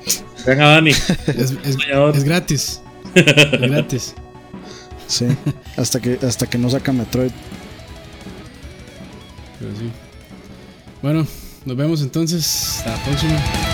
[0.46, 0.90] Vean a Dani.
[1.26, 2.16] es, es- soñador.
[2.16, 2.80] es gratis
[3.14, 4.14] es gratis
[5.08, 5.26] Sí,
[5.76, 7.32] hasta que, hasta que no saca Metroid.
[9.58, 9.90] Pero sí.
[11.02, 11.26] Bueno,
[11.66, 12.78] nos vemos entonces.
[12.78, 13.71] Hasta la próxima.